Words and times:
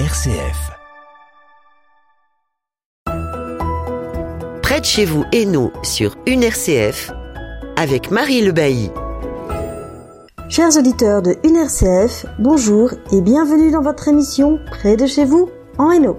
RCF. 0.00 0.72
Près 4.60 4.80
de 4.80 4.84
chez 4.84 5.04
vous 5.04 5.22
et 5.30 5.46
nous 5.46 5.70
sur 5.84 6.16
une 6.26 6.42
RCF 6.42 7.12
avec 7.76 8.10
Marie 8.10 8.42
Le 8.42 8.50
Bailly. 8.50 8.90
Chers 10.48 10.76
auditeurs 10.76 11.22
de 11.22 11.36
une 11.44 11.54
RCF, 11.54 12.26
bonjour 12.40 12.90
et 13.12 13.20
bienvenue 13.20 13.70
dans 13.70 13.82
votre 13.82 14.08
émission 14.08 14.58
Près 14.68 14.96
de 14.96 15.06
chez 15.06 15.24
vous 15.24 15.48
en 15.78 15.92
Hainaut. 15.92 16.18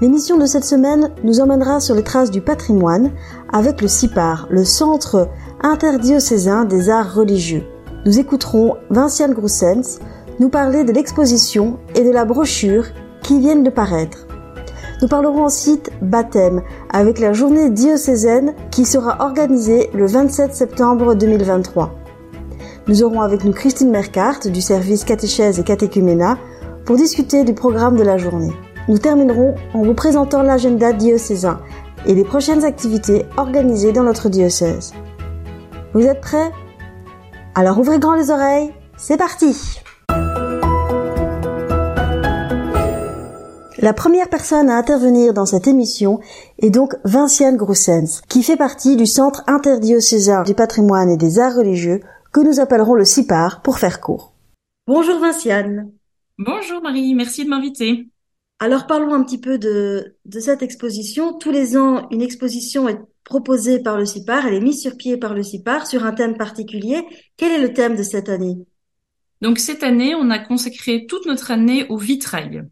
L'émission 0.00 0.38
de 0.38 0.46
cette 0.46 0.64
semaine 0.64 1.10
nous 1.22 1.40
emmènera 1.40 1.80
sur 1.80 1.94
les 1.94 2.02
traces 2.02 2.30
du 2.30 2.40
patrimoine 2.40 3.12
avec 3.52 3.82
le 3.82 3.88
CIPAR, 3.88 4.46
le 4.48 4.64
Centre 4.64 5.28
interdiocésain 5.60 6.64
des 6.64 6.88
arts 6.88 7.14
religieux. 7.14 7.64
Nous 8.06 8.18
écouterons 8.18 8.78
Vinciane 8.88 9.34
Groussens 9.34 9.98
nous 10.38 10.48
parler 10.48 10.84
de 10.84 10.92
l'exposition 10.92 11.78
et 11.94 12.04
de 12.04 12.10
la 12.10 12.24
brochure 12.24 12.86
qui 13.22 13.40
viennent 13.40 13.62
de 13.62 13.70
paraître. 13.70 14.26
Nous 15.02 15.08
parlerons 15.08 15.44
ensuite 15.44 15.90
baptême 16.00 16.62
avec 16.90 17.18
la 17.18 17.32
journée 17.32 17.70
diocésaine 17.70 18.54
qui 18.70 18.84
sera 18.84 19.24
organisée 19.24 19.90
le 19.94 20.06
27 20.06 20.54
septembre 20.54 21.14
2023. 21.14 21.94
Nous 22.88 23.02
aurons 23.02 23.20
avec 23.20 23.44
nous 23.44 23.52
Christine 23.52 23.90
Mercart 23.90 24.40
du 24.40 24.60
service 24.60 25.04
catéchèse 25.04 25.58
et 25.58 25.64
catéchuménat 25.64 26.38
pour 26.84 26.96
discuter 26.96 27.44
du 27.44 27.52
programme 27.52 27.96
de 27.96 28.04
la 28.04 28.16
journée. 28.16 28.52
Nous 28.88 28.98
terminerons 28.98 29.54
en 29.74 29.82
vous 29.82 29.94
présentant 29.94 30.42
l'agenda 30.42 30.92
diocésain 30.92 31.60
et 32.06 32.14
les 32.14 32.24
prochaines 32.24 32.64
activités 32.64 33.26
organisées 33.36 33.92
dans 33.92 34.04
notre 34.04 34.28
diocèse. 34.28 34.92
Vous 35.92 36.06
êtes 36.06 36.20
prêts? 36.20 36.52
Alors 37.54 37.78
ouvrez 37.78 37.98
grand 37.98 38.14
les 38.14 38.30
oreilles, 38.30 38.72
c'est 38.96 39.16
parti 39.16 39.82
La 43.86 43.94
première 43.94 44.28
personne 44.28 44.68
à 44.68 44.78
intervenir 44.78 45.32
dans 45.32 45.46
cette 45.46 45.68
émission 45.68 46.18
est 46.58 46.70
donc 46.70 46.96
Vinciane 47.04 47.56
Groussens, 47.56 48.20
qui 48.28 48.42
fait 48.42 48.56
partie 48.56 48.96
du 48.96 49.06
Centre 49.06 49.44
interdiocésain 49.46 50.42
du 50.42 50.54
patrimoine 50.54 51.08
et 51.08 51.16
des 51.16 51.38
arts 51.38 51.54
religieux, 51.54 52.00
que 52.32 52.40
nous 52.40 52.58
appellerons 52.58 52.94
le 52.94 53.04
CIPAR 53.04 53.62
pour 53.62 53.78
faire 53.78 54.00
court. 54.00 54.32
Bonjour 54.88 55.20
Vinciane. 55.20 55.92
Bonjour 56.36 56.82
Marie, 56.82 57.14
merci 57.14 57.44
de 57.44 57.48
m'inviter. 57.48 58.08
Alors 58.58 58.88
parlons 58.88 59.14
un 59.14 59.22
petit 59.22 59.38
peu 59.38 59.56
de, 59.56 60.16
de 60.24 60.40
cette 60.40 60.64
exposition. 60.64 61.34
Tous 61.34 61.52
les 61.52 61.76
ans, 61.76 62.08
une 62.10 62.22
exposition 62.22 62.88
est 62.88 62.98
proposée 63.22 63.78
par 63.78 63.98
le 63.98 64.04
CIPAR, 64.04 64.48
elle 64.48 64.54
est 64.54 64.60
mise 64.60 64.82
sur 64.82 64.96
pied 64.96 65.16
par 65.16 65.32
le 65.32 65.44
CIPAR 65.44 65.86
sur 65.86 66.04
un 66.04 66.12
thème 66.12 66.36
particulier. 66.36 67.04
Quel 67.36 67.52
est 67.52 67.62
le 67.62 67.72
thème 67.72 67.94
de 67.94 68.02
cette 68.02 68.30
année? 68.30 68.66
Donc 69.42 69.60
cette 69.60 69.84
année, 69.84 70.16
on 70.16 70.30
a 70.30 70.40
consacré 70.40 71.06
toute 71.08 71.26
notre 71.26 71.52
année 71.52 71.86
au 71.88 71.98
vitrail. 71.98 72.64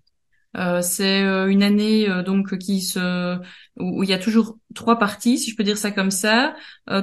Euh, 0.57 0.83
c'est 0.83 1.23
euh, 1.23 1.49
une 1.49 1.63
année 1.63 2.09
euh, 2.09 2.23
donc 2.23 2.57
qui 2.59 2.81
se 2.81 3.37
où, 3.77 4.03
il 4.05 4.09
y 4.09 4.13
a 4.13 4.19
toujours 4.19 4.59
trois 4.75 4.99
parties, 4.99 5.39
si 5.39 5.51
je 5.51 5.57
peux 5.57 5.65
dire 5.65 5.79
ça 5.79 5.91
comme 5.91 6.11
ça. 6.11 6.55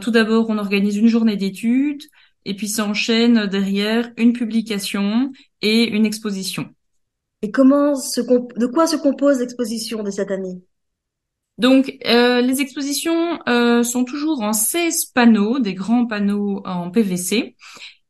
tout 0.02 0.12
d'abord, 0.12 0.50
on 0.50 0.58
organise 0.58 0.98
une 0.98 1.08
journée 1.08 1.36
d'études 1.36 2.04
et 2.46 2.56
puis 2.56 2.70
s'enchaîne 2.70 3.46
derrière 3.46 4.12
une 4.18 4.34
publication 4.34 5.32
et 5.62 5.84
une 5.90 6.06
exposition. 6.06 6.70
Et 7.42 7.52
comment 7.52 7.96
se 7.96 8.22
de 8.22 8.66
quoi 8.68 8.88
se 8.88 8.96
compose 8.96 9.40
l'exposition 9.40 10.04
de 10.04 10.12
cette 10.12 10.32
année? 10.32 10.62
Donc, 11.58 11.98
les 12.06 12.62
expositions 12.62 13.40
sont 13.84 14.06
toujours 14.06 14.42
en 14.42 14.54
16 14.54 15.08
panneaux, 15.08 15.60
des 15.60 15.74
grands 15.74 16.06
panneaux 16.06 16.62
en 16.66 16.90
PVC, 16.90 17.56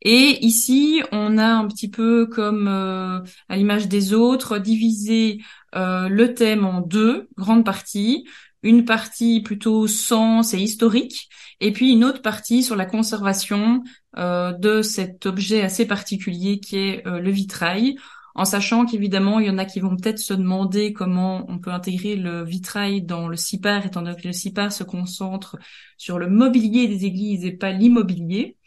et 0.02 0.44
ici, 0.46 1.04
on 1.12 1.38
a 1.38 1.46
un 1.46 1.68
petit 1.68 1.90
peu 1.90 2.26
comme 2.26 2.68
euh, 2.68 3.20
à 3.50 3.56
l'image 3.56 3.88
des 3.88 4.14
autres, 4.14 4.58
divisé 4.58 5.42
euh, 5.76 6.10
le 6.10 6.34
thème 6.34 6.66
en 6.66 6.82
deux 6.82 7.30
grandes 7.38 7.66
parties. 7.66 8.26
Une 8.64 8.86
partie 8.86 9.42
plutôt 9.42 9.88
sens 9.88 10.54
et 10.54 10.60
historique, 10.60 11.30
et 11.60 11.72
puis 11.72 11.92
une 11.94 12.04
autre 12.04 12.22
partie 12.22 12.62
sur 12.62 12.76
la 12.76 12.86
conservation 12.86 13.84
euh, 14.18 14.54
de 14.54 14.82
cet 14.84 15.26
objet 15.26 15.62
assez 15.62 15.88
particulier 15.88 16.60
qui 16.60 16.78
est 16.78 17.04
le 17.06 17.32
vitrail, 17.32 17.96
en 18.36 18.46
sachant 18.46 18.86
qu'évidemment, 18.86 19.40
il 19.40 19.48
y 19.48 19.50
en 19.50 19.58
a 19.58 19.66
qui 19.66 19.80
vont 19.80 19.96
peut-être 19.96 20.20
se 20.20 20.34
demander 20.34 20.94
comment 20.94 21.46
on 21.50 21.60
peut 21.60 21.72
intégrer 21.72 22.16
le 22.16 22.44
vitrail 22.44 23.02
dans 23.02 23.28
le 23.28 23.36
CIPAR, 23.36 23.86
étant 23.86 24.02
donné 24.02 24.16
que 24.16 24.28
le 24.28 24.34
CIPAR 24.34 24.72
se 24.72 24.84
concentre 24.84 25.58
sur 25.98 26.18
le 26.18 26.30
mobilier 26.30 26.88
des 26.88 27.06
églises 27.06 27.46
et 27.46 27.52
pas 27.52 27.72
l'immobilier. 27.72 28.58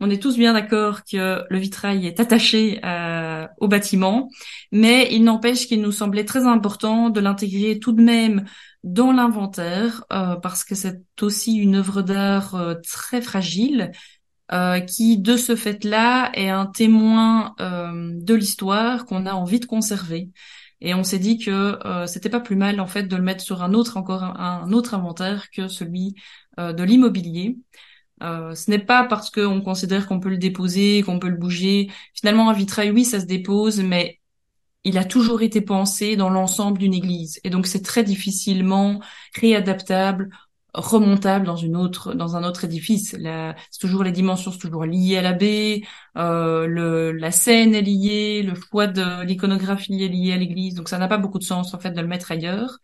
On 0.00 0.10
est 0.10 0.22
tous 0.22 0.36
bien 0.36 0.52
d'accord 0.52 1.02
que 1.02 1.42
le 1.50 1.58
vitrail 1.58 2.06
est 2.06 2.20
attaché 2.20 2.80
euh, 2.84 3.46
au 3.58 3.66
bâtiment, 3.66 4.30
mais 4.70 5.08
il 5.10 5.24
n'empêche 5.24 5.66
qu'il 5.66 5.82
nous 5.82 5.90
semblait 5.90 6.24
très 6.24 6.46
important 6.46 7.10
de 7.10 7.18
l'intégrer 7.20 7.80
tout 7.80 7.90
de 7.92 8.02
même 8.02 8.44
dans 8.84 9.10
l'inventaire, 9.10 10.04
euh, 10.12 10.36
parce 10.36 10.62
que 10.62 10.76
c'est 10.76 11.02
aussi 11.20 11.56
une 11.56 11.74
œuvre 11.74 12.02
d'art 12.02 12.54
euh, 12.54 12.74
très 12.86 13.20
fragile, 13.20 13.90
qui, 14.86 15.18
de 15.18 15.36
ce 15.36 15.56
fait-là, 15.56 16.30
est 16.32 16.48
un 16.48 16.64
témoin 16.64 17.54
de 17.58 18.34
l'histoire 18.34 19.04
qu'on 19.04 19.26
a 19.26 19.34
envie 19.34 19.60
de 19.60 19.66
conserver. 19.66 20.30
Et 20.80 20.94
on 20.94 21.04
s'est 21.04 21.18
dit 21.18 21.36
que 21.36 21.78
c'était 22.06 22.30
pas 22.30 22.40
plus 22.40 22.56
mal 22.56 22.80
en 22.80 22.86
fait 22.86 23.02
de 23.02 23.14
le 23.14 23.22
mettre 23.22 23.44
sur 23.44 23.62
un 23.62 23.74
autre 23.74 23.98
encore 23.98 24.22
un 24.22 24.72
autre 24.72 24.94
inventaire 24.94 25.50
que 25.50 25.68
celui 25.68 26.14
de 26.56 26.82
l'immobilier. 26.82 27.58
Euh, 28.22 28.54
ce 28.54 28.70
n'est 28.70 28.78
pas 28.78 29.04
parce 29.04 29.30
qu'on 29.30 29.60
considère 29.60 30.06
qu'on 30.06 30.20
peut 30.20 30.28
le 30.30 30.38
déposer, 30.38 31.02
qu'on 31.02 31.18
peut 31.18 31.28
le 31.28 31.36
bouger. 31.36 31.90
Finalement, 32.14 32.50
un 32.50 32.52
vitrail, 32.52 32.90
oui, 32.90 33.04
ça 33.04 33.20
se 33.20 33.26
dépose, 33.26 33.80
mais 33.80 34.20
il 34.84 34.98
a 34.98 35.04
toujours 35.04 35.42
été 35.42 35.60
pensé 35.60 36.16
dans 36.16 36.30
l'ensemble 36.30 36.78
d'une 36.78 36.94
église. 36.94 37.40
Et 37.44 37.50
donc, 37.50 37.66
c'est 37.66 37.82
très 37.82 38.04
difficilement 38.04 39.00
réadaptable, 39.34 40.30
remontable 40.74 41.46
dans 41.46 41.56
une 41.56 41.76
autre, 41.76 42.14
dans 42.14 42.36
un 42.36 42.44
autre 42.44 42.64
édifice. 42.64 43.16
C'est 43.70 43.80
toujours 43.80 44.04
les 44.04 44.12
dimensions, 44.12 44.52
c'est 44.52 44.58
toujours 44.58 44.84
lié 44.84 45.18
à 45.18 45.22
la 45.22 45.36
euh, 46.16 46.66
le, 46.66 47.12
la 47.12 47.30
scène 47.30 47.74
est 47.74 47.82
liée, 47.82 48.42
le 48.42 48.54
choix 48.54 48.86
de 48.86 49.24
l'iconographie 49.24 50.02
est 50.02 50.08
lié 50.08 50.32
à 50.32 50.36
l'église. 50.36 50.74
Donc, 50.74 50.88
ça 50.88 50.98
n'a 50.98 51.08
pas 51.08 51.18
beaucoup 51.18 51.38
de 51.38 51.44
sens, 51.44 51.74
en 51.74 51.78
fait, 51.78 51.90
de 51.90 52.00
le 52.00 52.08
mettre 52.08 52.32
ailleurs. 52.32 52.78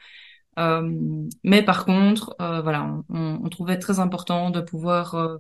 Euh, 0.59 0.91
mais 1.43 1.63
par 1.63 1.85
contre, 1.85 2.35
euh, 2.41 2.63
voilà, 2.63 2.85
on, 3.09 3.41
on, 3.45 3.49
trouvait 3.49 3.79
très 3.79 3.99
important 3.99 4.51
de 4.51 4.61
pouvoir 4.61 5.15
euh, 5.15 5.39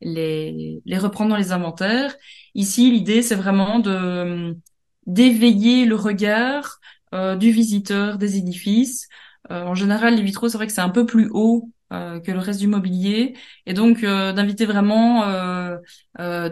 les, 0.00 0.82
les 0.84 0.98
reprendre 0.98 1.30
dans 1.30 1.36
les 1.36 1.52
inventaires. 1.52 2.16
Ici, 2.54 2.90
l'idée, 2.90 3.22
c'est 3.22 3.34
vraiment 3.36 3.78
de 3.78 4.56
d'éveiller 5.06 5.84
le 5.86 5.94
regard 5.94 6.80
du 7.38 7.50
visiteur 7.52 8.18
des 8.18 8.36
édifices. 8.36 9.08
en 9.48 9.74
général, 9.74 10.16
les 10.16 10.22
vitraux, 10.22 10.48
c'est 10.48 10.56
vrai 10.58 10.66
que 10.66 10.72
c'est 10.72 10.80
un 10.80 10.90
peu 10.90 11.06
plus 11.06 11.28
haut 11.32 11.70
que 11.90 12.30
le 12.32 12.38
reste 12.40 12.58
du 12.60 12.66
mobilier, 12.66 13.34
et 13.64 13.72
donc 13.72 14.00
d'inviter 14.02 14.66
vraiment 14.66 15.22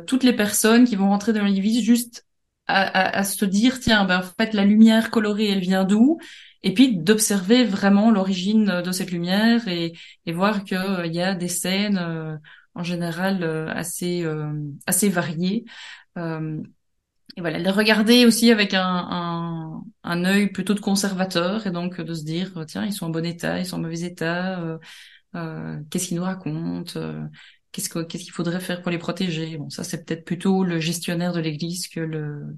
toutes 0.07 0.23
les 0.25 0.33
personnes 0.33 0.85
qui 0.87 0.97
vont 0.97 1.09
rentrer 1.09 1.33
dans 1.33 1.45
l'édifice 1.45 1.83
juste 1.83 2.27
à, 2.67 2.83
à, 2.83 3.19
à, 3.19 3.25
se 3.25 3.45
dire 3.45 3.81
tiens, 3.81 4.05
ben, 4.05 4.21
en 4.21 4.23
fait, 4.23 4.55
la 4.55 4.65
lumière 4.65 5.11
colorée, 5.11 5.49
elle 5.49 5.61
vient 5.61 5.85
d'où? 5.85 6.19
Et 6.65 6.73
puis 6.75 6.97
d'observer 6.97 7.65
vraiment 7.65 8.11
l'origine 8.11 8.83
de 8.83 8.91
cette 8.93 9.13
lumière 9.13 9.69
et, 9.69 9.93
et 10.27 10.33
voir 10.33 10.65
qu'il 10.65 10.79
euh, 10.79 11.07
y 11.07 11.21
a 11.21 11.35
des 11.35 11.49
scènes 11.49 11.99
euh, 11.99 12.37
en 12.75 12.83
général 12.83 13.45
euh, 13.45 13.69
assez 13.69 14.27
assez 14.87 15.09
variées. 15.11 15.65
et 16.17 17.41
voilà, 17.41 17.59
les 17.59 17.71
regarder 17.71 18.27
aussi 18.27 18.51
avec 18.51 18.75
un, 18.75 18.83
un, 18.83 19.83
un 20.05 20.25
œil 20.25 20.49
plutôt 20.53 20.75
de 20.75 20.81
conservateur 20.81 21.67
et 21.67 21.71
donc 21.71 22.01
de 22.01 22.15
se 22.15 22.25
dire 22.25 22.53
tiens 22.67 22.85
ils 22.85 22.93
sont 22.93 23.07
en 23.07 23.11
bon 23.11 23.25
état, 23.25 23.59
ils 23.59 23.67
sont 23.67 23.77
en 23.77 23.81
mauvais 23.81 24.03
état, 24.03 24.79
qu'est-ce 25.91 26.09
qu'ils 26.09 26.17
nous 26.17 26.23
racontent, 26.25 27.01
qu'est-ce 27.73 27.89
qu'il 27.89 28.33
faudrait 28.33 28.61
faire 28.61 28.83
pour 28.83 28.91
les 28.91 28.99
protéger? 28.99 29.59
Bon 29.59 29.71
ça 29.71 29.85
c'est 29.85 30.05
peut-être 30.05 30.25
plutôt 30.25 30.65
le 30.65 30.81
gestionnaire 30.81 31.33
de 31.33 31.41
l'église 31.41 31.89
que 31.89 32.01
le 32.01 32.57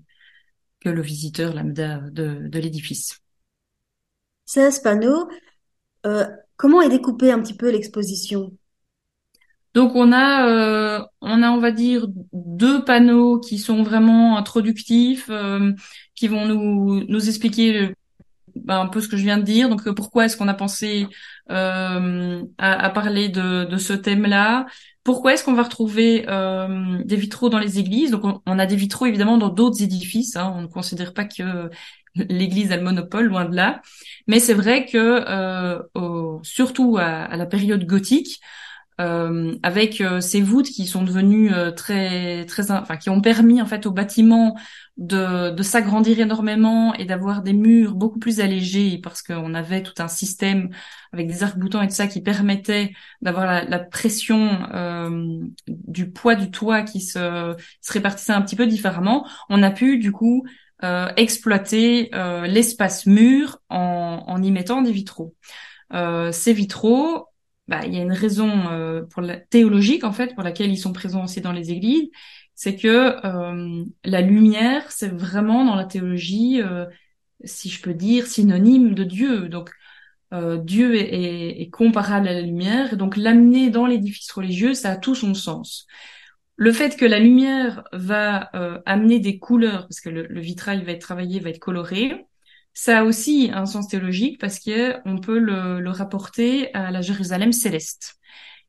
que 0.80 0.90
le 0.90 1.02
visiteur 1.02 1.54
lambda 1.54 1.98
de, 2.10 2.48
de 2.48 2.58
l'édifice. 2.58 3.25
16 4.46 4.80
panneaux. 4.80 5.28
Euh, 6.06 6.26
comment 6.56 6.80
est 6.80 6.88
découpée 6.88 7.32
un 7.32 7.40
petit 7.40 7.56
peu 7.56 7.70
l'exposition? 7.70 8.52
Donc 9.74 9.94
on 9.94 10.12
a, 10.12 10.48
euh, 10.48 11.04
on 11.20 11.42
a, 11.42 11.50
on 11.50 11.58
va 11.58 11.70
dire, 11.70 12.06
deux 12.32 12.82
panneaux 12.84 13.40
qui 13.40 13.58
sont 13.58 13.82
vraiment 13.82 14.38
introductifs, 14.38 15.26
euh, 15.28 15.72
qui 16.14 16.28
vont 16.28 16.46
nous, 16.46 17.04
nous 17.06 17.28
expliquer 17.28 17.92
ben, 18.54 18.80
un 18.80 18.86
peu 18.86 19.02
ce 19.02 19.08
que 19.08 19.18
je 19.18 19.22
viens 19.22 19.36
de 19.36 19.42
dire. 19.42 19.68
Donc 19.68 19.86
pourquoi 19.90 20.24
est-ce 20.24 20.36
qu'on 20.38 20.48
a 20.48 20.54
pensé 20.54 21.08
à, 21.48 21.98
à, 22.58 22.90
parler 22.90 23.28
de, 23.28 23.64
de 23.64 23.76
ce 23.76 23.92
thème-là? 23.92 24.66
Pourquoi 25.04 25.34
est-ce 25.34 25.44
qu'on 25.44 25.52
va 25.52 25.64
retrouver 25.64 26.24
des 27.04 27.16
vitraux 27.16 27.50
dans 27.50 27.58
les 27.58 27.78
églises? 27.78 28.12
Donc 28.12 28.40
on, 28.46 28.58
a 28.58 28.64
des 28.66 28.76
vitraux 28.76 29.04
évidemment 29.04 29.36
dans 29.36 29.50
d'autres 29.50 29.82
édifices. 29.82 30.36
Hein. 30.36 30.54
On 30.56 30.62
ne 30.62 30.66
considère 30.68 31.12
pas 31.12 31.26
que 31.26 31.68
l'Église 32.28 32.72
a 32.72 32.76
le 32.76 32.82
monopole, 32.82 33.26
loin 33.26 33.44
de 33.44 33.54
là. 33.54 33.82
Mais 34.26 34.40
c'est 34.40 34.54
vrai 34.54 34.86
que, 34.86 35.24
euh, 35.28 36.38
surtout 36.42 36.96
à, 36.98 37.36
la 37.36 37.46
période 37.46 37.84
gothique, 37.84 38.40
avec 38.98 40.02
ces 40.20 40.40
voûtes 40.40 40.68
qui 40.68 40.86
sont 40.86 41.02
devenues 41.02 41.50
très 41.76 42.46
très 42.46 42.70
enfin 42.70 42.96
qui 42.96 43.10
ont 43.10 43.20
permis 43.20 43.60
en 43.60 43.66
fait 43.66 43.84
au 43.84 43.90
bâtiment 43.90 44.56
de, 44.96 45.50
de 45.50 45.62
s'agrandir 45.62 46.20
énormément 46.20 46.94
et 46.94 47.04
d'avoir 47.04 47.42
des 47.42 47.52
murs 47.52 47.94
beaucoup 47.94 48.18
plus 48.18 48.40
allégés 48.40 48.98
parce 49.02 49.22
qu'on 49.22 49.54
avait 49.54 49.82
tout 49.82 49.92
un 49.98 50.08
système 50.08 50.70
avec 51.12 51.28
des 51.28 51.42
arcs-boutants 51.42 51.82
et 51.82 51.88
tout 51.88 51.94
ça 51.94 52.06
qui 52.06 52.22
permettait 52.22 52.92
d'avoir 53.20 53.46
la, 53.46 53.64
la, 53.64 53.78
pression 53.78 54.58
euh, 54.72 55.38
du 55.68 56.10
poids 56.10 56.34
du 56.34 56.50
toit 56.50 56.82
qui 56.82 57.00
se, 57.00 57.54
se, 57.82 57.92
répartissait 57.92 58.32
un 58.32 58.42
petit 58.42 58.56
peu 58.56 58.66
différemment. 58.66 59.26
On 59.50 59.62
a 59.62 59.70
pu 59.70 59.98
du 59.98 60.12
coup 60.12 60.44
euh, 60.46 60.50
exploiter 61.16 62.14
euh, 62.14 62.46
l'espace 62.46 63.06
mur 63.06 63.60
en, 63.68 64.22
en, 64.26 64.42
y 64.42 64.50
mettant 64.50 64.82
des 64.82 64.92
vitraux. 64.92 65.34
Euh, 65.92 66.32
ces 66.32 66.52
vitraux, 66.52 67.28
bah, 67.68 67.86
il 67.86 67.94
y 67.94 67.98
a 67.98 68.02
une 68.02 68.12
raison 68.12 68.70
euh, 68.70 69.02
pour 69.02 69.22
la 69.22 69.36
théologique 69.38 70.04
en 70.04 70.12
fait 70.12 70.34
pour 70.34 70.42
laquelle 70.42 70.70
ils 70.70 70.78
sont 70.78 70.92
présents 70.92 71.24
aussi 71.24 71.40
dans 71.40 71.52
les 71.52 71.70
églises 71.70 72.10
c'est 72.56 72.76
que 72.76 73.24
euh, 73.24 73.84
la 74.04 74.20
lumière, 74.22 74.90
c'est 74.90 75.10
vraiment 75.14 75.64
dans 75.64 75.76
la 75.76 75.84
théologie, 75.84 76.62
euh, 76.62 76.86
si 77.44 77.68
je 77.68 77.82
peux 77.82 77.94
dire, 77.94 78.26
synonyme 78.26 78.94
de 78.94 79.04
Dieu. 79.04 79.48
Donc 79.48 79.70
euh, 80.32 80.56
Dieu 80.56 80.96
est, 80.96 81.60
est, 81.62 81.70
comparable 81.70 82.28
à 82.28 82.32
la 82.32 82.40
lumière, 82.40 82.94
et 82.94 82.96
donc 82.96 83.16
l'amener 83.16 83.70
dans 83.70 83.86
l'édifice 83.86 84.32
religieux, 84.32 84.74
ça 84.74 84.92
a 84.92 84.96
tout 84.96 85.14
son 85.14 85.34
sens. 85.34 85.86
Le 86.56 86.72
fait 86.72 86.96
que 86.96 87.04
la 87.04 87.18
lumière 87.18 87.84
va 87.92 88.50
euh, 88.54 88.80
amener 88.86 89.20
des 89.20 89.38
couleurs, 89.38 89.82
parce 89.88 90.00
que 90.00 90.08
le, 90.08 90.26
le, 90.26 90.40
vitrail 90.40 90.82
va 90.84 90.92
être 90.92 91.02
travaillé, 91.02 91.40
va 91.40 91.50
être 91.50 91.58
coloré, 91.58 92.26
ça 92.72 93.00
a 93.00 93.04
aussi 93.04 93.50
un 93.52 93.66
sens 93.66 93.88
théologique 93.88 94.38
parce 94.40 94.58
que 94.58 94.96
on 95.06 95.18
peut 95.18 95.38
le, 95.38 95.80
le 95.80 95.90
rapporter 95.90 96.74
à 96.74 96.90
la 96.90 97.00
Jérusalem 97.02 97.52
céleste. 97.52 98.16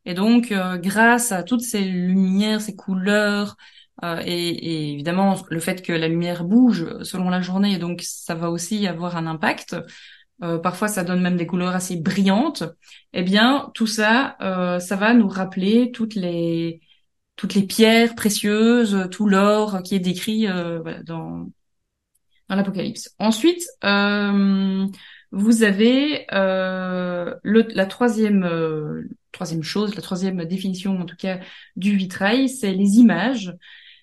Et 0.06 0.14
donc, 0.14 0.52
euh, 0.52 0.78
grâce 0.78 1.32
à 1.32 1.44
toutes 1.44 1.62
ces 1.62 1.82
lumières, 1.84 2.62
ces 2.62 2.76
couleurs, 2.76 3.58
euh, 4.04 4.22
et, 4.26 4.50
et, 4.50 4.94
évidemment 4.94 5.36
le 5.50 5.60
fait 5.60 5.82
que 5.82 5.92
la 5.92 6.08
lumière 6.08 6.44
bouge 6.46 6.86
selon 7.04 7.30
la 7.30 7.42
journée, 7.42 7.78
donc 7.80 8.02
ça 8.04 8.36
va 8.36 8.50
aussi 8.52 8.88
avoir 8.88 9.18
un 9.18 9.28
impact. 9.28 9.76
Euh, 10.44 10.60
parfois, 10.60 10.88
ça 10.88 11.04
donne 11.04 11.22
même 11.22 11.38
des 11.38 11.48
couleurs 11.48 11.76
assez 11.76 11.96
brillantes. 11.98 12.64
Eh 13.14 13.24
bien, 13.24 13.72
tout 13.74 13.88
ça, 13.88 14.38
euh, 14.42 14.80
ça 14.80 14.96
va 14.96 15.14
nous 15.14 15.28
rappeler 15.28 15.92
toutes 15.92 16.16
les 16.16 16.80
toutes 17.38 17.54
les 17.56 17.64
pierres 17.64 18.16
précieuses, 18.16 19.08
tout 19.12 19.28
l'or 19.28 19.82
qui 19.84 19.96
est 19.96 20.00
décrit 20.00 20.48
euh, 20.48 20.80
voilà, 20.82 21.02
dans 21.04 21.50
dans 22.50 22.56
l'Apocalypse. 22.56 23.14
Ensuite, 23.20 23.64
euh, 23.84 24.86
vous 25.32 25.64
avez 25.64 26.26
le, 26.32 27.40
la 27.44 27.86
troisième 27.86 29.08
troisième 29.32 29.64
chose, 29.64 29.96
la 29.96 30.02
troisième 30.02 30.44
définition 30.46 31.00
en 31.00 31.06
tout 31.06 31.16
cas 31.16 31.40
du 31.76 31.96
vitrail, 31.96 32.50
c'est 32.50 32.74
les 32.74 32.98
images. 32.98 33.54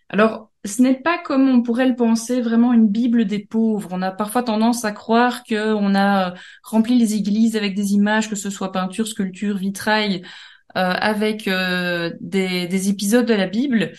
Alors, 0.08 0.50
ce 0.64 0.82
n'est 0.82 0.94
pas 1.00 1.18
comme 1.18 1.48
on 1.48 1.62
pourrait 1.62 1.88
le 1.88 1.96
penser 1.96 2.40
vraiment 2.40 2.72
une 2.72 2.88
Bible 2.88 3.26
des 3.26 3.38
pauvres. 3.38 3.88
On 3.92 4.02
a 4.02 4.10
parfois 4.12 4.42
tendance 4.42 4.84
à 4.84 4.92
croire 4.92 5.44
qu'on 5.44 5.94
a 5.94 6.30
euh, 6.30 6.34
rempli 6.62 6.98
les 6.98 7.14
églises 7.14 7.56
avec 7.56 7.74
des 7.74 7.92
images, 7.92 8.30
que 8.30 8.36
ce 8.36 8.50
soit 8.50 8.72
peinture, 8.72 9.06
sculpture, 9.06 9.56
vitrail, 9.56 10.22
euh, 10.22 10.28
avec 10.74 11.48
euh, 11.48 12.12
des, 12.20 12.66
des, 12.66 12.88
épisodes 12.88 13.26
de 13.26 13.34
la 13.34 13.46
Bible. 13.46 13.92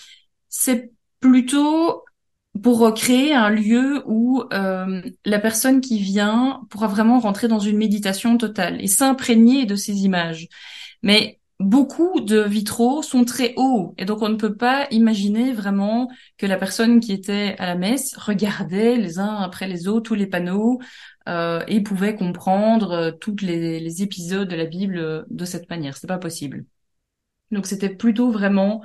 C'est 0.49 0.91
plutôt 1.19 2.03
pour 2.63 2.93
créer 2.93 3.33
un 3.33 3.49
lieu 3.49 4.03
où 4.07 4.43
euh, 4.53 5.01
la 5.25 5.39
personne 5.39 5.81
qui 5.81 5.99
vient 5.99 6.61
pourra 6.69 6.87
vraiment 6.87 7.19
rentrer 7.19 7.47
dans 7.47 7.59
une 7.59 7.77
méditation 7.77 8.37
totale 8.37 8.81
et 8.81 8.87
s'imprégner 8.87 9.65
de 9.65 9.75
ces 9.75 10.05
images. 10.05 10.47
Mais 11.03 11.39
beaucoup 11.59 12.19
de 12.21 12.39
vitraux 12.41 13.01
sont 13.01 13.25
très 13.25 13.53
hauts 13.57 13.93
et 13.97 14.05
donc 14.05 14.21
on 14.21 14.29
ne 14.29 14.35
peut 14.35 14.55
pas 14.55 14.87
imaginer 14.91 15.53
vraiment 15.53 16.09
que 16.37 16.45
la 16.45 16.57
personne 16.57 16.99
qui 16.99 17.13
était 17.13 17.55
à 17.59 17.65
la 17.65 17.75
messe 17.75 18.15
regardait 18.17 18.97
les 18.97 19.19
uns 19.19 19.37
après 19.37 19.67
les 19.67 19.87
autres 19.87 20.09
tous 20.09 20.15
les 20.15 20.27
panneaux 20.27 20.79
euh, 21.27 21.63
et 21.67 21.81
pouvait 21.81 22.15
comprendre 22.15 22.91
euh, 22.91 23.11
tous 23.11 23.35
les, 23.41 23.79
les, 23.79 24.03
épisodes 24.03 24.47
de 24.47 24.55
la 24.55 24.65
Bible 24.65 25.25
de 25.29 25.45
cette 25.45 25.69
manière. 25.69 25.97
C'est 25.97 26.07
pas 26.07 26.17
possible. 26.17 26.65
Donc 27.51 27.65
c'était 27.65 27.89
plutôt 27.89 28.31
vraiment 28.31 28.83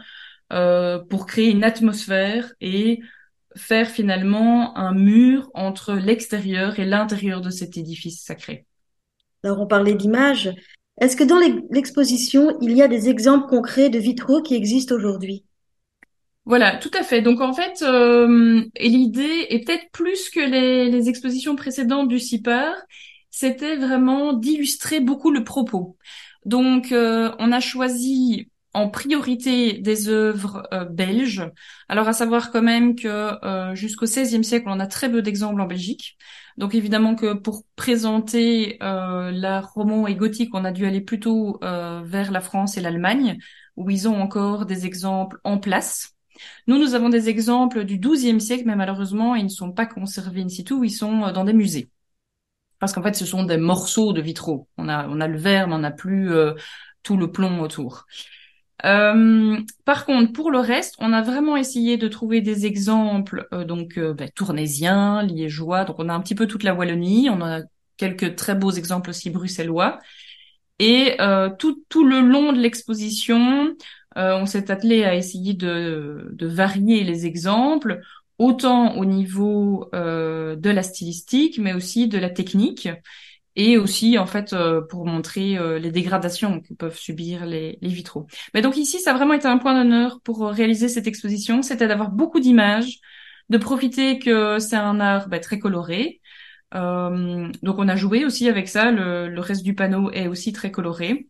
euh, 0.53 0.99
pour 0.99 1.27
créer 1.27 1.51
une 1.51 1.65
atmosphère 1.65 2.53
et 2.61 3.01
faire 3.57 3.89
finalement 3.89 4.77
un 4.77 4.93
mur 4.93 5.51
entre 5.55 5.95
l'extérieur 5.95 6.79
et 6.79 6.85
l'intérieur 6.85 7.41
de 7.41 7.51
cet 7.51 7.77
édifice 7.77 8.23
sacré. 8.23 8.67
Alors 9.43 9.61
on 9.61 9.67
parlait 9.67 9.95
d'images, 9.95 10.51
est-ce 11.01 11.17
que 11.17 11.25
dans 11.25 11.39
l'exposition, 11.71 12.59
il 12.61 12.73
y 12.73 12.83
a 12.83 12.89
des 12.89 13.09
exemples 13.09 13.49
concrets 13.49 13.91
de 13.91 13.99
vitraux 13.99 14.43
qui 14.43 14.55
existent 14.55 14.95
aujourd'hui? 14.95 15.45
Voilà, 16.51 16.77
tout 16.79 16.91
à 16.99 17.05
fait. 17.05 17.23
Donc 17.23 17.41
en 17.41 17.53
fait, 17.53 17.81
euh, 17.83 18.65
l'idée 18.81 19.47
est 19.51 19.65
peut-être 19.65 19.89
plus 19.93 20.31
que 20.31 20.41
les, 20.41 21.09
expositions 21.09 21.55
précédentes 21.55 22.09
du 22.09 22.19
CIPAR, 22.19 22.75
c'était 23.31 23.77
vraiment 23.77 24.33
d'illustrer 24.33 24.99
beaucoup 24.99 25.31
le 25.31 25.45
propos. 25.45 25.97
Donc 26.45 26.91
euh, 26.91 27.31
on 27.39 27.53
a 27.53 27.61
choisi 27.61 28.49
en 28.75 28.89
priorité 28.89 29.75
des 29.75 30.09
œuvres 30.09 30.69
euh, 30.75 30.85
belges. 30.85 31.49
Alors 31.89 32.09
à 32.09 32.13
savoir 32.13 32.51
quand 32.51 32.63
même 32.63 32.97
que 32.97 33.09
euh, 33.45 33.77
jusqu'au 33.77 34.07
XVIe 34.07 34.43
siècle, 34.43 34.67
on 34.69 34.81
a 34.81 34.89
très 34.89 35.09
peu 35.09 35.23
d'exemples 35.23 35.61
en 35.61 35.67
Belgique. 35.67 36.19
Donc 36.57 36.75
évidemment 36.75 37.15
que 37.15 37.35
pour 37.35 37.63
présenter 37.77 38.77
euh, 38.83 39.31
l'art 39.31 39.73
roman 39.73 40.09
et 40.09 40.17
gothique, 40.17 40.51
on 40.53 40.65
a 40.65 40.73
dû 40.73 40.85
aller 40.85 41.01
plutôt 41.01 41.61
vers 41.63 42.33
la 42.33 42.41
France 42.41 42.77
et 42.77 42.81
l'Allemagne, 42.81 43.39
où 43.77 43.89
ils 43.89 44.09
ont 44.09 44.21
encore 44.21 44.67
des 44.67 44.85
exemples 44.87 45.39
en 45.45 45.59
place. 45.59 46.17
Nous, 46.67 46.79
nous 46.79 46.95
avons 46.95 47.09
des 47.09 47.29
exemples 47.29 47.85
du 47.85 47.99
XIIe 47.99 48.41
siècle, 48.41 48.65
mais 48.67 48.77
malheureusement, 48.77 49.35
ils 49.35 49.45
ne 49.45 49.49
sont 49.49 49.73
pas 49.73 49.87
conservés 49.87 50.43
in 50.43 50.49
situ, 50.49 50.75
ils 50.85 50.91
sont 50.91 51.25
euh, 51.25 51.33
dans 51.33 51.45
des 51.45 51.53
musées. 51.53 51.91
Parce 52.79 52.93
qu'en 52.93 53.03
fait, 53.03 53.15
ce 53.15 53.27
sont 53.27 53.45
des 53.45 53.59
morceaux 53.59 54.13
de 54.13 54.21
vitraux. 54.21 54.69
On 54.79 54.89
a, 54.89 55.07
on 55.09 55.21
a 55.21 55.29
le 55.29 55.39
verre, 55.39 55.69
mais 55.69 55.75
on 55.75 55.79
n'a 55.81 55.91
plus 55.91 56.33
euh, 56.33 56.55
tout 57.03 57.17
le 57.17 57.31
plomb 57.31 57.61
autour. 57.61 58.07
Euh, 58.87 59.59
par 59.85 60.07
contre, 60.07 60.33
pour 60.33 60.51
le 60.51 60.59
reste, 60.59 60.95
on 60.99 61.13
a 61.13 61.21
vraiment 61.21 61.57
essayé 61.57 61.99
de 61.99 62.09
trouver 62.09 62.41
des 62.41 62.65
exemples, 62.65 63.47
donc 63.67 63.99
ben, 63.99 64.31
tournaisiens, 64.35 65.23
liégeois, 65.23 65.85
donc 65.85 65.97
on 65.99 66.09
a 66.09 66.15
un 66.15 66.21
petit 66.21 66.35
peu 66.35 66.47
toute 66.47 66.63
la 66.63 66.75
Wallonie, 66.75 67.29
on 67.29 67.43
a 67.43 67.61
quelques 67.99 68.37
très 68.37 68.55
beaux 68.55 68.71
exemples 68.71 69.11
aussi 69.11 69.29
bruxellois. 69.29 69.99
Et 70.79 71.19
tout, 71.59 71.85
tout 71.91 72.07
le 72.07 72.21
long 72.21 72.55
de 72.55 72.59
l'exposition, 72.59 73.77
on 74.17 74.47
s'est 74.47 74.71
attelé 74.71 75.05
à 75.05 75.15
essayer 75.15 75.55
de, 75.55 76.31
de, 76.33 76.47
varier 76.47 77.05
les 77.05 77.27
exemples, 77.27 78.01
autant 78.39 78.97
au 78.97 79.05
niveau 79.05 79.89
de 79.93 80.71
la 80.71 80.83
stylistique, 80.83 81.59
mais 81.59 81.75
aussi 81.75 82.09
de 82.09 82.19
la 82.19 82.31
technique 82.31 82.89
et 83.57 83.79
aussi 83.79 84.19
en 84.19 84.27
fait 84.27 84.53
euh, 84.53 84.81
pour 84.83 85.07
montrer 85.07 85.59
euh, 85.59 85.79
les 85.79 85.91
dégradations 85.91 86.61
que 86.61 86.75
peuvent 86.75 86.97
subir 86.97 87.47
les, 87.47 87.79
les, 87.83 87.89
vitraux. 87.89 88.27
Mais 88.55 88.63
donc 88.63 88.77
ici, 88.77 89.01
ça 89.01 89.13
a 89.13 89.15
vraiment 89.15 89.35
été 89.35 89.49
un 89.49 89.59
point 89.59 89.75
d'honneur 89.75 90.21
pour 90.23 90.47
euh, 90.47 90.51
réaliser 90.51 90.89
cette 90.89 91.07
exposition, 91.07 91.63
c'était 91.63 91.89
d'avoir 91.89 92.11
beaucoup 92.11 92.41
d'images, 92.41 93.01
de 93.49 93.59
profiter 93.59 94.19
que 94.19 94.59
c'est 94.59 94.77
un 94.77 95.01
art 95.01 95.29
bah, 95.29 95.41
très 95.41 95.59
coloré. 95.59 96.21
donc 96.73 97.79
on 97.79 97.89
a 97.89 97.97
joué 97.97 98.25
aussi 98.25 98.49
avec 98.49 98.69
ça, 98.69 98.91
le, 98.93 99.29
le, 99.29 99.41
reste 99.41 99.65
du 99.65 99.75
panneau 99.75 100.11
est 100.13 100.29
aussi 100.29 100.53
très 100.53 100.71
coloré. 100.71 101.29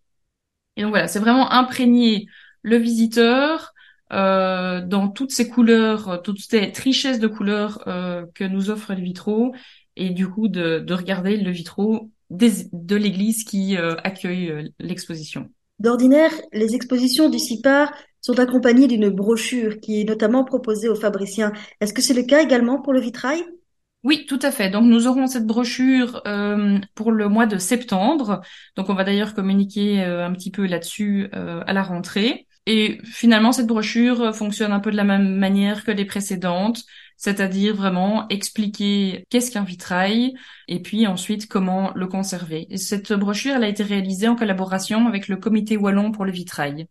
Et 0.77 0.83
donc 0.83 0.91
voilà, 0.91 1.09
c'est 1.09 1.19
vraiment 1.19 1.51
imprégner 1.53 2.27
le 2.63 2.77
visiteur 2.77 3.73
dans 4.11 5.09
toutes 5.15 5.31
ces 5.31 5.49
couleurs, 5.49 6.21
toutes 6.23 6.41
ces 6.41 6.73
richesses 6.77 7.21
de 7.21 7.29
couleurs 7.29 7.85
que 8.35 8.45
nous 8.45 8.71
offrent 8.71 8.95
les 8.95 9.03
vitraux 9.03 9.55
et 9.97 10.11
du 10.11 10.29
coup 10.29 10.49
de, 10.49 10.81
de 10.81 10.95
regarder 10.95 11.37
le 11.37 11.51
vitraux 11.51 12.11
de 12.31 12.97
l'église 12.97 13.45
qui 13.45 13.77
euh, 13.77 13.97
accueille 14.05 14.51
euh, 14.51 14.69
l'exposition. 14.79 15.51
D'ordinaire, 15.79 16.31
les 16.53 16.75
expositions 16.75 17.29
du 17.29 17.39
CIPAR 17.39 17.93
sont 18.21 18.39
accompagnées 18.39 18.87
d'une 18.87 19.09
brochure 19.09 19.81
qui 19.81 20.01
est 20.01 20.05
notamment 20.05 20.45
proposée 20.45 20.89
aux 20.89 20.95
fabriciens. 20.95 21.53
Est-ce 21.81 21.93
que 21.93 22.03
c'est 22.03 22.15
le 22.15 22.23
cas 22.23 22.43
également 22.43 22.81
pour 22.81 22.93
le 22.93 23.01
vitrail? 23.01 23.43
Oui, 24.03 24.25
tout 24.27 24.39
à 24.43 24.51
fait. 24.51 24.71
Donc 24.71 24.85
nous 24.85 25.07
aurons 25.07 25.27
cette 25.27 25.47
brochure 25.47 26.23
euh, 26.27 26.79
pour 26.95 27.13
le 27.13 27.29
mois 27.29 27.47
de 27.47 27.59
septembre. 27.59 28.41
Donc 28.77 28.89
on 28.89 28.95
va 28.95 29.05
d'ailleurs 29.05 29.35
communiquer 29.35 30.03
euh, 30.03 30.25
un 30.25 30.33
petit 30.33 30.51
peu 30.51 30.67
là-dessus 30.67 31.29
euh, 31.35 31.63
à 31.67 31.73
la 31.73 31.83
rentrée. 31.83 32.47
Et 32.67 32.99
finalement, 33.05 33.53
cette 33.53 33.67
brochure 33.67 34.35
fonctionne 34.35 34.73
un 34.73 34.81
peu 34.81 34.91
de 34.91 34.97
la 34.97 35.05
même 35.05 35.37
manière 35.37 35.85
que 35.85 35.91
les 35.91 36.05
précédentes 36.05 36.85
c'est-à-dire 37.21 37.77
vraiment 37.77 38.27
expliquer 38.31 39.27
qu'est-ce 39.29 39.51
qu'un 39.51 39.63
vitrail 39.63 40.33
et 40.69 40.81
puis 40.81 41.07
ensuite 41.07 41.49
comment 41.49 41.93
le 41.95 42.07
conserver. 42.07 42.67
Et 42.71 42.79
cette 42.79 43.13
brochure, 43.13 43.57
elle 43.57 43.65
a 43.65 43.69
été 43.69 43.83
réalisée 43.83 44.27
en 44.27 44.37
collaboration 44.37 45.07
avec 45.07 45.29
le 45.29 45.37
Comité 45.37 45.77
wallon 45.77 46.13
pour 46.13 46.25
le 46.25 46.33
vitrail, 46.33 46.87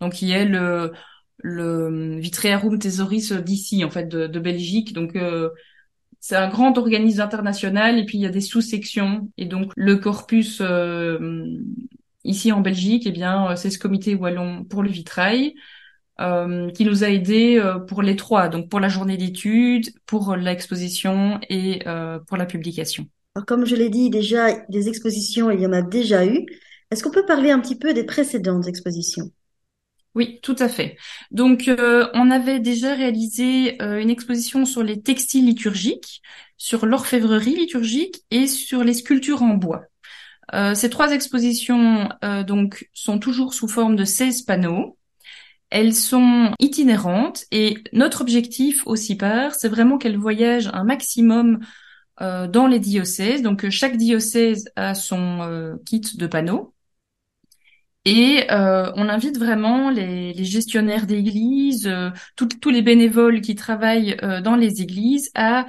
donc 0.00 0.12
qui 0.14 0.30
est 0.30 0.44
le 0.44 0.92
le 1.38 2.20
Vitrearum 2.20 2.78
Thesauris 2.78 3.32
d'ici 3.42 3.84
en 3.84 3.90
fait 3.90 4.04
de, 4.06 4.28
de 4.28 4.38
Belgique. 4.38 4.92
Donc 4.92 5.16
euh, 5.16 5.50
c'est 6.20 6.36
un 6.36 6.48
grand 6.48 6.78
organisme 6.78 7.20
international 7.20 7.98
et 7.98 8.04
puis 8.04 8.18
il 8.18 8.20
y 8.20 8.26
a 8.26 8.30
des 8.30 8.40
sous-sections 8.40 9.28
et 9.36 9.46
donc 9.46 9.72
le 9.74 9.96
corpus 9.96 10.60
euh, 10.60 11.58
ici 12.24 12.52
en 12.52 12.60
Belgique, 12.60 13.04
eh 13.06 13.12
bien, 13.12 13.54
c'est 13.56 13.70
ce 13.70 13.78
comité 13.78 14.14
wallon 14.14 14.64
pour 14.64 14.82
le 14.82 14.90
vitrail 14.90 15.54
qui 16.18 16.84
nous 16.84 17.02
a 17.02 17.08
aidés 17.08 17.60
pour 17.88 18.02
les 18.02 18.16
trois, 18.16 18.48
donc 18.48 18.68
pour 18.68 18.80
la 18.80 18.88
journée 18.88 19.16
d'études, 19.16 19.90
pour 20.06 20.36
l'exposition 20.36 21.40
et 21.48 21.80
pour 22.26 22.36
la 22.36 22.46
publication. 22.46 23.06
Alors, 23.34 23.46
comme 23.46 23.66
je 23.66 23.74
l'ai 23.74 23.90
dit 23.90 24.10
déjà, 24.10 24.52
des 24.68 24.88
expositions, 24.88 25.50
il 25.50 25.60
y 25.60 25.66
en 25.66 25.72
a 25.72 25.82
déjà 25.82 26.24
eu. 26.24 26.46
Est-ce 26.90 27.02
qu'on 27.02 27.10
peut 27.10 27.26
parler 27.26 27.50
un 27.50 27.58
petit 27.58 27.76
peu 27.76 27.92
des 27.92 28.04
précédentes 28.04 28.68
expositions? 28.68 29.32
Oui, 30.14 30.38
tout 30.42 30.54
à 30.60 30.68
fait. 30.68 30.96
Donc, 31.32 31.66
euh, 31.66 32.06
on 32.14 32.30
avait 32.30 32.60
déjà 32.60 32.94
réalisé 32.94 33.82
euh, 33.82 34.00
une 34.00 34.10
exposition 34.10 34.64
sur 34.64 34.84
les 34.84 35.02
textiles 35.02 35.46
liturgiques, 35.46 36.22
sur 36.56 36.86
l'orfèvrerie 36.86 37.56
liturgique 37.56 38.22
et 38.30 38.46
sur 38.46 38.84
les 38.84 38.94
sculptures 38.94 39.42
en 39.42 39.54
bois. 39.54 39.82
Euh, 40.54 40.74
ces 40.74 40.90
trois 40.90 41.12
expositions 41.12 42.08
donc 42.46 42.88
sont 42.94 43.18
toujours 43.18 43.54
sous 43.54 43.68
forme 43.68 43.96
de 43.96 44.04
16 44.04 44.42
panneaux. 44.42 44.98
Elles 45.70 45.94
sont 45.94 46.52
itinérantes 46.60 47.44
et 47.50 47.76
notre 47.92 48.20
objectif 48.20 48.86
aussi 48.86 49.16
par, 49.16 49.54
c'est 49.54 49.68
vraiment 49.68 49.98
qu'elles 49.98 50.18
voyagent 50.18 50.70
un 50.72 50.84
maximum 50.84 51.60
dans 52.20 52.68
les 52.68 52.78
diocèses. 52.78 53.42
Donc, 53.42 53.68
chaque 53.70 53.96
diocèse 53.96 54.66
a 54.76 54.94
son 54.94 55.76
kit 55.84 56.02
de 56.16 56.26
panneaux. 56.28 56.74
Et 58.04 58.46
euh, 58.50 58.92
on 58.96 59.08
invite 59.08 59.38
vraiment 59.38 59.88
les, 59.90 60.34
gestionnaires 60.44 61.06
d'églises, 61.06 61.86
euh, 61.86 62.10
tous 62.36 62.70
les 62.70 62.82
bénévoles 62.82 63.40
qui 63.40 63.54
travaillent 63.54 64.16
euh, 64.22 64.40
dans 64.42 64.56
les 64.56 64.82
églises 64.82 65.30
à 65.34 65.66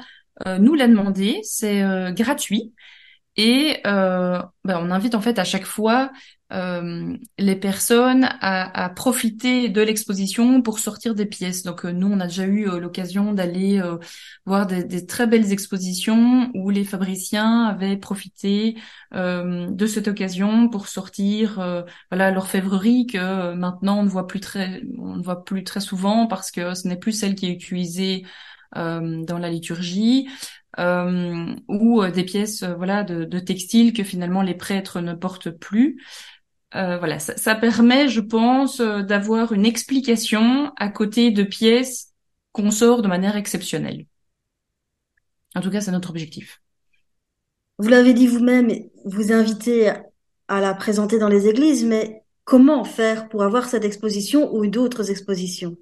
nous 0.59 0.73
la 0.73 0.89
demander. 0.89 1.39
C'est 1.43 1.81
gratuit. 2.11 2.73
Et 3.37 3.81
ben, 3.83 4.51
on 4.65 4.91
invite 4.91 5.15
en 5.15 5.21
fait 5.21 5.39
à 5.39 5.43
chaque 5.43 5.65
fois 5.65 6.11
euh, 6.53 7.17
les 7.39 7.55
personnes 7.55 8.25
à, 8.25 8.85
à, 8.85 8.89
profiter 8.89 9.67
de 9.67 9.81
l'exposition 9.81 10.61
pour 10.61 10.77
sortir 10.77 11.15
des 11.15 11.25
pièces. 11.25 11.63
Donc 11.63 11.85
euh, 11.85 11.91
nous, 11.91 12.07
on 12.07 12.19
a 12.19 12.27
déjà 12.27 12.45
eu 12.45 12.69
euh, 12.69 12.79
l'occasion 12.79 13.33
d'aller 13.33 13.81
voir 14.45 14.67
des, 14.67 14.83
des, 14.83 15.07
très 15.07 15.25
belles 15.25 15.51
expositions 15.51 16.51
où 16.53 16.69
les 16.69 16.83
fabriciens 16.83 17.65
avaient 17.65 17.97
profité 17.97 18.75
de 19.11 19.87
cette 19.87 20.07
occasion 20.07 20.69
pour 20.69 20.87
sortir 20.87 21.55
voilà 22.11 22.31
l'orfèvrerie 22.31 23.07
que 23.07 23.53
maintenant 23.53 23.99
on 23.99 24.03
ne 24.03 24.09
voit 24.09 24.27
plus 24.27 24.39
très 24.39 24.81
on 24.97 25.15
ne 25.15 25.23
voit 25.23 25.43
plus 25.43 25.63
très 25.63 25.79
souvent 25.79 26.27
parce 26.27 26.51
que 26.51 26.73
ce 26.73 26.87
n'est 26.87 26.97
plus 26.97 27.13
celle 27.13 27.35
qui 27.35 27.47
est 27.47 27.53
utilisée 27.53 28.25
dans 28.73 29.39
la 29.39 29.49
liturgie. 29.49 30.27
Euh, 30.77 31.55
ou 31.69 32.05
des 32.07 32.25
pièces 32.25 32.63
voilà 32.63 33.05
de, 33.05 33.23
de 33.23 33.39
textiles 33.39 33.93
que 33.93 34.03
finalement 34.03 34.41
les 34.41 34.55
prêtres 34.55 34.99
ne 34.99 35.13
portent 35.13 35.49
plus 35.49 35.97
euh, 36.75 36.97
voilà, 36.97 37.19
ça, 37.19 37.55
permet, 37.55 38.09
je 38.09 38.19
pense, 38.19 38.81
euh, 38.81 39.01
d'avoir 39.01 39.53
une 39.53 39.65
explication 39.65 40.73
à 40.75 40.89
côté 40.89 41.31
de 41.31 41.43
pièces 41.43 42.13
qu'on 42.51 42.69
sort 42.69 43.01
de 43.01 43.07
manière 43.07 43.37
exceptionnelle. 43.37 44.07
En 45.55 45.61
tout 45.61 45.69
cas, 45.69 45.79
c'est 45.79 45.91
notre 45.91 46.09
objectif. 46.09 46.61
Vous 47.77 47.87
l'avez 47.87 48.13
dit 48.13 48.27
vous-même, 48.27 48.71
vous 49.05 49.31
invitez 49.31 49.93
à 50.47 50.61
la 50.61 50.73
présenter 50.73 51.17
dans 51.17 51.29
les 51.29 51.47
églises, 51.47 51.85
mais 51.85 52.23
comment 52.43 52.83
faire 52.83 53.29
pour 53.29 53.43
avoir 53.43 53.69
cette 53.69 53.85
exposition 53.85 54.53
ou 54.53 54.67
d'autres 54.67 55.11
expositions? 55.11 55.77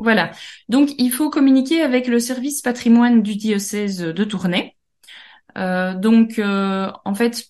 Voilà. 0.00 0.32
Donc, 0.68 0.90
il 0.98 1.12
faut 1.12 1.30
communiquer 1.30 1.82
avec 1.82 2.06
le 2.08 2.18
service 2.20 2.62
patrimoine 2.62 3.22
du 3.22 3.36
diocèse 3.36 3.98
de 3.98 4.24
Tournai. 4.24 4.76
Euh, 5.58 5.94
donc, 5.94 6.40
en 6.40 7.14
fait, 7.14 7.49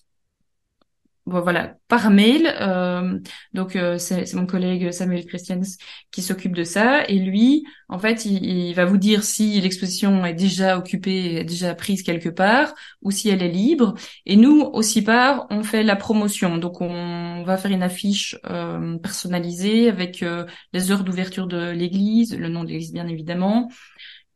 voilà, 1.25 1.75
par 1.87 2.09
mail. 2.09 2.51
Euh, 2.59 3.19
donc 3.53 3.75
euh, 3.75 3.97
c'est 3.97 4.33
mon 4.33 4.45
collègue 4.45 4.91
Samuel 4.91 5.25
Christians 5.25 5.61
qui 6.11 6.21
s'occupe 6.21 6.55
de 6.55 6.63
ça. 6.63 7.05
Et 7.07 7.19
lui, 7.19 7.63
en 7.89 7.99
fait, 7.99 8.25
il, 8.25 8.73
va 8.73 8.85
vous 8.85 8.97
dire 8.97 9.23
si 9.23 9.61
l'exposition 9.61 10.25
est 10.25 10.33
déjà 10.33 10.77
occupée, 10.77 11.35
est 11.35 11.43
déjà 11.43 11.75
prise 11.75 12.01
quelque 12.03 12.29
part, 12.29 12.73
ou 13.01 13.11
si 13.11 13.29
elle 13.29 13.43
est 13.43 13.49
libre. 13.49 13.93
Et 14.25 14.35
nous, 14.35 14.61
aussi 14.61 15.03
part, 15.03 15.45
on 15.51 15.63
fait 15.63 15.83
la 15.83 15.95
promotion. 15.95 16.57
Donc 16.57 16.81
on 16.81 17.43
va 17.43 17.57
faire 17.57 17.71
une 17.71 17.83
affiche 17.83 18.35
euh, 18.49 18.97
personnalisée 18.97 19.89
avec 19.89 20.25
les 20.73 20.91
heures 20.91 21.03
d'ouverture 21.03 21.47
de 21.47 21.69
l'église, 21.71 22.35
le 22.37 22.49
nom 22.49 22.63
de 22.63 22.69
l'église 22.69 22.93
bien 22.93 23.07
évidemment, 23.07 23.69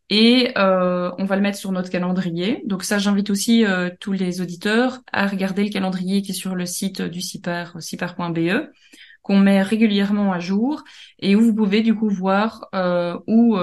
et 0.09 0.51
euh, 0.57 1.11
on 1.17 1.25
va 1.25 1.35
le 1.35 1.41
mettre 1.41 1.57
sur 1.57 1.71
notre 1.71 1.89
calendrier. 1.89 2.61
Donc 2.65 2.83
ça, 2.83 2.97
j'invite 2.99 3.29
aussi 3.29 3.65
euh, 3.65 3.89
tous 3.99 4.11
les 4.11 4.41
auditeurs 4.41 4.99
à 5.11 5.27
regarder 5.27 5.63
le 5.63 5.69
calendrier 5.69 6.21
qui 6.21 6.31
est 6.31 6.35
sur 6.35 6.55
le 6.55 6.65
site 6.65 7.01
du 7.01 7.21
CIPAR, 7.21 7.81
cipar.be, 7.81 8.69
qu'on 9.23 9.39
met 9.39 9.61
régulièrement 9.61 10.31
à 10.31 10.39
jour 10.39 10.83
et 11.19 11.35
où 11.35 11.41
vous 11.41 11.55
pouvez 11.55 11.81
du 11.81 11.95
coup 11.95 12.09
voir 12.09 12.67
euh, 12.75 13.17
où 13.27 13.57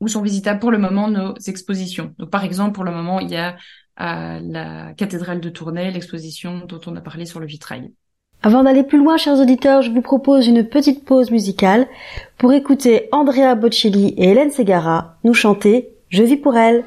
où 0.00 0.08
sont 0.08 0.22
visitables 0.22 0.60
pour 0.60 0.70
le 0.70 0.78
moment 0.78 1.08
nos 1.08 1.34
expositions. 1.46 2.14
Donc 2.18 2.30
par 2.30 2.44
exemple, 2.44 2.72
pour 2.72 2.84
le 2.84 2.90
moment, 2.90 3.20
il 3.20 3.30
y 3.30 3.36
a 3.36 3.56
à 3.96 4.40
la 4.40 4.94
cathédrale 4.94 5.40
de 5.40 5.50
Tournai 5.50 5.90
l'exposition 5.90 6.64
dont 6.66 6.80
on 6.86 6.96
a 6.96 7.00
parlé 7.02 7.26
sur 7.26 7.38
le 7.40 7.46
vitrail. 7.46 7.92
Avant 8.42 8.62
d'aller 8.62 8.84
plus 8.84 8.96
loin, 8.96 9.18
chers 9.18 9.38
auditeurs, 9.38 9.82
je 9.82 9.90
vous 9.90 10.00
propose 10.00 10.46
une 10.46 10.64
petite 10.64 11.04
pause 11.04 11.30
musicale 11.30 11.86
pour 12.38 12.54
écouter 12.54 13.08
Andrea 13.12 13.54
Bocelli 13.54 14.14
et 14.16 14.30
Hélène 14.30 14.50
Segara 14.50 15.16
nous 15.24 15.34
chanter 15.34 15.90
Je 16.08 16.22
vis 16.22 16.38
pour 16.38 16.56
elle. 16.56 16.84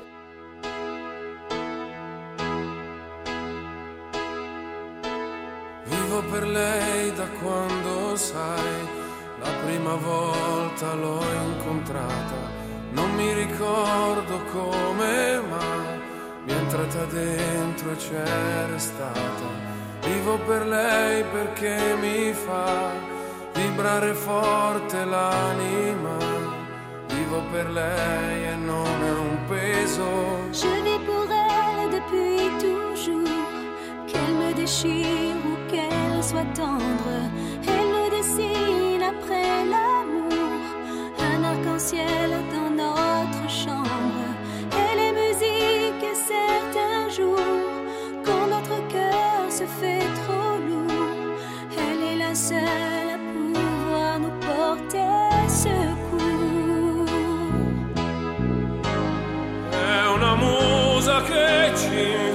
Vivo 5.85 6.23
per 6.31 6.47
lei 6.47 7.11
da 7.15 7.27
quando 7.39 8.15
sai, 8.15 8.73
la 9.39 9.51
prima 9.63 9.95
volta 9.95 10.95
l'ho 10.95 11.21
incontrata, 11.51 12.39
non 12.93 13.11
mi 13.15 13.31
ricordo 13.31 14.41
come 14.51 15.39
ma 15.51 16.01
mi 16.45 16.51
è 16.51 16.55
entrata 16.55 17.05
dentro 17.05 17.91
e 17.91 17.95
c'è 17.95 18.71
restata 18.71 19.62
Forte 24.15 24.93
et 28.49 28.57
non 28.67 28.87
un 29.11 29.25
peso. 29.49 30.09
Je 30.51 30.71
vis 30.85 31.01
pour 31.07 31.27
elle 31.29 31.89
depuis 31.97 32.45
toujours. 32.63 33.51
Qu'elle 34.07 34.35
me 34.41 34.49
déchire 34.53 35.35
ou 35.49 35.53
qu'elle 35.69 36.23
soit 36.23 36.51
tendre. 36.55 37.15
Elle 37.67 37.89
me 37.95 38.05
dessine 38.15 39.03
après 39.13 39.55
l'amour. 39.73 40.61
Un 41.19 41.43
arc-en-ciel 41.51 42.29
dans 42.53 42.72
Zakręcił 61.13 62.32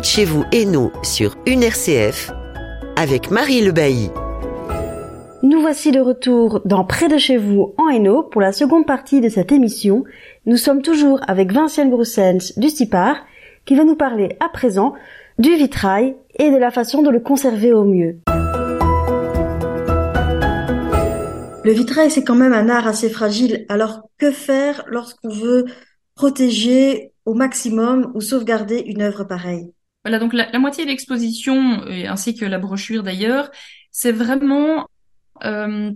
Près 0.00 0.08
de 0.08 0.14
chez 0.14 0.24
vous, 0.24 0.44
Hainaut, 0.50 0.92
sur 1.02 1.36
une 1.46 1.62
RCF, 1.62 2.32
avec 2.96 3.30
Marie 3.30 3.60
Le 3.60 3.70
Bailly. 3.70 4.08
Nous 5.42 5.60
voici 5.60 5.92
de 5.92 6.00
retour 6.00 6.62
dans 6.64 6.84
Près 6.84 7.08
de 7.08 7.18
chez 7.18 7.36
vous 7.36 7.74
en 7.76 7.90
Hainaut 7.90 8.22
pour 8.22 8.40
la 8.40 8.52
seconde 8.52 8.86
partie 8.86 9.20
de 9.20 9.28
cette 9.28 9.52
émission. 9.52 10.04
Nous 10.46 10.56
sommes 10.56 10.80
toujours 10.80 11.20
avec 11.28 11.52
Vinciane 11.52 11.90
Groussens 11.90 12.54
du 12.56 12.70
CIPAR 12.70 13.16
qui 13.66 13.74
va 13.74 13.84
nous 13.84 13.94
parler 13.94 14.38
à 14.40 14.48
présent 14.48 14.94
du 15.38 15.54
vitrail 15.54 16.16
et 16.38 16.50
de 16.50 16.56
la 16.56 16.70
façon 16.70 17.02
de 17.02 17.10
le 17.10 17.20
conserver 17.20 17.74
au 17.74 17.84
mieux. 17.84 18.20
Le 21.62 21.72
vitrail, 21.72 22.10
c'est 22.10 22.24
quand 22.24 22.36
même 22.36 22.54
un 22.54 22.70
art 22.70 22.86
assez 22.86 23.10
fragile. 23.10 23.66
Alors, 23.68 24.00
que 24.16 24.30
faire 24.30 24.82
lorsqu'on 24.86 25.28
veut 25.28 25.66
protéger 26.14 27.12
au 27.26 27.34
maximum 27.34 28.12
ou 28.14 28.22
sauvegarder 28.22 28.78
une 28.78 29.02
œuvre 29.02 29.24
pareille? 29.24 29.74
Voilà, 30.04 30.18
donc 30.18 30.32
la, 30.32 30.50
la 30.50 30.58
moitié 30.58 30.84
de 30.84 30.90
l'exposition, 30.90 31.86
et 31.86 32.06
ainsi 32.06 32.34
que 32.34 32.44
la 32.44 32.58
brochure 32.58 33.02
d'ailleurs, 33.02 33.50
c'est 33.90 34.12
vraiment 34.12 34.88
euh, 35.44 35.92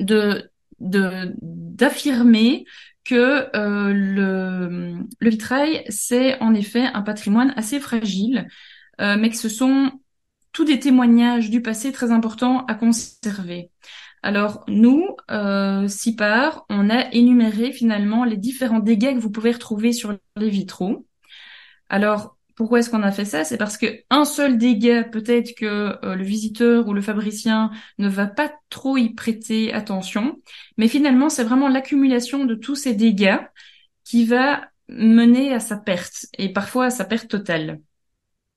de 0.00 0.50
de 0.80 1.34
d'affirmer 1.40 2.64
que 3.04 3.48
euh, 3.56 3.92
le, 3.92 4.96
le 5.18 5.30
vitrail, 5.30 5.84
c'est 5.88 6.40
en 6.40 6.54
effet 6.54 6.84
un 6.94 7.02
patrimoine 7.02 7.52
assez 7.56 7.80
fragile, 7.80 8.48
euh, 9.00 9.16
mais 9.18 9.30
que 9.30 9.36
ce 9.36 9.48
sont 9.48 9.92
tous 10.52 10.64
des 10.64 10.78
témoignages 10.78 11.50
du 11.50 11.62
passé 11.62 11.92
très 11.92 12.10
importants 12.10 12.64
à 12.66 12.74
conserver. 12.74 13.70
Alors 14.22 14.64
nous, 14.68 15.16
euh, 15.30 15.88
CIPAR, 15.88 16.64
on 16.68 16.90
a 16.90 17.10
énuméré 17.12 17.72
finalement 17.72 18.24
les 18.24 18.36
différents 18.36 18.78
dégâts 18.80 19.14
que 19.14 19.20
vous 19.20 19.30
pouvez 19.30 19.52
retrouver 19.52 19.92
sur 19.92 20.16
les 20.36 20.50
vitraux. 20.50 21.06
Alors 21.88 22.36
pourquoi 22.54 22.80
est-ce 22.80 22.90
qu'on 22.90 23.02
a 23.02 23.12
fait 23.12 23.24
ça? 23.24 23.44
C'est 23.44 23.56
parce 23.56 23.76
que 23.76 23.86
un 24.10 24.24
seul 24.24 24.58
dégât, 24.58 25.04
peut-être 25.04 25.54
que 25.56 25.96
euh, 26.04 26.14
le 26.14 26.24
visiteur 26.24 26.88
ou 26.88 26.94
le 26.94 27.00
fabricien 27.00 27.70
ne 27.98 28.08
va 28.08 28.26
pas 28.26 28.52
trop 28.70 28.96
y 28.96 29.14
prêter 29.14 29.72
attention, 29.72 30.40
mais 30.76 30.88
finalement 30.88 31.28
c'est 31.28 31.44
vraiment 31.44 31.68
l'accumulation 31.68 32.44
de 32.44 32.54
tous 32.54 32.74
ces 32.76 32.94
dégâts 32.94 33.38
qui 34.04 34.24
va 34.24 34.62
mener 34.88 35.54
à 35.54 35.60
sa 35.60 35.76
perte 35.76 36.26
et 36.38 36.52
parfois 36.52 36.86
à 36.86 36.90
sa 36.90 37.04
perte 37.04 37.28
totale. 37.28 37.80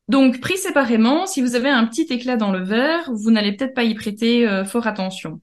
Donc 0.08 0.40
pris 0.40 0.58
séparément, 0.58 1.26
si 1.26 1.42
vous 1.42 1.56
avez 1.56 1.70
un 1.70 1.86
petit 1.86 2.04
éclat 2.04 2.38
dans 2.38 2.52
le 2.52 2.64
verre, 2.64 3.12
vous 3.12 3.32
n'allez 3.32 3.54
peut-être 3.54 3.74
pas 3.74 3.84
y 3.84 3.96
prêter 3.96 4.48
euh, 4.48 4.64
fort 4.64 4.86
attention. 4.86 5.42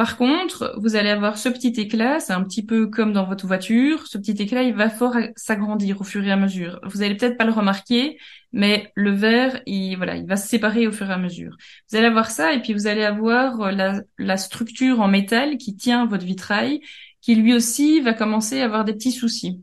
Par 0.00 0.16
contre, 0.16 0.72
vous 0.78 0.96
allez 0.96 1.10
avoir 1.10 1.36
ce 1.36 1.50
petit 1.50 1.78
éclat, 1.78 2.20
c'est 2.20 2.32
un 2.32 2.42
petit 2.42 2.64
peu 2.64 2.86
comme 2.86 3.12
dans 3.12 3.26
votre 3.26 3.46
voiture, 3.46 4.06
ce 4.06 4.16
petit 4.16 4.42
éclat, 4.42 4.62
il 4.62 4.72
va 4.72 4.88
fort 4.88 5.14
s'agrandir 5.36 6.00
au 6.00 6.04
fur 6.04 6.24
et 6.24 6.30
à 6.30 6.38
mesure. 6.38 6.80
Vous 6.84 7.02
allez 7.02 7.18
peut-être 7.18 7.36
pas 7.36 7.44
le 7.44 7.52
remarquer, 7.52 8.16
mais 8.50 8.90
le 8.94 9.10
verre, 9.10 9.60
il, 9.66 9.96
voilà, 9.96 10.16
il 10.16 10.26
va 10.26 10.38
se 10.38 10.48
séparer 10.48 10.86
au 10.86 10.92
fur 10.92 11.10
et 11.10 11.12
à 11.12 11.18
mesure. 11.18 11.54
Vous 11.90 11.98
allez 11.98 12.06
avoir 12.06 12.30
ça, 12.30 12.54
et 12.54 12.62
puis 12.62 12.72
vous 12.72 12.86
allez 12.86 13.04
avoir 13.04 13.60
euh, 13.60 13.72
la, 13.72 14.00
la 14.16 14.38
structure 14.38 15.02
en 15.02 15.08
métal 15.08 15.58
qui 15.58 15.76
tient 15.76 16.06
votre 16.06 16.24
vitrail, 16.24 16.80
qui 17.20 17.34
lui 17.34 17.52
aussi 17.52 18.00
va 18.00 18.14
commencer 18.14 18.62
à 18.62 18.64
avoir 18.64 18.86
des 18.86 18.94
petits 18.94 19.12
soucis. 19.12 19.60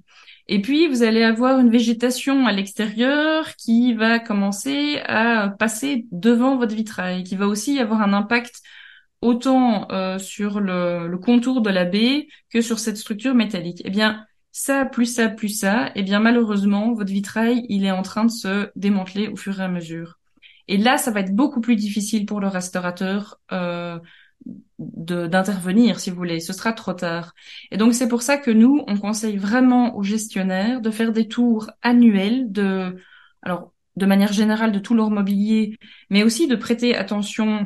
Et 0.47 0.61
puis, 0.61 0.87
vous 0.87 1.01
allez 1.01 1.23
avoir 1.23 1.57
une 1.57 1.71
végétation 1.71 2.45
à 2.45 2.51
l'extérieur 2.51 3.55
qui 3.55 3.95
va 3.95 4.19
commencer 4.19 5.01
à 5.07 5.49
passer 5.57 6.05
devant 6.11 6.57
votre 6.57 6.75
vitrail, 6.75 7.23
qui 7.23 7.35
va 7.35 7.47
aussi 7.47 7.79
avoir 7.79 8.03
un 8.03 8.13
impact 8.13 8.61
autant 9.21 9.89
euh, 9.91 10.19
sur 10.19 10.59
le, 10.59 11.07
le 11.07 11.17
contour 11.17 11.61
de 11.61 11.69
la 11.69 11.85
baie 11.85 12.27
que 12.49 12.61
sur 12.61 12.79
cette 12.79 12.97
structure 12.97 13.33
métallique. 13.35 13.81
Eh 13.85 13.89
bien, 13.89 14.25
ça, 14.51 14.85
plus 14.85 15.05
ça, 15.05 15.29
plus 15.29 15.49
ça, 15.49 15.91
eh 15.95 16.03
bien, 16.03 16.19
malheureusement, 16.19 16.93
votre 16.93 17.11
vitrail, 17.11 17.65
il 17.69 17.85
est 17.85 17.91
en 17.91 18.01
train 18.01 18.25
de 18.25 18.31
se 18.31 18.69
démanteler 18.75 19.27
au 19.27 19.35
fur 19.35 19.59
et 19.59 19.63
à 19.63 19.67
mesure. 19.67 20.19
Et 20.67 20.77
là, 20.77 20.97
ça 20.97 21.11
va 21.11 21.21
être 21.21 21.35
beaucoup 21.35 21.61
plus 21.61 21.75
difficile 21.75 22.25
pour 22.25 22.39
le 22.39 22.47
restaurateur 22.47 23.39
euh, 23.51 23.99
d'intervenir, 24.79 25.99
si 25.99 26.09
vous 26.09 26.17
voulez. 26.17 26.39
Ce 26.39 26.53
sera 26.53 26.73
trop 26.73 26.93
tard. 26.93 27.33
Et 27.71 27.77
donc, 27.77 27.93
c'est 27.93 28.07
pour 28.07 28.21
ça 28.21 28.37
que 28.37 28.51
nous, 28.51 28.83
on 28.87 28.97
conseille 28.97 29.37
vraiment 29.37 29.95
aux 29.95 30.03
gestionnaires 30.03 30.81
de 30.81 30.91
faire 30.91 31.11
des 31.13 31.27
tours 31.27 31.69
annuels 31.81 32.51
de, 32.51 32.95
alors, 33.41 33.73
de 33.95 34.05
manière 34.05 34.33
générale, 34.33 34.71
de 34.71 34.79
tout 34.79 34.93
leur 34.93 35.09
mobilier, 35.09 35.77
mais 36.09 36.23
aussi 36.23 36.47
de 36.47 36.55
prêter 36.55 36.95
attention 36.95 37.65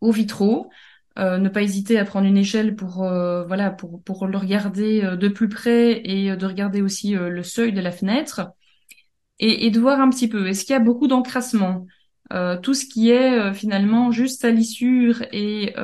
aux 0.00 0.12
vitraux. 0.12 0.70
Euh, 1.18 1.38
ne 1.38 1.48
pas 1.48 1.62
hésiter 1.62 1.98
à 1.98 2.04
prendre 2.04 2.26
une 2.26 2.36
échelle 2.36 2.76
pour 2.76 3.02
euh, 3.02 3.44
voilà 3.44 3.70
pour 3.70 4.00
pour 4.04 4.26
le 4.28 4.38
regarder 4.38 5.02
euh, 5.04 5.16
de 5.16 5.28
plus 5.28 5.48
près 5.48 6.00
et 6.04 6.36
de 6.36 6.46
regarder 6.46 6.82
aussi 6.82 7.12
le 7.14 7.42
seuil 7.42 7.72
de 7.72 7.80
la 7.80 7.90
fenêtre 7.90 8.52
et, 9.40 9.66
et 9.66 9.70
de 9.70 9.80
voir 9.80 10.00
un 10.00 10.08
petit 10.10 10.28
peu 10.28 10.46
est-ce 10.46 10.64
qu'il 10.64 10.72
y 10.72 10.76
a 10.76 10.80
beaucoup 10.80 11.08
d'encrassement? 11.08 11.86
Tout 12.62 12.74
ce 12.74 12.86
qui 12.86 13.10
est 13.10 13.52
finalement 13.54 14.12
juste 14.12 14.40
salissure 14.42 15.24
et 15.32 15.74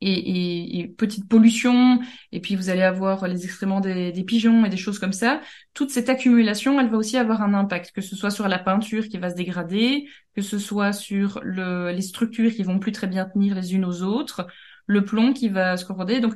et, 0.00 0.12
et, 0.12 0.80
et 0.80 0.88
petite 0.88 1.28
pollution, 1.28 2.00
et 2.32 2.40
puis 2.40 2.56
vous 2.56 2.70
allez 2.70 2.82
avoir 2.82 3.28
les 3.28 3.44
excréments 3.44 3.80
des, 3.80 4.12
des 4.12 4.24
pigeons 4.24 4.64
et 4.64 4.68
des 4.70 4.76
choses 4.76 4.98
comme 4.98 5.12
ça. 5.12 5.40
Toute 5.74 5.90
cette 5.90 6.08
accumulation, 6.08 6.80
elle 6.80 6.88
va 6.90 6.96
aussi 6.96 7.16
avoir 7.16 7.42
un 7.42 7.54
impact, 7.54 7.92
que 7.92 8.00
ce 8.00 8.16
soit 8.16 8.30
sur 8.30 8.48
la 8.48 8.58
peinture 8.58 9.08
qui 9.08 9.18
va 9.18 9.30
se 9.30 9.34
dégrader, 9.36 10.08
que 10.34 10.42
ce 10.42 10.58
soit 10.58 10.92
sur 10.92 11.40
le, 11.42 11.90
les 11.92 12.02
structures 12.02 12.52
qui 12.52 12.62
vont 12.62 12.78
plus 12.78 12.92
très 12.92 13.06
bien 13.06 13.26
tenir 13.26 13.54
les 13.54 13.74
unes 13.74 13.84
aux 13.84 14.02
autres, 14.02 14.46
le 14.86 15.04
plomb 15.04 15.32
qui 15.32 15.48
va 15.48 15.76
se 15.76 15.84
corroder. 15.84 16.20
Donc 16.20 16.34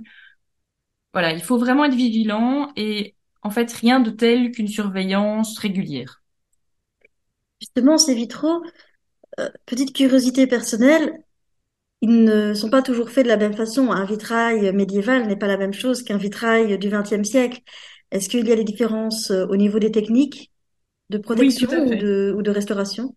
voilà, 1.13 1.33
il 1.33 1.43
faut 1.43 1.59
vraiment 1.59 1.85
être 1.85 1.95
vigilant 1.95 2.73
et 2.77 3.15
en 3.43 3.51
fait 3.51 3.73
rien 3.73 4.01
de 4.01 4.11
tel 4.11 4.51
qu'une 4.53 4.69
surveillance 4.69 5.59
régulière. 5.59 6.23
Justement, 7.61 7.99
ces 7.99 8.15
vitraux, 8.15 8.63
euh, 9.41 9.51
petite 9.67 9.95
curiosité 9.95 10.47
personnelle, 10.47 11.24
ils 12.01 12.25
ne 12.25 12.55
sont 12.55 12.71
pas 12.71 12.83
toujours 12.83 13.11
faits 13.11 13.25
de 13.25 13.29
la 13.31 13.37
même 13.37 13.55
façon. 13.55 13.91
Un 13.91 14.05
vitrail 14.05 14.73
médiéval 14.73 15.27
n'est 15.27 15.37
pas 15.37 15.47
la 15.49 15.57
même 15.59 15.73
chose 15.75 16.03
qu'un 16.03 16.19
vitrail 16.19 16.79
du 16.79 16.89
XXe 16.91 17.25
siècle. 17.25 17.61
Est-ce 18.11 18.29
qu'il 18.29 18.47
y 18.47 18.53
a 18.53 18.57
des 18.57 18.65
différences 18.65 19.31
euh, 19.31 19.47
au 19.49 19.57
niveau 19.57 19.79
des 19.79 19.91
techniques 19.93 20.53
de 21.11 21.19
protection 21.19 21.87
ou 21.89 21.97
de, 21.97 22.35
ou 22.37 22.43
de 22.43 22.51
restauration? 22.53 23.15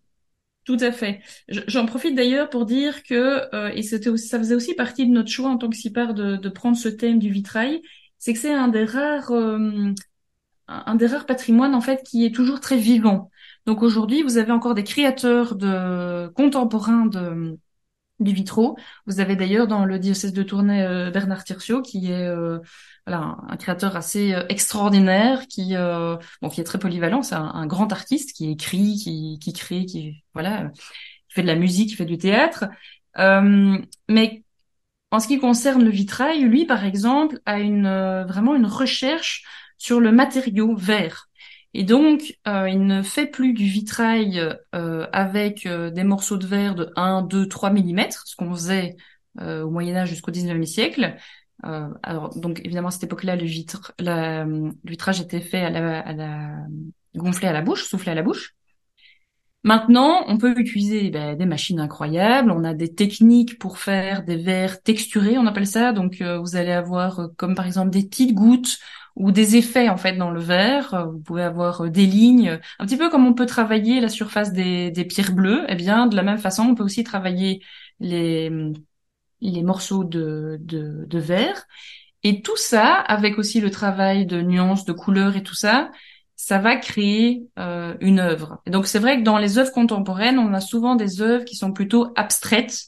Tout 0.64 0.76
à 0.80 0.92
fait. 0.92 1.20
Je- 1.48 1.60
J'en 1.66 1.86
profite 1.86 2.14
d'ailleurs 2.14 2.50
pour 2.50 2.66
dire 2.66 3.02
que, 3.02 3.54
euh, 3.54 3.70
et 3.74 3.82
c'était 3.82 4.10
aussi, 4.10 4.28
ça 4.28 4.38
faisait 4.38 4.54
aussi 4.54 4.74
partie 4.74 5.06
de 5.06 5.12
notre 5.12 5.30
choix 5.30 5.48
en 5.48 5.56
tant 5.56 5.70
que 5.70 5.76
CIPAR 5.76 6.12
de, 6.14 6.36
de 6.36 6.48
prendre 6.50 6.76
ce 6.76 6.88
thème 6.88 7.18
du 7.18 7.30
vitrail, 7.30 7.80
c'est 8.18 8.34
que 8.34 8.38
c'est 8.38 8.52
un 8.52 8.68
des 8.68 8.84
rares, 8.84 9.30
euh, 9.30 9.92
un 10.68 10.94
des 10.96 11.06
rares 11.06 11.26
patrimoines 11.26 11.74
en 11.74 11.80
fait 11.82 12.02
qui 12.04 12.24
est 12.26 12.34
toujours 12.34 12.60
très 12.60 12.78
vivant. 12.78 13.30
Donc 13.66 13.82
aujourd'hui, 13.82 14.22
vous 14.22 14.38
avez 14.38 14.52
encore 14.52 14.74
des 14.74 14.84
créateurs 14.84 15.56
de 15.56 16.28
contemporains 16.34 17.06
de 17.06 17.58
du 18.20 18.32
vitraux. 18.32 18.76
Vous 19.06 19.20
avez 19.20 19.36
d'ailleurs 19.36 19.66
dans 19.66 19.84
le 19.84 19.98
diocèse 19.98 20.32
de 20.32 20.42
Tournai 20.42 20.82
euh, 20.82 21.10
Bernard 21.10 21.44
Tirciot 21.44 21.82
qui 21.82 22.10
est 22.10 22.26
euh, 22.26 22.58
voilà 23.06 23.36
un, 23.48 23.56
créateur 23.56 23.96
assez 23.96 24.34
euh, 24.34 24.44
extraordinaire 24.48 25.46
qui 25.48 25.76
euh, 25.76 26.16
bon 26.42 26.48
qui 26.48 26.60
est 26.60 26.64
très 26.64 26.78
polyvalent, 26.78 27.22
c'est 27.22 27.34
un, 27.34 27.66
grand 27.66 27.92
artiste 27.92 28.32
qui 28.36 28.50
écrit, 28.50 28.96
qui 28.96 29.38
qui 29.40 29.52
crée, 29.52 29.84
qui 29.86 30.22
voilà 30.34 30.70
qui 31.28 31.34
fait 31.34 31.42
de 31.42 31.46
la 31.46 31.56
musique, 31.56 31.90
qui 31.90 31.96
fait 31.96 32.04
du 32.04 32.18
théâtre. 32.18 32.66
Euh, 33.18 33.78
mais 34.08 34.42
en 35.10 35.20
ce 35.20 35.28
qui 35.28 35.38
concerne 35.38 35.84
le 35.84 35.90
vitrail, 35.90 36.40
lui 36.42 36.66
par 36.66 36.84
exemple 36.84 37.40
a 37.46 37.58
une 37.60 37.86
euh, 37.86 38.24
vraiment 38.24 38.54
une 38.54 38.66
recherche 38.66 39.44
sur 39.78 40.00
le 40.00 40.12
matériau 40.12 40.74
verre. 40.76 41.27
Et 41.74 41.84
donc, 41.84 42.38
euh, 42.46 42.68
il 42.68 42.86
ne 42.86 43.02
fait 43.02 43.26
plus 43.26 43.52
du 43.52 43.66
vitrail 43.66 44.56
euh, 44.74 45.06
avec 45.12 45.66
euh, 45.66 45.90
des 45.90 46.04
morceaux 46.04 46.36
de 46.38 46.46
verre 46.46 46.74
de 46.74 46.90
1, 46.96 47.22
2, 47.22 47.46
3 47.46 47.70
mm, 47.70 48.06
ce 48.24 48.36
qu'on 48.36 48.52
faisait 48.54 48.96
au 49.40 49.70
Moyen 49.70 49.94
Âge 49.94 50.08
jusqu'au 50.08 50.32
19e 50.32 50.64
siècle. 50.64 51.14
alors, 51.62 52.36
donc 52.36 52.60
évidemment, 52.64 52.88
à 52.88 52.90
cette 52.90 53.04
époque-là, 53.04 53.36
le, 53.36 53.44
vitre, 53.44 53.92
le 54.00 54.72
vitrage 54.82 55.20
était 55.20 55.40
fait 55.40 55.60
à 55.60 55.70
la, 55.70 56.00
à 56.00 56.12
la 56.12 56.56
gonflé 57.14 57.46
à 57.46 57.52
la 57.52 57.62
bouche, 57.62 57.84
soufflé 57.84 58.10
à 58.10 58.14
la 58.16 58.22
bouche. 58.22 58.56
Maintenant, 59.64 60.24
on 60.28 60.38
peut 60.38 60.54
utiliser 60.58 61.10
ben, 61.10 61.36
des 61.36 61.44
machines 61.44 61.80
incroyables. 61.80 62.50
On 62.50 62.64
a 62.64 62.74
des 62.74 62.94
techniques 62.94 63.58
pour 63.58 63.78
faire 63.78 64.24
des 64.24 64.36
verres 64.36 64.82
texturés, 64.82 65.36
on 65.36 65.46
appelle 65.46 65.66
ça. 65.66 65.92
Donc, 65.92 66.20
euh, 66.20 66.38
vous 66.38 66.56
allez 66.56 66.72
avoir 66.72 67.20
euh, 67.20 67.28
comme 67.36 67.54
par 67.54 67.66
exemple 67.66 67.90
des 67.90 68.04
petites 68.04 68.34
gouttes 68.34 68.78
ou 69.16 69.32
des 69.32 69.56
effets 69.56 69.88
en 69.88 69.96
fait 69.96 70.14
dans 70.16 70.30
le 70.30 70.40
verre. 70.40 70.94
Euh, 70.94 71.04
vous 71.06 71.18
pouvez 71.20 71.42
avoir 71.42 71.90
des 71.90 72.06
lignes, 72.06 72.60
un 72.78 72.86
petit 72.86 72.96
peu 72.96 73.10
comme 73.10 73.26
on 73.26 73.34
peut 73.34 73.46
travailler 73.46 74.00
la 74.00 74.08
surface 74.08 74.52
des, 74.52 74.92
pierres 75.08 75.32
bleues. 75.32 75.64
Eh 75.68 75.74
bien, 75.74 76.06
de 76.06 76.16
la 76.16 76.22
même 76.22 76.38
façon, 76.38 76.62
on 76.62 76.74
peut 76.74 76.84
aussi 76.84 77.04
travailler 77.04 77.62
les 78.00 78.50
les 79.40 79.62
morceaux 79.62 80.04
de, 80.04 80.58
de, 80.60 81.04
de 81.06 81.18
verre. 81.18 81.64
Et 82.24 82.42
tout 82.42 82.56
ça, 82.56 82.94
avec 82.94 83.38
aussi 83.38 83.60
le 83.60 83.70
travail 83.70 84.26
de 84.26 84.40
nuances, 84.42 84.84
de 84.84 84.92
couleurs 84.92 85.36
et 85.36 85.42
tout 85.42 85.54
ça, 85.54 85.90
ça 86.38 86.58
va 86.58 86.76
créer 86.76 87.42
euh, 87.58 87.96
une 88.00 88.20
œuvre. 88.20 88.62
Et 88.64 88.70
donc 88.70 88.86
c'est 88.86 89.00
vrai 89.00 89.18
que 89.18 89.24
dans 89.24 89.38
les 89.38 89.58
œuvres 89.58 89.72
contemporaines, 89.72 90.38
on 90.38 90.54
a 90.54 90.60
souvent 90.60 90.94
des 90.94 91.20
œuvres 91.20 91.44
qui 91.44 91.56
sont 91.56 91.72
plutôt 91.72 92.12
abstraites, 92.14 92.84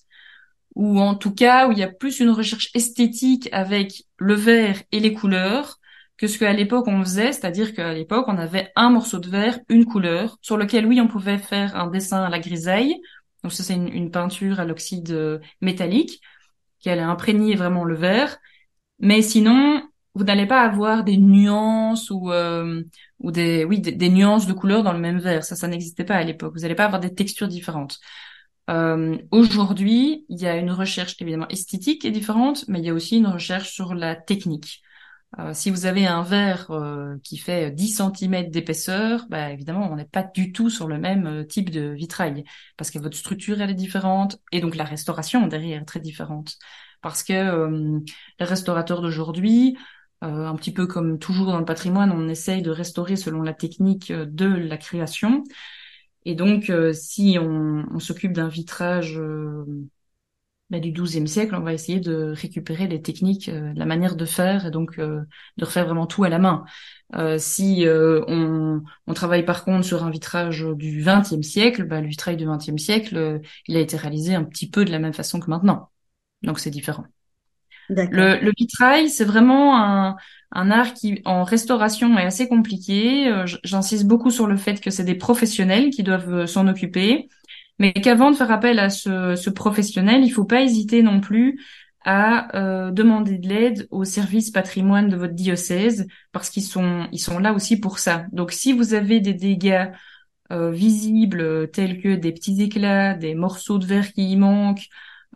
ou 0.77 1.01
en 1.01 1.17
tout 1.17 1.35
cas 1.35 1.69
où 1.69 1.73
il 1.73 1.79
y 1.79 1.83
a 1.83 1.89
plus 1.89 2.21
une 2.21 2.31
recherche 2.31 2.71
esthétique 2.75 3.49
avec 3.51 4.05
le 4.19 4.35
verre 4.35 4.81
et 4.93 5.01
les 5.01 5.13
couleurs 5.13 5.81
que 6.17 6.29
ce 6.29 6.39
qu'à 6.39 6.53
l'époque 6.53 6.87
on 6.87 7.03
faisait, 7.03 7.33
c'est-à-dire 7.33 7.75
qu'à 7.75 7.93
l'époque 7.93 8.27
on 8.29 8.39
avait 8.39 8.71
un 8.77 8.91
morceau 8.91 9.19
de 9.19 9.29
verre, 9.29 9.59
une 9.69 9.85
couleur, 9.85 10.39
sur 10.43 10.57
lequel 10.57 10.87
oui 10.87 11.01
on 11.01 11.09
pouvait 11.09 11.39
faire 11.39 11.75
un 11.75 11.89
dessin 11.89 12.23
à 12.23 12.31
la 12.31 12.39
grisaille, 12.39 13.01
donc 13.43 13.53
ça 13.53 13.65
c'est 13.65 13.75
une, 13.75 13.89
une, 13.89 14.13
peinture 14.13 14.61
à 14.61 14.65
l'oxyde 14.65 15.11
euh, 15.11 15.41
métallique 15.61 16.21
qui 16.79 16.89
allait 16.89 17.03
imprégner 17.03 17.57
vraiment 17.57 17.85
le 17.85 17.97
verre, 17.97 18.39
mais 19.01 19.23
sinon 19.23 19.83
vous 20.15 20.25
n'allez 20.25 20.47
pas 20.47 20.63
avoir 20.63 21.05
des 21.05 21.17
nuances 21.17 22.11
ou 22.11 22.33
euh, 22.33 22.83
ou 23.21 23.31
des 23.31 23.65
oui 23.65 23.81
des, 23.81 24.09
nuances 24.11 24.47
de 24.47 24.53
couleurs 24.53 24.83
dans 24.83 24.93
le 24.93 24.99
même 24.99 25.19
verre. 25.19 25.45
Ça, 25.45 25.57
ça 25.57 25.69
n'existait 25.69 26.05
pas 26.05 26.17
à 26.17 26.25
l'époque. 26.25 26.55
Vous 26.55 26.61
n'allez 26.61 26.75
pas 26.75 26.85
avoir 26.87 27.01
des 27.01 27.15
textures 27.15 27.49
différentes. 27.49 27.99
Euh, 28.71 29.19
Aujourd'hui, 29.31 30.27
il 30.29 30.41
y 30.41 30.47
a 30.47 30.57
une 30.57 30.71
recherche 30.71 31.17
évidemment 31.21 31.49
esthétique 31.49 32.03
qui 32.03 32.09
est 32.09 32.11
différente, 32.13 32.65
mais 32.69 32.81
il 32.81 32.85
y 32.87 32.91
a 32.91 32.95
aussi 32.95 33.19
une 33.19 33.27
recherche 33.27 33.73
sur 33.73 33.95
la 33.95 34.17
technique. 34.17 34.83
Euh, 35.39 35.55
si 35.55 35.71
vous 35.71 35.87
avez 35.87 36.07
un 36.07 36.23
verre 36.23 36.71
euh, 36.73 37.17
qui 37.23 37.39
fait 37.39 37.71
10 37.71 38.03
cm 38.17 38.51
d'épaisseur, 38.51 39.27
bah, 39.31 39.51
évidemment, 39.53 39.89
on 39.91 39.97
n'est 39.97 40.05
pas 40.05 40.25
du 40.25 40.51
tout 40.53 40.71
sur 40.71 40.89
le 40.89 40.99
même 40.99 41.27
euh, 41.27 41.45
type 41.45 41.71
de 41.71 41.91
vitrail, 41.91 42.43
parce 42.77 42.91
que 42.91 42.99
votre 42.99 43.17
structure, 43.17 43.61
elle 43.61 43.71
est 43.71 43.75
différente, 43.75 44.39
et 44.51 44.61
donc 44.61 44.75
la 44.75 44.85
restauration 44.85 45.47
derrière 45.47 45.83
est 45.83 45.85
très 45.85 46.01
différente. 46.01 46.57
Parce 47.01 47.23
que 47.23 47.33
les 48.39 48.45
restaurateurs 48.45 49.01
d'aujourd'hui, 49.01 49.79
euh, 50.23 50.47
un 50.47 50.55
petit 50.57 50.73
peu 50.73 50.87
comme 50.87 51.19
toujours 51.19 51.47
dans 51.47 51.59
le 51.59 51.65
patrimoine, 51.65 52.13
on 52.13 52.29
essaye 52.29 52.61
de 52.63 52.71
restaurer 52.71 53.17
selon 53.17 53.43
la 53.43 53.55
technique 53.55 54.11
euh, 54.11 54.27
de 54.27 54.47
la 54.47 54.77
création. 54.77 55.45
Et 56.27 56.35
donc, 56.35 56.69
euh, 56.71 56.93
si 56.93 57.39
on, 57.41 57.87
on 57.91 57.99
s'occupe 57.99 58.33
d'un 58.33 58.49
vitrage 58.49 59.19
bah, 60.69 60.79
du 60.79 60.93
XIIe 60.93 61.27
siècle, 61.27 61.55
on 61.57 61.61
va 61.61 61.73
essayer 61.73 61.99
de 61.99 62.33
récupérer 62.37 62.87
les 62.87 63.03
techniques, 63.03 63.51
la 63.51 63.87
manière 63.87 64.15
de 64.17 64.25
faire, 64.25 64.67
et 64.67 64.71
donc 64.71 64.99
de 64.99 65.27
refaire 65.65 65.87
vraiment 65.87 66.07
tout 66.07 66.23
à 66.25 66.29
la 66.29 66.39
main. 66.39 66.65
si 67.39 67.85
on, 67.89 68.83
on, 69.07 69.15
travaille 69.15 69.45
par 69.45 69.65
contre 69.65 69.85
sur 69.85 70.05
un 70.05 70.11
vitrage 70.11 70.65
du 70.77 71.03
XXe 71.05 71.43
siècle, 71.43 71.85
bah, 71.85 72.01
le 72.01 72.07
vitrail 72.09 72.37
du 72.37 72.47
XXe 72.47 72.77
siècle, 72.77 73.41
il 73.67 73.77
a 73.77 73.81
été 73.81 73.97
réalisé 73.97 74.35
un 74.35 74.45
petit 74.45 74.71
peu 74.71 74.85
de 74.85 74.93
la 74.93 74.99
même 75.01 75.15
façon 75.15 75.41
que 75.41 75.51
maintenant. 75.51 75.91
Donc 76.43 76.61
c'est 76.61 76.71
différent. 76.71 77.07
Le, 77.91 78.53
vitrail, 78.57 79.09
c'est 79.09 79.25
vraiment 79.25 79.77
un, 79.77 80.71
art 80.71 80.95
qui, 80.95 81.21
en 81.25 81.43
restauration, 81.43 82.17
est 82.19 82.25
assez 82.25 82.49
compliqué. 82.49 83.29
Euh, 83.29 83.47
j'insiste 83.65 84.07
beaucoup 84.07 84.31
sur 84.31 84.47
le 84.47 84.57
fait 84.57 84.81
que 84.81 84.91
c'est 84.91 85.05
des 85.05 85.15
professionnels 85.15 85.91
qui 85.91 86.03
doivent 86.03 86.33
euh, 86.35 86.47
s'en 86.47 86.69
occuper, 86.69 87.29
mais 87.79 87.93
qu'avant 87.93 88.31
de 88.31 88.37
faire 88.37 88.51
appel 88.53 88.79
à 88.79 88.91
ce, 88.91 89.51
professionnel, 89.51 90.23
il 90.25 90.31
faut 90.31 90.45
pas 90.45 90.63
hésiter 90.63 91.03
non 91.03 91.21
plus 91.21 91.61
à 92.05 92.57
euh, 92.57 92.91
demander 92.91 93.39
de 93.39 93.49
l'aide 93.49 93.89
au 93.91 94.05
service 94.05 94.51
patrimoine 94.51 95.09
de 95.09 95.17
votre 95.17 95.35
diocèse, 95.35 96.07
parce 96.33 96.49
qu'ils 96.49 96.63
sont, 96.63 97.09
là 97.41 97.53
aussi 97.53 97.79
pour 97.79 97.99
ça. 97.99 98.25
Donc, 98.33 98.53
si 98.53 98.73
vous 98.73 98.95
avez 98.95 99.21
des 99.21 99.35
dégâts 99.35 99.89
visibles 100.53 101.71
tels 101.71 102.03
que 102.03 102.17
des 102.17 102.33
petits 102.33 102.61
éclats, 102.61 103.15
des 103.15 103.37
morceaux 103.37 103.79
de 103.79 103.87
verre 103.87 104.13
qui 104.13 104.33
y 104.33 104.37
manquent, 104.37 104.89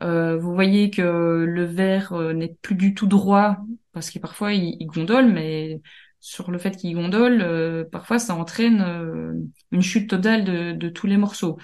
euh, 0.02 0.36
vous 0.38 0.54
voyez 0.54 0.90
que 0.90 1.02
le 1.46 1.64
verre 1.64 2.12
euh, 2.12 2.32
n'est 2.32 2.56
plus 2.62 2.74
du 2.74 2.94
tout 2.94 3.06
droit 3.06 3.58
parce 3.92 4.10
que 4.10 4.18
parfois 4.18 4.52
il, 4.52 4.86
gondole, 4.86 5.32
mais 5.32 5.80
sur 6.20 6.50
le 6.50 6.58
fait 6.58 6.72
qu'il 6.76 6.94
gondole, 6.94 7.42
euh, 7.42 7.84
parfois 7.84 8.18
ça 8.18 8.34
entraîne 8.34 9.46
une 9.70 9.82
chute 9.82 10.10
totale 10.10 10.44
de, 10.78 10.88
tous 10.88 11.06
les 11.06 11.16
morceaux. 11.16 11.58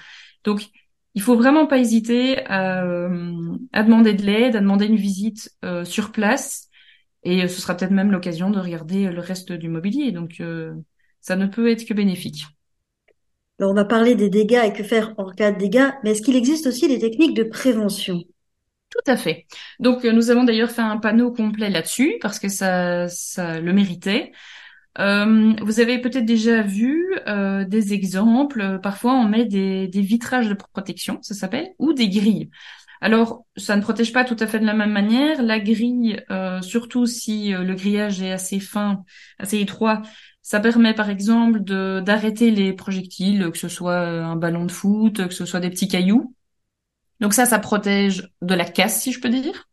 Donc 0.45 0.69
il 1.15 1.23
faut 1.23 1.37
vraiment 1.37 1.67
pas 1.67 1.79
hésiter 1.79 2.47
à, 2.47 2.85
à 3.73 3.83
demander 3.83 4.15
de 4.15 4.23
l'aide, 4.23 4.55
à 4.57 4.61
demander 4.61 4.87
une 4.87 4.97
visite 4.97 5.51
sur 5.85 6.13
place, 6.13 6.69
et 7.25 7.49
ce 7.49 7.61
sera 7.61 7.77
peut-être 7.77 7.91
même 7.91 8.13
l'occasion 8.13 8.51
de 8.51 8.61
regarder 8.61 9.11
le 9.11 9.21
reste 9.21 9.53
du 9.53 9.69
mobilier. 9.69 10.13
Donc 10.13 10.41
ça 11.21 11.37
ne 11.37 11.47
peut 11.47 11.69
être 11.69 11.85
que 11.85 11.95
bénéfique. 11.95 12.45
On 13.61 13.75
va 13.75 13.85
parler 13.85 14.15
des 14.15 14.31
dégâts 14.31 14.63
et 14.65 14.73
que 14.73 14.83
faire 14.83 15.15
en 15.19 15.31
cas 15.31 15.53
de 15.53 15.59
dégâts, 15.59 15.91
mais 16.03 16.13
est-ce 16.13 16.23
qu'il 16.23 16.37
existe 16.37 16.67
aussi 16.67 16.89
des 16.89 16.99
techniques 16.99 17.37
de 17.37 17.43
prévention? 17.45 18.23
Tout 18.91 19.11
à 19.11 19.17
fait. 19.17 19.47
Donc 19.79 20.05
euh, 20.05 20.13
nous 20.13 20.31
avons 20.31 20.45
d'ailleurs 20.45 20.71
fait 20.71 20.83
un 20.83 20.97
panneau 20.97 21.33
complet 21.33 21.71
là-dessus 21.71 22.17
parce 22.21 22.39
que 22.39 22.49
ça, 22.49 23.09
ça 23.09 23.61
le 23.61 23.73
méritait. 23.73 24.33
Euh, 24.99 25.55
vous 25.63 25.81
avez 25.81 26.01
peut-être 26.01 26.25
déjà 26.25 26.63
vu 26.63 27.15
euh, 27.29 27.65
des 27.65 27.93
exemples. 27.95 28.81
Parfois, 28.83 29.13
on 29.15 29.29
met 29.29 29.45
des, 29.45 29.87
des 29.89 30.01
vitrages 30.01 30.49
de 30.49 30.55
protection, 30.55 31.19
ça 31.23 31.35
s'appelle, 31.35 31.69
ou 31.79 31.93
des 31.93 32.09
grilles. 32.09 32.51
Alors, 33.01 33.47
ça 33.57 33.77
ne 33.77 33.83
protège 33.83 34.13
pas 34.13 34.25
tout 34.25 34.37
à 34.41 34.47
fait 34.47 34.59
de 34.59 34.67
la 34.67 34.75
même 34.75 34.91
manière. 34.93 35.43
La 35.43 35.61
grille, 35.61 36.23
euh, 36.31 36.61
surtout 36.61 37.07
si 37.07 37.51
le 37.53 37.75
grillage 37.75 38.21
est 38.21 38.33
assez 38.33 38.61
fin, 38.61 39.05
assez 39.39 39.59
étroit, 39.61 40.03
ça 40.51 40.59
permet 40.59 40.95
par 40.95 41.11
exemple 41.11 41.63
de 41.63 42.01
d'arrêter 42.05 42.51
les 42.51 42.73
projectiles, 42.73 43.53
que 43.53 43.59
ce 43.59 43.69
soit 43.69 44.01
euh, 44.01 44.25
un 44.25 44.35
ballon 44.35 44.65
de 44.65 44.73
foot, 44.73 45.29
que 45.29 45.33
ce 45.33 45.45
soit 45.45 45.61
des 45.61 45.71
petits 45.71 45.87
cailloux. 45.87 46.35
Donc 47.21 47.35
ça, 47.35 47.47
ça 47.47 47.61
protège 47.61 48.29
de 48.43 48.55
la 48.55 48.65
casse, 48.65 49.01
si 49.01 49.13
je 49.13 49.21
peux 49.21 49.29
dire. 49.29 49.69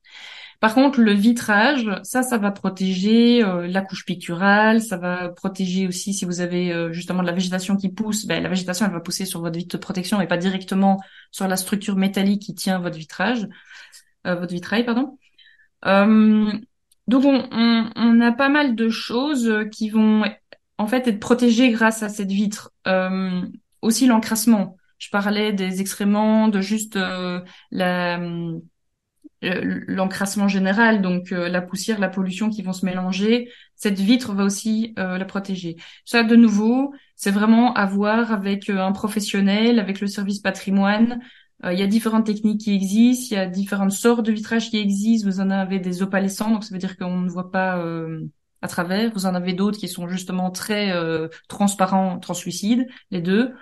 Par 0.60 0.76
contre, 0.76 1.02
le 1.02 1.14
vitrage, 1.14 1.90
ça, 2.04 2.22
ça 2.22 2.38
va 2.38 2.52
protéger 2.52 3.44
euh, 3.44 3.66
la 3.66 3.82
couche 3.82 4.06
picturale, 4.06 4.84
ça 4.84 4.98
va 4.98 5.30
protéger 5.30 5.88
aussi 5.88 6.14
si 6.14 6.26
vous 6.26 6.42
avez 6.42 6.72
euh, 6.72 6.92
justement 6.94 7.24
de 7.24 7.28
la 7.28 7.34
végétation 7.34 7.76
qui 7.76 7.90
pousse, 7.90 8.28
ben, 8.28 8.44
la 8.44 8.50
végétation, 8.50 8.86
elle 8.86 8.92
va 8.92 9.00
pousser 9.00 9.26
sur 9.26 9.42
votre 9.42 9.58
vitre 9.58 9.76
de 9.76 9.82
protection 9.82 10.22
et 10.22 10.28
pas 10.28 10.38
directement 10.38 11.00
sur 11.32 11.48
la 11.48 11.58
structure 11.58 11.96
métallique 11.96 12.44
qui 12.44 12.54
tient 12.54 12.78
votre 12.78 12.98
vitrage, 13.00 13.48
votre 14.26 14.54
vitrail, 14.54 14.86
pardon. 14.86 15.18
donc 15.84 17.26
on, 17.26 17.48
on, 17.52 17.90
on, 17.96 18.22
a 18.22 18.32
pas 18.32 18.50
mal 18.50 18.76
de 18.76 18.90
choses 18.90 19.52
qui 19.72 19.90
vont 19.90 20.24
en 20.78 20.88
fait 20.88 21.08
être 21.08 21.20
protégé 21.20 21.72
grâce 21.72 22.04
à 22.04 22.10
cette 22.10 22.32
vitre. 22.32 22.72
Euh, 22.88 23.42
aussi 23.82 24.08
l'encrassement. 24.08 24.78
Je 25.00 25.10
parlais 25.10 25.54
des 25.54 25.82
excréments, 25.82 26.48
de 26.48 26.62
juste 26.62 26.96
euh, 26.96 27.40
euh, 27.74 28.60
l'encrassement 29.42 30.48
général, 30.48 31.02
donc 31.02 31.30
la 31.30 31.62
poussière, 31.62 32.00
la 32.00 32.10
pollution 32.10 32.50
qui 32.50 32.64
vont 32.64 32.74
se 32.74 32.86
mélanger, 32.86 33.52
cette 33.76 34.00
vitre 34.00 34.34
va 34.34 34.44
aussi 34.44 34.96
la 34.98 35.24
protéger. 35.26 35.76
Ça, 36.06 36.24
de 36.24 36.36
nouveau, 36.36 36.92
c'est 37.16 37.30
vraiment 37.30 37.72
à 37.76 37.86
voir 37.86 38.32
avec 38.32 38.68
un 38.72 38.92
professionnel, 38.92 39.78
avec 39.78 40.02
le 40.02 40.08
service 40.08 40.40
patrimoine. 40.40 41.20
il 41.64 41.78
y 41.78 41.84
a 41.84 41.88
différentes 41.88 42.26
techniques 42.26 42.62
qui 42.62 42.74
existent, 42.74 43.36
il 43.36 43.38
y 43.38 43.42
a 43.42 43.46
différentes 43.46 43.92
sortes 43.92 44.26
de 44.26 44.32
vitrages 44.32 44.72
qui 44.72 44.80
existent. 44.80 45.30
Vous 45.30 45.40
en 45.40 45.52
avez 45.52 45.78
des 45.78 46.02
opalescents, 46.02 46.50
donc 46.50 46.64
ça 46.64 46.74
veut 46.74 46.80
dire 46.80 46.98
qu'on 46.98 47.20
ne 47.20 47.30
voit 47.30 47.52
pas 47.52 47.80
à 48.62 48.68
travers. 48.68 49.12
Vous 49.14 49.26
en 49.26 49.36
avez 49.36 49.54
d'autres 49.54 49.78
qui 49.78 49.88
sont 49.88 50.08
justement 50.08 50.52
très 50.52 50.92
euh, 50.92 51.28
transparents, 51.48 52.20
translucides, 52.20 52.88
les 53.12 53.22
deux. 53.22 53.54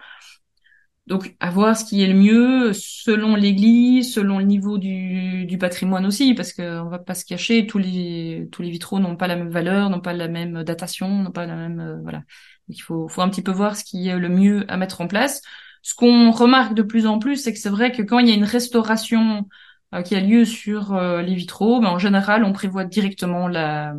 Donc, 1.08 1.36
à 1.40 1.52
voir 1.52 1.78
ce 1.78 1.86
qui 1.86 2.02
est 2.02 2.08
le 2.08 2.16
mieux 2.16 2.74
selon 2.74 3.36
l'église, 3.36 4.12
selon 4.12 4.40
le 4.40 4.46
niveau 4.46 4.80
du, 4.80 5.46
du 5.46 5.58
patrimoine 5.60 6.04
aussi, 6.06 6.34
parce 6.34 6.52
qu'on 6.52 6.86
va 6.90 6.98
pas 6.98 7.14
se 7.14 7.26
cacher, 7.26 7.68
tous 7.68 7.78
les 7.78 8.50
tous 8.52 8.64
les 8.64 8.72
vitraux 8.72 9.00
n'ont 9.00 9.16
pas 9.16 9.28
la 9.28 9.36
même 9.36 9.52
valeur, 9.52 9.92
n'ont 9.92 10.02
pas 10.02 10.14
la 10.14 10.28
même 10.28 10.64
datation, 10.64 11.08
n'ont 11.08 11.32
pas 11.32 11.46
la 11.46 11.56
même 11.56 11.80
euh, 11.80 11.98
voilà. 12.02 12.24
Il 12.70 12.80
faut 12.82 13.08
faut 13.08 13.22
un 13.22 13.30
petit 13.30 13.44
peu 13.44 13.52
voir 13.52 13.76
ce 13.76 13.84
qui 13.84 14.08
est 14.08 14.18
le 14.18 14.30
mieux 14.30 14.66
à 14.68 14.78
mettre 14.78 15.02
en 15.02 15.08
place. 15.08 15.44
Ce 15.84 15.94
qu'on 15.94 16.32
remarque 16.32 16.74
de 16.74 16.82
plus 16.82 17.06
en 17.06 17.20
plus, 17.20 17.38
c'est 17.38 17.54
que 17.54 17.60
c'est 17.60 17.70
vrai 17.70 17.92
que 17.92 18.02
quand 18.02 18.18
il 18.18 18.28
y 18.28 18.32
a 18.32 18.36
une 18.36 18.44
restauration 18.44 19.48
euh, 19.94 20.02
qui 20.02 20.16
a 20.16 20.20
lieu 20.22 20.44
sur 20.44 20.96
les 20.96 21.36
vitraux, 21.36 21.82
ben, 21.82 21.90
en 21.90 22.00
général, 22.00 22.44
on 22.44 22.54
prévoit 22.54 22.86
directement 22.86 23.48
la 23.48 23.94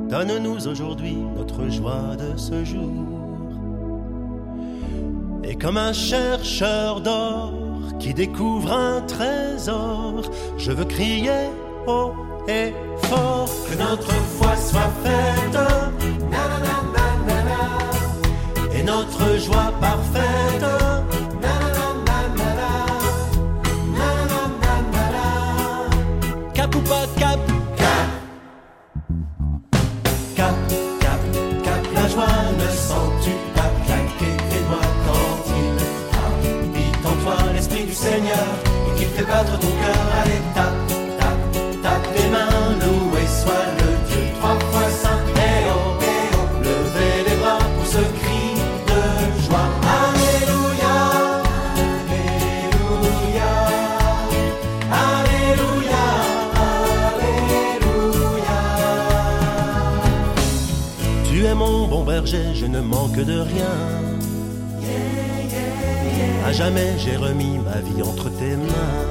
Donne-nous 0.10 0.68
aujourd'hui 0.68 1.18
notre 1.36 1.70
joie 1.70 2.16
de 2.16 2.38
ce 2.38 2.64
jour. 2.64 3.16
Et 5.44 5.56
comme 5.56 5.78
un 5.78 5.94
chercheur 5.94 7.02
d'or 7.02 7.54
qui 8.00 8.14
découvre 8.14 8.72
un 8.72 9.02
trésor, 9.02 10.22
je 10.58 10.72
veux 10.72 10.86
crier 10.86 11.50
haut 11.88 12.14
et 12.48 12.74
fort 13.04 13.50
que 13.70 13.78
notre 13.78 14.12
foi 14.12 14.56
soit 14.56 14.92
faite. 15.04 15.60
Et 18.74 18.84
notre 18.84 19.38
joie 19.40 19.74
parfaite. 19.82 20.85
Battre 39.36 39.60
ton 39.60 39.68
cœur 39.68 40.04
à 40.20 40.22
l'état 40.30 40.72
Tape, 41.20 41.46
tape 41.84 42.08
les 42.16 42.30
mains, 42.30 42.70
loué 42.84 43.24
soit 43.42 43.68
le 43.80 43.90
Dieu 44.08 44.24
trois 44.38 44.58
fois 44.72 44.90
saint. 45.02 45.22
Eh 45.36 45.64
oh, 45.74 45.88
eh 46.02 46.30
oh, 46.40 46.46
levez 46.68 47.18
les 47.28 47.38
bras 47.42 47.64
pour 47.76 47.86
ce 47.96 48.02
cri 48.20 48.46
de 48.90 49.02
joie. 49.46 49.70
Alléluia, 50.04 50.96
Alléluia, 52.94 53.52
Alléluia, 55.10 56.06
Alléluia. 57.18 58.60
Tu 61.30 61.38
es 61.46 61.56
mon 61.56 61.88
bon 61.88 62.04
berger, 62.06 62.48
je 62.54 62.68
ne 62.68 62.80
manque 62.80 63.20
de 63.32 63.40
rien. 63.40 64.05
À 66.46 66.52
jamais 66.52 66.94
j'ai 67.00 67.18
remis 67.18 67.58
ma 67.58 67.80
vie 67.82 68.04
entre 68.04 68.30
tes 68.30 68.56
mains. 68.56 69.02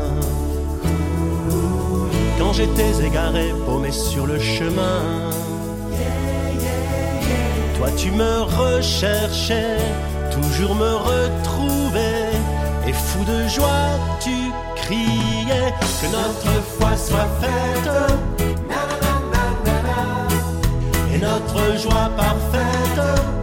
Quand 2.39 2.53
j'étais 2.53 3.05
égaré, 3.05 3.53
paumé 3.67 3.91
sur 3.91 4.25
le 4.25 4.39
chemin. 4.39 5.01
Toi 7.77 7.89
tu 7.97 8.13
me 8.13 8.43
recherchais, 8.43 9.79
toujours 10.31 10.77
me 10.77 10.95
retrouvais. 10.95 12.31
Et 12.87 12.93
fou 12.93 13.25
de 13.25 13.49
joie, 13.49 13.99
tu 14.21 14.53
criais 14.77 15.75
que 16.01 16.07
notre 16.13 16.63
foi 16.79 16.97
soit 16.97 17.31
faite. 17.41 17.91
Et 21.13 21.19
notre 21.19 21.79
joie 21.83 22.11
parfaite. 22.17 23.34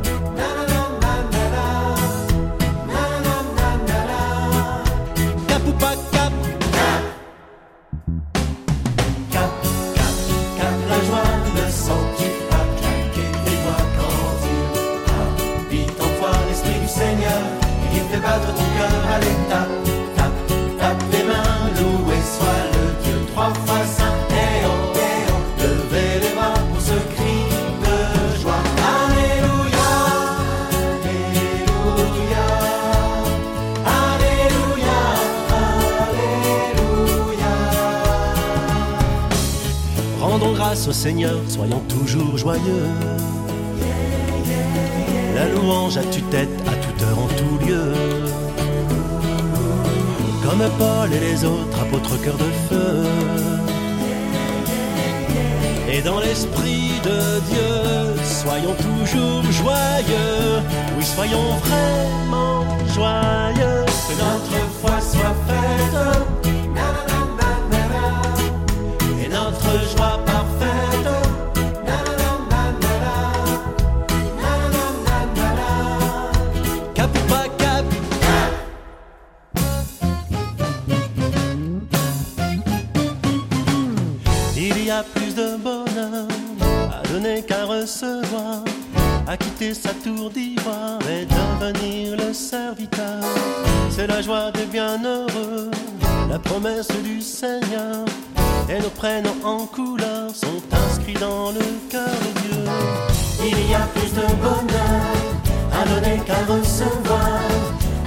À 19.12 19.20
l'état. 19.20 19.68
Tape, 20.16 20.42
tape 20.80 21.04
les 21.12 21.24
mains, 21.24 21.60
loué 21.78 22.18
soit 22.34 22.64
le 22.74 22.86
Dieu 23.04 23.18
trois 23.32 23.52
fois 23.66 23.84
saint. 23.86 24.18
Eh 24.30 24.66
oh, 24.66 24.70
eh 24.96 25.26
oh, 25.30 25.42
levez 25.62 26.14
les 26.24 26.34
bras 26.36 26.60
pour 26.70 26.82
ce 26.82 26.96
cri 27.14 27.38
de 27.84 27.96
joie. 28.42 28.64
Alléluia, 28.98 29.92
Alléluia, 32.00 32.48
Alléluia, 34.02 35.00
Alléluia. 36.70 37.54
Rendons 40.20 40.54
grâce 40.54 40.88
au 40.88 40.94
Seigneur, 40.94 41.38
soyons 41.48 41.84
toujours 41.90 42.38
joyeux. 42.38 42.88
La 45.36 45.46
louange 45.48 45.98
à 45.98 46.04
tue-tête, 46.04 46.50
à 46.68 46.74
toute 46.76 47.02
heure, 47.04 47.20
en 47.20 47.28
tout 47.28 47.58
lieu. 47.66 47.94
Comme 50.52 50.70
Paul 50.78 51.14
et 51.14 51.20
les 51.22 51.46
autres 51.46 51.80
apôtres 51.82 52.22
cœur 52.22 52.36
de 52.36 52.52
feu. 52.68 53.06
Et 55.90 56.02
dans 56.02 56.20
l'esprit 56.20 56.92
de 57.06 57.40
Dieu, 57.50 58.22
soyons 58.22 58.76
toujours 58.76 59.50
joyeux. 59.50 60.62
Oui, 60.98 61.06
soyons 61.06 61.56
vraiment 61.64 62.66
joyeux. 62.94 63.86
Que 64.10 64.14
notre 64.20 64.70
foi 64.82 65.00
soit 65.00 65.36
faite. 65.48 66.31
À 89.28 89.38
quitter 89.38 89.74
sa 89.74 89.94
tour 89.94 90.30
d'ivoire 90.30 91.00
et 91.10 91.26
devenir 91.26 92.18
le 92.18 92.34
serviteur. 92.34 93.24
C'est 93.90 94.08
la 94.08 94.22
joie 94.22 94.52
des 94.52 94.66
bienheureux, 94.66 95.70
la 96.30 96.40
promesse 96.40 96.92
du 97.04 97.22
Seigneur. 97.22 98.06
Et 98.70 98.80
nos 98.80 98.90
prénoms 98.90 99.36
en 99.44 99.66
couleur 99.66 100.30
sont 100.34 100.62
inscrits 100.72 101.20
dans 101.20 101.52
le 101.52 101.66
cœur 101.90 102.08
de 102.08 102.42
Dieu. 102.42 102.64
Il 103.44 103.70
y 103.70 103.74
a 103.74 103.86
plus 103.94 104.14
de 104.14 104.28
bonheur 104.42 105.12
à 105.74 105.86
donner 105.86 106.22
qu'à 106.26 106.40
recevoir, 106.48 107.42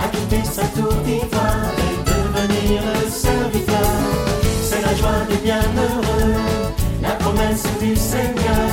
à 0.03 0.09
quitter 0.09 0.45
sa 0.45 0.63
tour 0.69 0.95
d'ivoire 1.05 1.71
et 1.79 1.97
devenir 2.11 2.83
le 2.83 3.11
serviteur. 3.11 3.93
C'est 4.63 4.83
la 4.83 4.95
joie 4.95 5.25
des 5.29 5.37
bienheureux, 5.37 6.35
la 7.03 7.11
promesse 7.11 7.67
du 7.81 7.95
Seigneur. 7.97 8.71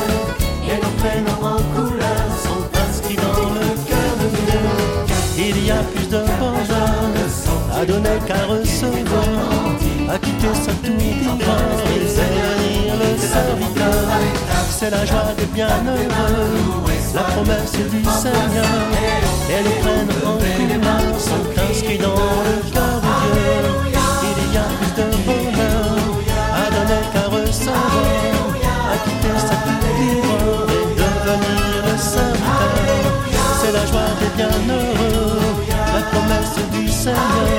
Et 0.69 0.75
nos 0.75 0.91
prénoms 1.01 1.57
en 1.57 1.61
couleur 1.75 2.00
à 7.81 7.85
donner 7.85 8.19
qu'à 8.27 8.45
recevoir, 8.45 9.25
à 10.07 10.17
quitter 10.19 10.53
sa 10.53 10.71
tour 10.85 10.95
d'hiver 10.97 11.31
et 11.95 12.07
servir 12.07 12.93
le 13.01 13.09
serviteur. 13.17 14.05
C'est 14.69 14.91
la 14.91 15.03
joie 15.03 15.33
des 15.35 15.45
bienheureux, 15.45 16.61
la 17.15 17.21
promesse 17.21 17.71
du 17.89 18.03
Seigneur, 18.03 18.77
et 19.49 19.63
les 19.63 19.77
prennent 19.81 20.15
en 20.23 20.37
commun, 20.37 21.17
sont 21.17 21.45
inscrits 21.69 21.97
dans 21.97 22.13
le 22.47 22.55
cœur 22.71 22.97
de 23.05 23.13
Dieu. 23.23 23.53
Il 24.29 24.53
y 24.53 24.57
a 24.57 24.67
plus 24.77 24.93
de 25.01 25.07
bonheur 25.25 25.97
à 26.53 26.69
donner 26.75 27.03
qu'à 27.13 27.25
recevoir, 27.35 27.93
à 28.91 28.97
quitter 29.03 29.37
sa 29.39 29.55
tour 29.63 29.79
d'hiver 29.97 30.69
et 30.69 30.85
devenir 30.99 31.81
le 31.87 31.95
serviteur. 31.97 33.11
C'est 33.59 33.71
la 33.71 33.85
joie 33.87 34.11
des 34.19 34.31
bienheureux, 34.37 35.55
la 35.95 36.01
promesse 36.11 36.57
du 36.73 36.87
Seigneur. 36.87 37.50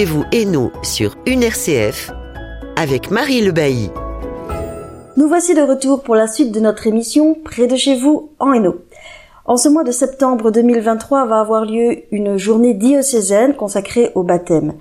Chez 0.00 0.06
vous, 0.06 0.24
Hainaut, 0.32 0.72
sur 0.82 1.14
une 1.26 1.42
RCF, 1.42 2.10
avec 2.74 3.10
Marie 3.10 3.42
Le 3.42 3.52
Bailly. 3.52 3.90
Nous 5.18 5.28
voici 5.28 5.52
de 5.54 5.60
retour 5.60 6.02
pour 6.02 6.14
la 6.14 6.26
suite 6.26 6.52
de 6.52 6.60
notre 6.60 6.86
émission 6.86 7.34
Près 7.44 7.66
de 7.66 7.76
chez 7.76 7.96
vous 7.96 8.30
en 8.38 8.54
Hainaut. 8.54 8.78
En 9.44 9.58
ce 9.58 9.68
mois 9.68 9.84
de 9.84 9.90
septembre 9.90 10.50
2023 10.52 11.26
va 11.26 11.40
avoir 11.40 11.66
lieu 11.66 11.98
une 12.12 12.38
journée 12.38 12.72
diocésaine 12.72 13.54
consacrée 13.54 14.10
au 14.14 14.22
baptême. 14.22 14.72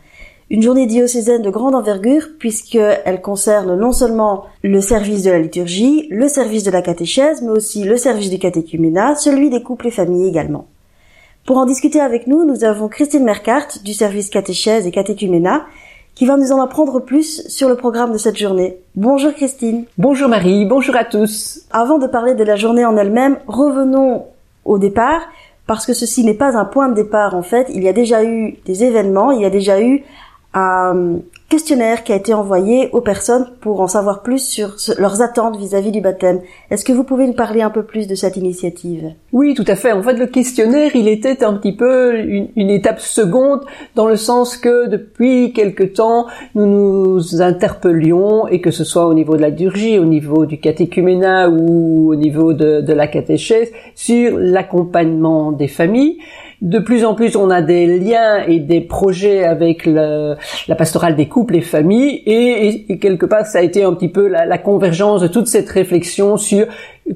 Une 0.49 0.61
journée 0.61 0.87
diocésaine 0.87 1.41
de 1.41 1.49
grande 1.49 1.75
envergure 1.75 2.29
puisqu'elle 2.39 3.21
concerne 3.21 3.77
non 3.77 3.91
seulement 3.91 4.45
le 4.63 4.79
service 4.79 5.23
de 5.23 5.31
la 5.31 5.39
liturgie, 5.39 6.07
le 6.11 6.29
service 6.29 6.63
de 6.63 6.71
la 6.71 6.81
catéchèse, 6.81 7.41
mais 7.41 7.51
aussi 7.51 7.83
le 7.83 7.97
service 7.97 8.29
du 8.29 8.39
catéchuménat, 8.39 9.15
celui 9.15 9.49
des 9.49 9.63
couples 9.63 9.87
et 9.87 9.91
familles 9.91 10.29
également. 10.29 10.67
Pour 11.49 11.57
en 11.57 11.65
discuter 11.65 11.99
avec 11.99 12.27
nous, 12.27 12.45
nous 12.45 12.63
avons 12.63 12.87
Christine 12.89 13.23
Mercart 13.23 13.65
du 13.83 13.95
service 13.95 14.29
catéchèse 14.29 14.85
et 14.85 14.91
catéchuménat 14.91 15.65
qui 16.13 16.27
va 16.27 16.37
nous 16.37 16.51
en 16.51 16.61
apprendre 16.61 16.99
plus 16.99 17.41
sur 17.47 17.67
le 17.67 17.75
programme 17.75 18.11
de 18.11 18.19
cette 18.19 18.37
journée. 18.37 18.77
Bonjour 18.93 19.33
Christine. 19.33 19.85
Bonjour 19.97 20.29
Marie, 20.29 20.65
bonjour 20.65 20.95
à 20.95 21.05
tous. 21.05 21.61
Avant 21.71 21.97
de 21.97 22.05
parler 22.05 22.35
de 22.35 22.43
la 22.43 22.55
journée 22.55 22.85
en 22.85 22.95
elle-même, 22.97 23.39
revenons 23.47 24.27
au 24.63 24.77
départ, 24.77 25.21
parce 25.65 25.87
que 25.87 25.93
ceci 25.95 26.23
n'est 26.23 26.35
pas 26.35 26.55
un 26.55 26.65
point 26.65 26.87
de 26.87 26.93
départ 26.93 27.33
en 27.33 27.41
fait. 27.41 27.65
Il 27.73 27.81
y 27.81 27.87
a 27.87 27.93
déjà 27.93 28.23
eu 28.23 28.59
des 28.67 28.83
événements, 28.83 29.31
il 29.31 29.41
y 29.41 29.45
a 29.45 29.49
déjà 29.49 29.81
eu 29.81 30.03
un 30.53 31.15
questionnaire 31.49 32.03
qui 32.03 32.13
a 32.13 32.15
été 32.15 32.33
envoyé 32.33 32.89
aux 32.93 33.01
personnes 33.01 33.47
pour 33.59 33.81
en 33.81 33.87
savoir 33.87 34.21
plus 34.21 34.39
sur 34.39 34.75
leurs 34.99 35.21
attentes 35.21 35.57
vis-à-vis 35.57 35.91
du 35.91 35.99
baptême. 35.99 36.41
Est-ce 36.69 36.85
que 36.85 36.93
vous 36.93 37.03
pouvez 37.03 37.25
nous 37.25 37.33
parler 37.33 37.61
un 37.61 37.71
peu 37.71 37.83
plus 37.83 38.07
de 38.07 38.13
cette 38.13 38.37
initiative? 38.37 39.13
Oui, 39.33 39.55
tout 39.55 39.65
à 39.67 39.75
fait. 39.75 39.91
En 39.91 40.03
fait, 40.03 40.13
le 40.13 40.27
questionnaire, 40.27 40.95
il 40.95 41.07
était 41.07 41.43
un 41.43 41.53
petit 41.53 41.75
peu 41.75 42.19
une, 42.19 42.69
étape 42.69 42.99
seconde 42.99 43.61
dans 43.95 44.07
le 44.07 44.15
sens 44.15 44.57
que 44.57 44.87
depuis 44.87 45.51
quelque 45.51 45.83
temps, 45.83 46.27
nous 46.53 46.67
nous 46.67 47.41
interpellions, 47.41 48.47
et 48.47 48.61
que 48.61 48.69
ce 48.69 48.83
soit 48.83 49.07
au 49.07 49.15
niveau 49.15 49.35
de 49.35 49.41
la 49.41 49.49
liturgie, 49.49 49.97
au 49.97 50.05
niveau 50.05 50.45
du 50.45 50.59
catéchuménat 50.59 51.49
ou 51.49 52.11
au 52.11 52.15
niveau 52.15 52.53
de, 52.53 52.81
de 52.81 52.93
la 52.93 53.07
catéchèse, 53.07 53.71
sur 53.95 54.37
l'accompagnement 54.37 55.51
des 55.51 55.67
familles. 55.67 56.19
De 56.61 56.79
plus 56.79 57.05
en 57.05 57.15
plus, 57.15 57.35
on 57.35 57.49
a 57.49 57.61
des 57.61 57.99
liens 57.99 58.43
et 58.45 58.59
des 58.59 58.81
projets 58.81 59.43
avec 59.43 59.85
le- 59.85 60.35
la 60.67 60.75
pastorale 60.75 61.15
des 61.15 61.27
couples 61.27 61.55
et 61.55 61.61
familles, 61.61 62.21
et, 62.25 62.97
quelque 62.99 63.25
part, 63.25 63.45
ça 63.45 63.59
a 63.59 63.61
été 63.61 63.83
un 63.83 63.93
petit 63.93 64.09
peu 64.09 64.27
la, 64.27 64.57
convergence 64.57 65.21
de 65.21 65.27
toute 65.27 65.47
cette 65.47 65.69
réflexion 65.69 66.35
sur 66.35 66.67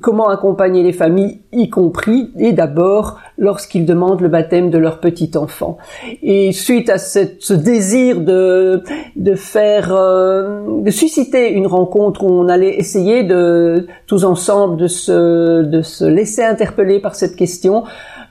comment 0.02 0.30
accompagner 0.30 0.82
les 0.82 0.94
familles, 0.94 1.40
y 1.52 1.70
compris 1.70 2.32
et 2.40 2.52
d'abord 2.52 3.20
lorsqu'ils 3.38 3.86
demandent 3.86 4.22
le 4.22 4.30
baptême 4.30 4.70
de 4.70 4.78
leur 4.78 5.00
petit 5.00 5.32
enfant. 5.36 5.78
Et 6.24 6.52
suite 6.52 6.90
à 6.90 6.98
ce 6.98 7.54
désir 7.54 8.22
de 8.22 8.82
de 9.16 9.36
faire 9.36 9.94
euh, 9.94 10.82
de 10.82 10.90
susciter 10.90 11.52
une 11.52 11.68
rencontre 11.68 12.24
où 12.24 12.30
on 12.30 12.48
allait 12.48 12.76
essayer 12.76 13.24
de 13.24 13.88
tous 14.08 14.24
ensemble 14.24 14.78
de 14.78 14.88
se 14.88 15.62
de 15.64 15.82
se 15.82 16.06
laisser 16.06 16.44
interpeller 16.44 17.00
par 17.00 17.16
cette 17.16 17.36
question, 17.36 17.84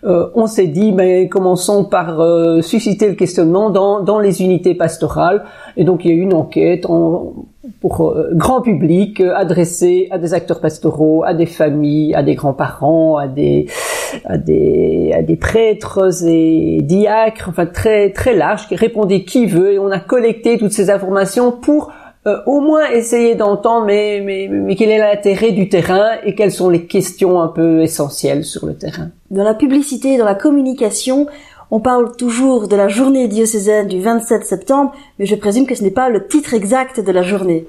euh, 0.05 0.29
on 0.35 0.47
s'est 0.47 0.67
dit, 0.67 0.93
mais 0.93 1.29
commençons 1.29 1.85
par 1.85 2.21
euh, 2.21 2.61
susciter 2.61 3.09
le 3.09 3.15
questionnement 3.15 3.71
dans, 3.71 4.01
dans 4.01 4.19
les 4.19 4.43
unités 4.43 4.75
pastorales. 4.75 5.45
Et 5.77 5.85
donc 5.85 6.05
il 6.05 6.11
y 6.11 6.15
a 6.15 6.17
eu 6.17 6.23
une 6.23 6.35
enquête 6.35 6.87
en, 6.87 7.33
pour 7.81 8.11
euh, 8.11 8.31
grand 8.35 8.61
public 8.63 9.21
euh, 9.21 9.33
adressée 9.35 10.09
à 10.11 10.19
des 10.19 10.35
acteurs 10.35 10.61
pastoraux, 10.61 11.23
à 11.25 11.35
des 11.35 11.47
familles, 11.47 12.15
à 12.15 12.23
des 12.23 12.35
grands-parents, 12.35 13.17
à 13.17 13.29
des, 13.29 13.67
à 14.25 14.39
des, 14.39 15.13
à 15.15 15.23
des 15.23 15.37
prêtres 15.37 16.27
et 16.27 16.81
diacres, 16.83 17.49
enfin 17.49 17.67
très 17.67 18.11
très 18.11 18.35
large, 18.35 18.67
qui 18.69 18.75
répondait 18.75 19.23
qui 19.23 19.47
veut. 19.47 19.73
Et 19.73 19.79
on 19.79 19.91
a 19.91 20.01
collecté 20.01 20.59
toutes 20.59 20.73
ces 20.73 20.91
informations 20.91 21.53
pour 21.53 21.93
euh, 22.27 22.39
au 22.47 22.61
moins 22.61 22.89
essayer 22.89 23.35
d'entendre 23.35 23.87
mais, 23.87 24.23
mais, 24.25 24.49
mais 24.49 24.77
quel 24.77 24.91
est 24.91 24.99
l'intérêt 24.99 25.51
du 25.51 25.69
terrain 25.69 26.13
et 26.25 26.37
quelles 26.37 26.53
sont 26.53 26.69
les 26.69 26.87
questions 26.87 27.41
un 27.41 27.49
peu 27.49 27.83
essentielles 27.83 28.45
sur 28.45 28.65
le 28.65 28.75
terrain? 28.75 29.09
Dans 29.31 29.43
la 29.43 29.55
publicité 29.55 30.17
dans 30.19 30.25
la 30.25 30.37
communication, 30.37 31.27
on 31.75 31.81
parle 31.81 32.15
toujours 32.17 32.69
de 32.69 32.77
la 32.77 32.87
journée 32.89 33.29
diocésaine 33.29 33.89
du 33.89 33.99
27 34.03 34.45
septembre, 34.45 34.93
mais 35.19 35.25
je 35.25 35.35
présume 35.35 35.67
que 35.67 35.75
ce 35.75 35.83
n'est 35.83 35.91
pas 35.91 36.11
le 36.11 36.27
titre 36.29 36.53
exact 36.53 37.01
de 37.01 37.11
la 37.11 37.23
journée. 37.23 37.67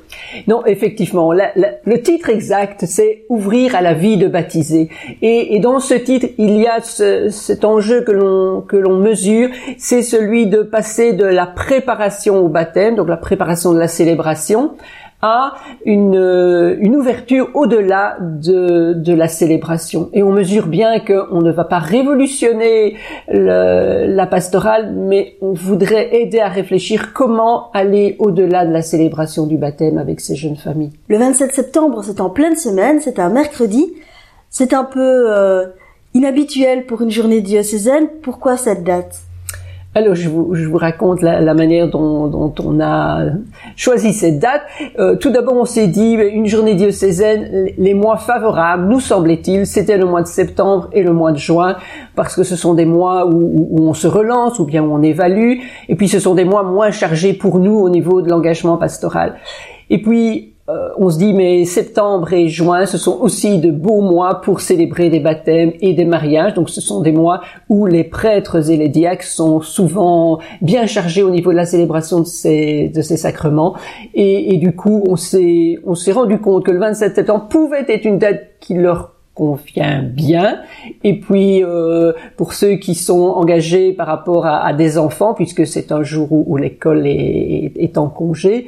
Non, 0.48 0.66
effectivement, 0.66 1.32
le 1.32 2.02
titre 2.02 2.30
exact, 2.30 2.84
c'est 2.86 3.24
ouvrir 3.30 3.76
à 3.76 3.82
la 3.82 3.94
vie 3.94 4.18
de 4.18 4.28
baptisé. 4.28 4.90
Et, 5.22 5.58
dans 5.60 5.80
ce 5.80 5.94
titre, 5.94 6.28
il 6.38 6.58
y 6.58 6.68
a 6.68 6.82
ce- 6.82 7.30
cet 7.30 7.64
enjeu 7.64 8.02
que 8.02 8.12
l'on 8.12 8.62
que 8.62 8.76
l'on 8.76 8.98
mesure, 8.98 9.50
c'est 9.78 10.02
celui 10.02 10.48
de 10.48 10.62
passer 10.64 11.14
de 11.14 11.26
la 11.26 11.48
préparation 11.48 12.44
au 12.44 12.50
baptême, 12.50 12.96
donc 12.96 13.08
la 13.08 13.16
préparation 13.18 13.72
de 13.74 13.80
la 13.80 13.88
célébration, 13.88 14.74
à 15.24 15.54
une, 15.86 16.16
euh, 16.16 16.76
une 16.80 16.96
ouverture 16.96 17.50
au-delà 17.56 18.18
de, 18.20 18.94
de 18.94 19.14
la 19.14 19.28
célébration. 19.28 20.10
Et 20.14 20.22
on 20.22 20.32
mesure 20.32 20.68
bien 20.68 21.00
qu'on 21.00 21.42
ne 21.42 21.52
va 21.52 21.64
pas 21.64 21.80
révolutionner 21.80 22.98
la 23.30 24.28
pastorale, 24.28 24.94
mais 24.96 25.38
on 25.42 25.54
voudrait 25.54 26.16
aider 26.16 26.40
à 26.40 26.50
réfléchir 26.50 27.14
comment 27.14 27.72
aller 27.72 28.16
au-delà 28.20 28.66
de 28.66 28.72
la 28.74 28.82
célébration 28.82 29.48
du 29.48 29.58
baptême 29.58 29.98
avec 29.98 30.20
ces 30.20 30.36
jeunes 30.36 30.58
familles. 30.58 30.92
Le 31.08 31.18
27 31.18 31.54
septembre, 31.54 32.04
c'est 32.04 32.20
en 32.20 32.30
pleine 32.30 32.58
semaine, 32.58 33.00
c'est 33.00 33.18
un 33.18 33.30
mercredi. 33.30 33.94
C'est 34.50 34.74
un 34.74 34.84
peu 34.84 35.00
euh, 35.36 35.66
inhabituel 36.14 36.86
pour 36.86 37.02
une 37.02 37.10
journée 37.10 37.42
diocésaine. 37.42 38.08
Pourquoi 38.22 38.56
cette 38.56 38.84
date? 38.84 39.22
Alors, 39.96 40.16
je 40.16 40.28
vous, 40.28 40.56
je 40.56 40.66
vous 40.68 40.78
raconte 40.78 41.22
la, 41.22 41.40
la 41.40 41.54
manière 41.54 41.88
dont, 41.88 42.28
dont 42.28 42.54
on 42.64 42.80
a 42.82 43.26
choisi 43.76 44.12
cette 44.12 44.40
date. 44.40 44.64
Euh, 44.98 45.16
tout 45.18 45.30
d'abord, 45.30 45.56
on 45.56 45.66
s'est 45.66 45.86
dit, 45.88 46.18
mais 46.18 46.30
une 46.30 46.48
journée 46.48 46.74
diocésaine, 46.74 47.68
les 47.78 47.94
mois 47.94 48.18
favorables, 48.18 48.88
nous 48.90 49.00
semblait-il, 49.00 49.68
c'était 49.68 49.98
le 50.00 50.06
mois 50.06 50.24
de 50.24 50.28
septembre 50.28 50.90
et 50.94 51.04
le 51.04 51.14
mois 51.14 51.32
de 51.32 51.38
juin, 51.38 51.76
parce 52.16 52.36
que 52.36 52.42
ce 52.42 52.56
sont 52.56 52.74
des 52.74 52.86
mois 52.86 53.28
où, 53.28 53.36
où- 53.36 53.68
où 53.70 53.88
on 53.88 53.94
se 53.94 54.08
relance 54.08 54.58
ou 54.58 54.66
bien 54.66 54.82
où 54.84 54.92
on 54.92 55.04
évalue, 55.04 55.60
et 55.88 55.96
puis 55.96 56.08
ce 56.08 56.20
sont 56.20 56.34
des 56.34 56.46
mois 56.46 56.64
moins 56.64 56.90
chargés 56.90 57.34
pour 57.34 57.60
nous 57.60 57.76
au 57.78 57.90
niveau 57.90 58.24
de 58.24 58.30
l'engagement 58.30 58.78
pastoral. 58.78 59.36
Et 59.92 60.02
puis, 60.02 60.53
euh, 60.70 60.90
on 60.98 61.10
se 61.10 61.18
dit, 61.18 61.34
mais 61.34 61.66
septembre 61.66 62.32
et 62.32 62.48
juin, 62.48 62.86
ce 62.86 62.98
sont 62.98 63.20
aussi 63.20 63.60
de 63.60 63.70
beaux 63.70 64.00
mois 64.00 64.40
pour 64.40 64.62
célébrer 64.62 65.10
des 65.10 65.20
baptêmes 65.20 65.74
et 65.82 65.94
des 65.94 66.06
mariages. 66.06 66.54
Donc, 66.54 66.70
ce 66.70 66.80
sont 66.80 67.02
des 67.02 67.12
mois 67.12 67.42
où 67.68 67.86
les 67.86 68.06
prêtres 68.06 68.70
et 68.70 68.78
les 68.78 68.88
diacres 68.88 69.26
sont 69.26 69.60
souvent 69.60 70.40
bien 70.62 70.86
chargés 70.86 71.22
au 71.22 71.32
niveau 71.32 71.52
de 71.52 71.58
la 71.58 71.66
célébration 71.66 72.22
de 72.22 72.26
ces, 72.26 72.88
de 72.88 73.02
ces 73.02 73.18
sacrements. 73.18 73.76
Et, 74.14 74.54
et 74.54 74.58
du 74.58 74.74
coup, 74.74 75.04
on 75.06 75.18
s'est, 75.18 75.80
on 75.86 75.96
s'est 75.96 76.14
rendu 76.14 76.40
compte 76.40 76.66
que 76.66 76.72
le 76.72 76.80
27 76.80 77.16
septembre 77.16 77.48
pouvait 77.50 77.86
être 77.90 78.06
une 78.06 78.18
date 78.18 78.52
qui 78.62 78.76
leur 78.76 79.12
convient 79.34 80.02
bien. 80.02 80.62
Et 81.04 81.20
puis, 81.20 81.62
euh, 81.62 82.14
pour 82.38 82.54
ceux 82.54 82.76
qui 82.76 82.96
sont 82.96 83.34
engagés 83.36 83.92
par 83.92 84.08
rapport 84.08 84.46
à, 84.46 84.66
à 84.66 84.74
des 84.74 84.98
enfants, 84.98 85.34
puisque 85.34 85.68
c'est 85.68 85.92
un 85.92 86.04
jour 86.04 86.32
où, 86.32 86.46
où 86.48 86.56
l'école 86.56 87.06
est, 87.06 87.74
est 87.76 87.98
en 87.98 88.08
congé, 88.08 88.68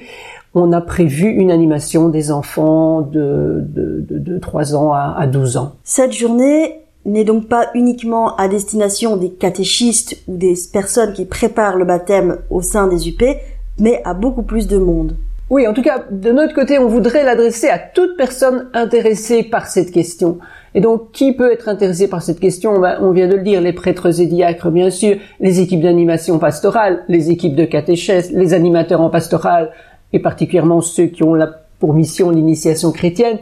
on 0.55 0.71
a 0.71 0.81
prévu 0.81 1.27
une 1.27 1.51
animation 1.51 2.09
des 2.09 2.31
enfants 2.31 3.01
de, 3.01 3.63
de, 3.67 4.05
de, 4.09 4.17
de 4.17 4.37
3 4.39 4.75
ans 4.75 4.93
à, 4.93 5.13
à 5.17 5.27
12 5.27 5.57
ans. 5.57 5.73
Cette 5.83 6.13
journée 6.13 6.79
n'est 7.05 7.25
donc 7.25 7.47
pas 7.47 7.67
uniquement 7.75 8.35
à 8.37 8.47
destination 8.47 9.17
des 9.17 9.29
catéchistes 9.29 10.17
ou 10.27 10.37
des 10.37 10.55
personnes 10.71 11.13
qui 11.13 11.25
préparent 11.25 11.77
le 11.77 11.85
baptême 11.85 12.37
au 12.49 12.61
sein 12.61 12.87
des 12.87 13.07
UP, 13.09 13.21
mais 13.79 14.01
à 14.05 14.13
beaucoup 14.13 14.43
plus 14.43 14.67
de 14.67 14.77
monde. 14.77 15.15
Oui, 15.51 15.67
en 15.67 15.73
tout 15.73 15.83
cas, 15.83 16.05
de 16.09 16.31
notre 16.31 16.55
côté, 16.55 16.79
on 16.79 16.87
voudrait 16.87 17.23
l'adresser 17.23 17.69
à 17.69 17.77
toute 17.77 18.17
personne 18.17 18.67
intéressée 18.73 19.43
par 19.43 19.67
cette 19.67 19.91
question. 19.91 20.39
Et 20.73 20.81
donc, 20.81 21.11
qui 21.11 21.33
peut 21.33 21.51
être 21.51 21.69
intéressé 21.69 22.07
par 22.07 22.23
cette 22.23 22.39
question? 22.39 22.79
Ben, 22.79 22.97
On 23.01 23.11
vient 23.11 23.27
de 23.27 23.35
le 23.35 23.43
dire, 23.43 23.61
les 23.61 23.71
prêtres 23.71 24.19
et 24.19 24.25
diacres, 24.25 24.71
bien 24.71 24.89
sûr, 24.89 25.17
les 25.39 25.59
équipes 25.59 25.81
d'animation 25.81 26.39
pastorale, 26.39 27.03
les 27.07 27.29
équipes 27.29 27.55
de 27.55 27.65
catéchèse, 27.65 28.31
les 28.31 28.55
animateurs 28.55 29.01
en 29.01 29.11
pastorale, 29.11 29.69
et 30.15 30.19
particulièrement 30.19 30.81
ceux 30.81 31.05
qui 31.05 31.23
ont 31.23 31.33
la, 31.35 31.47
pour 31.79 31.93
mission 31.93 32.31
l'initiation 32.31 32.91
chrétienne. 32.91 33.37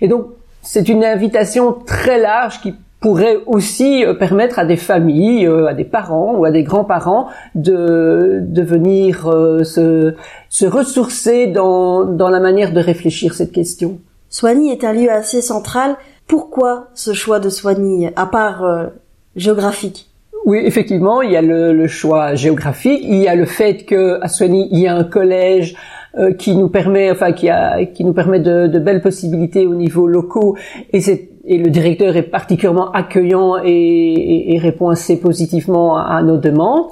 Et 0.00 0.08
donc, 0.08 0.26
c'est 0.62 0.88
une 0.88 1.04
invitation 1.04 1.72
très 1.72 2.18
large 2.18 2.60
qui 2.60 2.74
pourrait 3.00 3.38
aussi 3.46 4.04
euh, 4.04 4.14
permettre 4.14 4.60
à 4.60 4.64
des 4.64 4.76
familles, 4.76 5.46
euh, 5.46 5.66
à 5.66 5.74
des 5.74 5.84
parents 5.84 6.36
ou 6.36 6.44
à 6.44 6.52
des 6.52 6.62
grands-parents 6.62 7.26
de, 7.56 8.38
de 8.40 8.62
venir 8.62 9.28
euh, 9.28 9.64
se, 9.64 10.14
se 10.48 10.66
ressourcer 10.66 11.48
dans, 11.48 12.04
dans 12.04 12.28
la 12.28 12.38
manière 12.38 12.72
de 12.72 12.80
réfléchir 12.80 13.34
cette 13.34 13.50
question. 13.50 13.98
Soigny 14.30 14.70
est 14.70 14.84
un 14.84 14.92
lieu 14.92 15.10
assez 15.10 15.42
central 15.42 15.96
Pourquoi 16.28 16.88
ce 16.94 17.12
choix 17.12 17.40
de 17.40 17.50
Soigny, 17.50 18.08
à 18.14 18.26
part 18.26 18.64
euh, 18.64 18.86
géographique? 19.34 20.08
Oui, 20.46 20.60
effectivement, 20.64 21.22
il 21.22 21.30
y 21.30 21.36
a 21.36 21.42
le, 21.42 21.86
choix 21.86 22.34
géographique, 22.34 23.00
il 23.04 23.18
y 23.18 23.28
a 23.28 23.34
le 23.34 23.44
fait 23.44 23.84
que 23.84 24.18
à 24.22 24.28
Soigny 24.28 24.68
il 24.72 24.80
y 24.80 24.88
a 24.88 24.96
un 24.96 25.04
collège 25.04 25.76
euh, 26.18 26.32
qui 26.32 26.56
nous 26.56 26.68
permet, 26.68 27.10
enfin 27.10 27.32
qui 27.32 27.48
a, 27.48 27.84
qui 27.86 28.04
nous 28.04 28.12
permet 28.12 28.40
de, 28.40 28.66
de 28.66 28.78
belles 28.78 29.00
possibilités 29.00 29.66
au 29.66 29.74
niveau 29.74 30.06
locaux, 30.06 30.56
et 30.92 31.00
c'est 31.00 31.32
et 31.44 31.58
le 31.58 31.70
directeur 31.70 32.16
est 32.16 32.22
particulièrement 32.22 32.92
accueillant 32.92 33.56
et, 33.64 34.54
et, 34.54 34.58
répond 34.58 34.90
assez 34.90 35.18
positivement 35.18 35.96
à, 35.96 36.22
nos 36.22 36.36
demandes. 36.36 36.86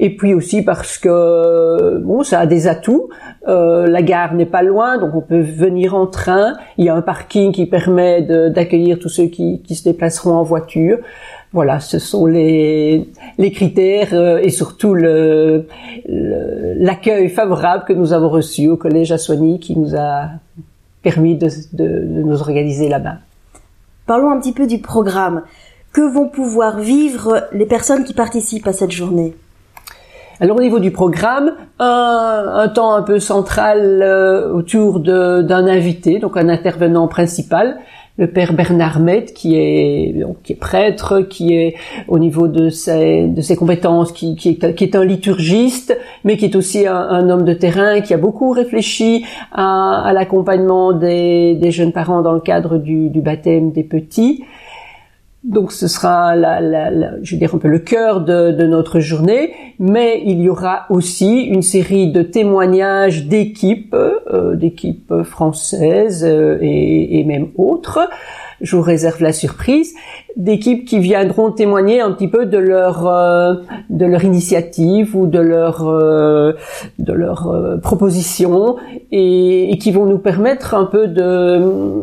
Et 0.00 0.14
puis 0.14 0.34
aussi 0.34 0.62
parce 0.62 0.98
que 0.98 1.98
bon, 1.98 2.22
ça 2.22 2.38
a 2.40 2.46
des 2.46 2.68
atouts. 2.68 3.08
Euh, 3.48 3.88
la 3.88 4.02
gare 4.02 4.34
n'est 4.34 4.46
pas 4.46 4.62
loin, 4.62 4.98
donc 4.98 5.16
on 5.16 5.20
peut 5.20 5.40
venir 5.40 5.96
en 5.96 6.06
train. 6.06 6.54
Il 6.76 6.84
y 6.84 6.88
a 6.88 6.94
un 6.94 7.02
parking 7.02 7.50
qui 7.50 7.66
permet 7.66 8.22
d'accueillir 8.22 9.00
tous 9.00 9.08
ceux 9.08 9.26
qui, 9.26 9.62
qui, 9.62 9.74
se 9.74 9.82
déplaceront 9.82 10.34
en 10.34 10.44
voiture. 10.44 10.98
Voilà, 11.52 11.80
ce 11.80 11.98
sont 11.98 12.26
les, 12.26 13.08
les 13.38 13.52
critères 13.52 14.12
euh, 14.12 14.38
et 14.38 14.50
surtout 14.50 14.94
l'accueil 14.94 15.66
le, 16.06 16.74
l'accueil 16.78 17.28
favorable 17.30 17.84
que 17.86 17.94
nous 17.94 18.12
avons 18.12 18.28
reçu 18.28 18.68
au 18.68 18.76
collège 18.76 19.12
à 19.12 19.18
Soigny 19.18 19.58
qui 19.58 19.76
nous 19.76 19.96
a 19.96 20.28
permis 21.02 21.36
de, 21.36 21.48
de, 21.72 21.86
de 21.86 22.22
nous 22.22 22.40
organiser 22.40 22.88
là-bas. 22.88 23.16
Parlons 24.06 24.30
un 24.30 24.38
petit 24.40 24.52
peu 24.52 24.66
du 24.66 24.78
programme. 24.78 25.42
Que 25.92 26.02
vont 26.02 26.28
pouvoir 26.28 26.80
vivre 26.80 27.48
les 27.52 27.64
personnes 27.64 28.04
qui 28.04 28.12
participent 28.12 28.66
à 28.66 28.74
cette 28.74 28.90
journée? 28.90 29.34
Alors 30.40 30.58
au 30.58 30.60
niveau 30.60 30.78
du 30.78 30.92
programme, 30.92 31.54
un, 31.80 32.70
temps 32.72 32.94
un 32.94 33.02
peu 33.02 33.18
central 33.18 34.00
euh, 34.02 34.52
autour 34.52 35.00
d'un 35.00 35.66
invité, 35.66 36.20
donc 36.20 36.36
un 36.36 36.48
intervenant 36.48 37.08
principal, 37.08 37.78
le 38.18 38.26
père 38.26 38.52
Bernard 38.52 38.98
Met, 38.98 39.26
qui 39.26 39.56
est, 39.56 40.14
qui 40.42 40.52
est 40.52 40.56
prêtre, 40.56 41.20
qui 41.20 41.54
est 41.54 41.76
au 42.08 42.18
niveau 42.18 42.48
de 42.48 42.68
ses, 42.68 43.28
de 43.28 43.40
ses 43.40 43.54
compétences, 43.54 44.10
qui, 44.10 44.34
qui, 44.34 44.50
est, 44.50 44.74
qui 44.74 44.84
est 44.84 44.96
un 44.96 45.04
liturgiste, 45.04 45.96
mais 46.24 46.36
qui 46.36 46.44
est 46.44 46.56
aussi 46.56 46.86
un, 46.86 47.30
homme 47.30 47.44
de 47.44 47.54
terrain, 47.54 48.00
qui 48.00 48.12
a 48.12 48.16
beaucoup 48.16 48.50
réfléchi 48.50 49.24
à, 49.52 50.02
à 50.02 50.12
l'accompagnement 50.12 50.92
des, 50.92 51.54
des, 51.54 51.70
jeunes 51.70 51.92
parents 51.92 52.22
dans 52.22 52.32
le 52.32 52.40
cadre 52.40 52.78
du, 52.78 53.08
du 53.08 53.20
baptême 53.20 53.70
des 53.70 53.84
petits. 53.84 54.44
Donc 55.44 55.70
ce 55.70 55.86
sera, 55.86 56.34
la, 56.34 56.60
la, 56.60 56.90
la, 56.90 57.12
je 57.22 57.34
veux 57.34 57.38
dire 57.38 57.54
un 57.54 57.58
peu 57.58 57.68
le 57.68 57.78
cœur 57.78 58.22
de, 58.22 58.50
de, 58.50 58.66
notre 58.66 58.98
journée, 58.98 59.52
mais 59.78 60.20
il 60.26 60.40
y 60.40 60.48
aura 60.48 60.86
aussi 60.90 61.42
une 61.44 61.62
série 61.62 62.10
de 62.10 62.22
témoignages 62.22 63.26
d'équipes, 63.26 63.94
euh, 63.94 64.56
d'équipes 64.56 65.22
françaises 65.22 66.24
euh, 66.24 66.58
et, 66.60 67.20
et, 67.20 67.24
même 67.24 67.50
autres. 67.56 68.00
Je 68.60 68.74
vous 68.74 68.82
réserve 68.82 69.22
la 69.22 69.32
surprise 69.32 69.94
d'équipes 70.34 70.84
qui 70.84 70.98
viendront 70.98 71.52
témoigner 71.52 72.00
un 72.00 72.10
petit 72.10 72.26
peu 72.26 72.44
de 72.44 72.58
leur 72.58 73.06
euh, 73.06 73.54
de 73.90 74.06
leur 74.06 74.24
initiative 74.24 75.14
ou 75.14 75.28
de 75.28 75.38
leur 75.38 75.86
euh, 75.86 76.54
de 76.98 77.12
leur 77.12 77.78
proposition 77.80 78.74
et, 79.12 79.70
et, 79.70 79.78
qui 79.78 79.92
vont 79.92 80.06
nous 80.06 80.18
permettre 80.18 80.74
un 80.74 80.86
peu 80.86 81.06
de 81.06 82.02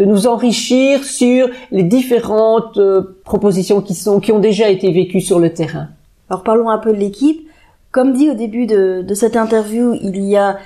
de 0.00 0.06
nous 0.06 0.26
enrichir 0.26 1.04
sur 1.04 1.50
les 1.70 1.82
différentes 1.82 2.78
euh, 2.78 3.18
propositions 3.24 3.82
qui 3.82 3.94
sont 3.94 4.18
qui 4.18 4.32
ont 4.32 4.38
déjà 4.38 4.70
été 4.70 4.90
vécues 4.92 5.20
sur 5.20 5.38
le 5.38 5.52
terrain. 5.52 5.88
Alors 6.30 6.42
parlons 6.42 6.70
un 6.70 6.78
peu 6.78 6.92
de 6.92 6.98
l'équipe. 6.98 7.46
Comme 7.92 8.14
dit 8.14 8.30
au 8.30 8.34
début 8.34 8.66
de, 8.66 9.02
de 9.06 9.14
cette 9.14 9.36
interview, 9.36 9.94
il 10.00 10.24
y 10.24 10.36
a 10.36 10.58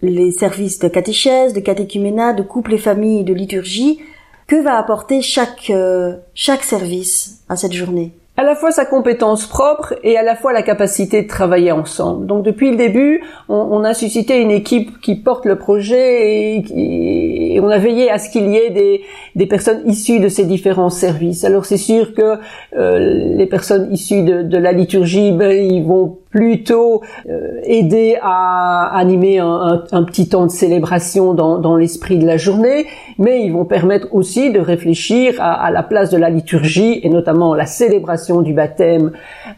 les 0.00 0.30
services 0.30 0.78
de 0.78 0.88
catéchèse, 0.88 1.52
de 1.52 1.60
catéchuménat, 1.60 2.32
de 2.32 2.42
couple 2.42 2.72
et 2.72 2.78
famille, 2.78 3.22
de 3.22 3.34
liturgie. 3.34 3.98
Que 4.46 4.56
va 4.56 4.78
apporter 4.78 5.20
chaque 5.20 5.68
euh, 5.68 6.16
chaque 6.34 6.64
service 6.64 7.42
à 7.50 7.56
cette 7.56 7.74
journée? 7.74 8.12
À 8.40 8.42
la 8.42 8.54
fois 8.54 8.70
sa 8.70 8.86
compétence 8.86 9.46
propre 9.46 9.92
et 10.02 10.16
à 10.16 10.22
la 10.22 10.34
fois 10.34 10.54
la 10.54 10.62
capacité 10.62 11.20
de 11.20 11.28
travailler 11.28 11.72
ensemble. 11.72 12.24
Donc 12.24 12.42
depuis 12.42 12.70
le 12.70 12.78
début, 12.78 13.22
on, 13.50 13.84
a 13.84 13.92
suscité 13.92 14.40
une 14.40 14.50
équipe 14.50 14.98
qui 15.02 15.14
porte 15.14 15.44
le 15.44 15.58
projet 15.58 16.56
et, 16.56 17.60
on 17.62 17.68
a 17.68 17.76
veillé 17.76 18.10
à 18.10 18.18
ce 18.18 18.30
qu'il 18.30 18.48
y 18.48 18.56
ait 18.56 18.70
des, 18.70 19.02
des, 19.34 19.44
personnes 19.44 19.82
issues 19.84 20.20
de 20.20 20.28
ces 20.28 20.46
différents 20.46 20.88
services. 20.88 21.44
Alors 21.44 21.66
c'est 21.66 21.76
sûr 21.76 22.14
que 22.14 22.38
euh, 22.78 23.36
les 23.36 23.44
personnes 23.44 23.92
issues 23.92 24.22
de, 24.22 24.42
de 24.42 24.56
la 24.56 24.72
liturgie, 24.72 25.32
ben, 25.32 25.52
ils 25.52 25.84
vont 25.84 26.19
plutôt 26.30 27.02
euh, 27.28 27.60
aider 27.64 28.16
à 28.22 28.96
animer 28.96 29.38
un, 29.38 30.04
petit 30.04 30.28
temps 30.28 30.46
de 30.46 30.50
célébration 30.50 31.34
dans, 31.34 31.58
dans 31.58 31.76
l'esprit 31.76 32.18
de 32.18 32.26
la 32.26 32.36
journée, 32.36 32.86
mais 33.18 33.44
ils 33.44 33.52
vont 33.52 33.64
permettre 33.64 34.08
aussi 34.12 34.52
de 34.52 34.60
réfléchir 34.60 35.34
à, 35.40 35.52
à, 35.52 35.70
la 35.70 35.82
place 35.82 36.10
de 36.10 36.16
la 36.16 36.30
liturgie 36.30 37.00
et 37.02 37.08
notamment 37.08 37.54
la 37.54 37.66
célébration 37.66 38.42
du 38.42 38.54
baptême 38.54 39.12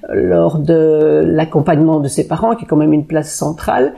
euh, 0.08 0.14
lors 0.14 0.58
de 0.58 1.22
l'accompagnement 1.24 2.00
de 2.00 2.08
ses 2.08 2.26
parents, 2.26 2.56
qui 2.56 2.64
est 2.64 2.68
quand 2.68 2.76
même 2.76 2.94
une 2.94 3.06
place 3.06 3.34
centrale. 3.34 3.94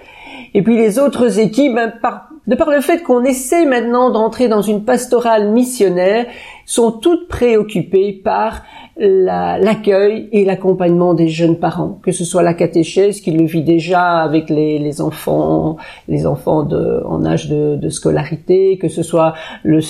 Et 0.54 0.62
puis 0.62 0.76
les 0.76 0.98
autres 0.98 1.38
équipes, 1.38 1.74
ben, 1.74 1.92
par, 2.02 2.28
de 2.46 2.54
par 2.56 2.70
le 2.70 2.80
fait 2.80 3.02
qu'on 3.02 3.24
essaie 3.24 3.66
maintenant 3.66 4.10
d'entrer 4.10 4.48
dans 4.48 4.62
une 4.62 4.84
pastorale 4.84 5.50
missionnaire, 5.50 6.26
sont 6.66 6.92
toutes 6.92 7.28
préoccupées 7.28 8.12
par 8.12 8.62
l'accueil 8.96 10.28
et 10.30 10.44
l'accompagnement 10.44 11.14
des 11.14 11.28
jeunes 11.28 11.56
parents, 11.56 11.98
que 12.02 12.12
ce 12.12 12.24
soit 12.24 12.42
la 12.42 12.54
catéchèse 12.54 13.20
qui 13.20 13.32
le 13.32 13.44
vit 13.44 13.62
déjà 13.62 14.20
avec 14.20 14.48
les, 14.50 14.78
les 14.78 15.00
enfants, 15.00 15.78
les 16.06 16.26
enfants 16.26 16.62
de, 16.62 17.02
en 17.04 17.24
âge 17.24 17.48
de, 17.48 17.74
de 17.74 17.88
scolarité, 17.88 18.78
que 18.78 18.88
ce 18.88 19.02
soit 19.02 19.34
le, 19.64 19.80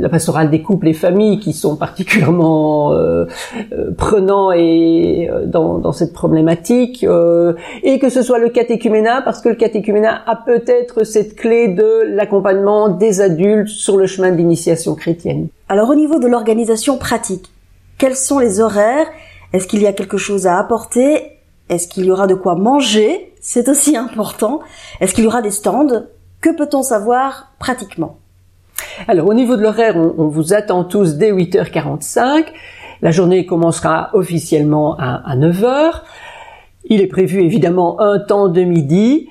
la 0.00 0.08
pastorale 0.08 0.48
des 0.50 0.62
couples 0.62 0.88
et 0.88 0.92
familles 0.92 1.40
qui 1.40 1.52
sont 1.52 1.76
particulièrement 1.76 2.92
euh, 2.92 3.26
euh 3.72 3.90
prenants 3.96 4.52
et 4.52 5.28
euh, 5.28 5.44
dans, 5.46 5.78
dans, 5.78 5.92
cette 5.92 6.12
problématique, 6.12 7.04
euh, 7.04 7.54
et 7.82 7.98
que 7.98 8.10
ce 8.10 8.22
soit 8.22 8.38
le 8.38 8.48
catéchuménat 8.48 9.22
parce 9.22 9.40
que 9.40 9.48
le 9.48 9.56
catéchuménat 9.56 10.22
a 10.26 10.36
peut-être 10.36 11.04
cette 11.04 11.34
clé 11.34 11.68
de 11.68 12.14
l'accompagnement 12.14 12.88
des 12.88 13.20
adultes 13.20 13.68
sur 13.68 13.96
le 13.96 14.06
chemin 14.06 14.30
de 14.30 14.36
l'initiation 14.36 14.94
chrétienne. 14.94 15.48
Alors 15.68 15.90
au 15.90 15.94
niveau 15.94 16.18
de 16.18 16.26
l'organisation 16.26 16.96
pratique, 16.96 17.51
quels 18.02 18.16
sont 18.16 18.40
les 18.40 18.58
horaires? 18.58 19.06
Est-ce 19.52 19.68
qu'il 19.68 19.80
y 19.80 19.86
a 19.86 19.92
quelque 19.92 20.16
chose 20.16 20.48
à 20.48 20.58
apporter? 20.58 21.38
Est-ce 21.68 21.86
qu'il 21.86 22.04
y 22.04 22.10
aura 22.10 22.26
de 22.26 22.34
quoi 22.34 22.56
manger? 22.56 23.32
C'est 23.40 23.68
aussi 23.68 23.96
important. 24.06 24.58
Est-ce 25.00 25.14
qu'il 25.14 25.22
y 25.22 25.26
aura 25.28 25.40
des 25.40 25.52
stands? 25.52 26.06
Que 26.40 26.50
peut-on 26.50 26.82
savoir 26.82 27.52
pratiquement? 27.60 28.18
Alors 29.06 29.28
au 29.28 29.34
niveau 29.34 29.54
de 29.54 29.62
l'horaire, 29.62 29.96
on, 29.96 30.26
vous 30.26 30.52
attend 30.52 30.82
tous 30.82 31.14
dès 31.14 31.30
8h45. 31.30 32.46
La 33.02 33.12
journée 33.12 33.46
commencera 33.46 34.10
officiellement 34.14 34.96
à, 34.98 35.22
à 35.24 35.36
9h. 35.36 36.02
Il 36.86 37.00
est 37.00 37.06
prévu 37.06 37.44
évidemment 37.44 38.00
un 38.00 38.18
temps 38.18 38.48
de 38.48 38.62
midi 38.62 39.28